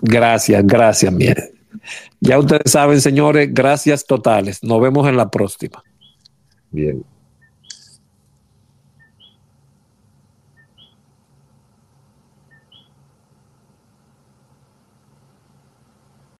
Gracias, 0.00 0.66
gracias, 0.66 1.12
mire. 1.12 1.52
Ya 2.20 2.38
ustedes 2.38 2.70
saben, 2.70 3.00
señores, 3.00 3.48
gracias 3.52 4.04
totales. 4.04 4.62
Nos 4.62 4.80
vemos 4.80 5.08
en 5.08 5.16
la 5.16 5.30
próxima. 5.30 5.82
Bien. 6.70 7.02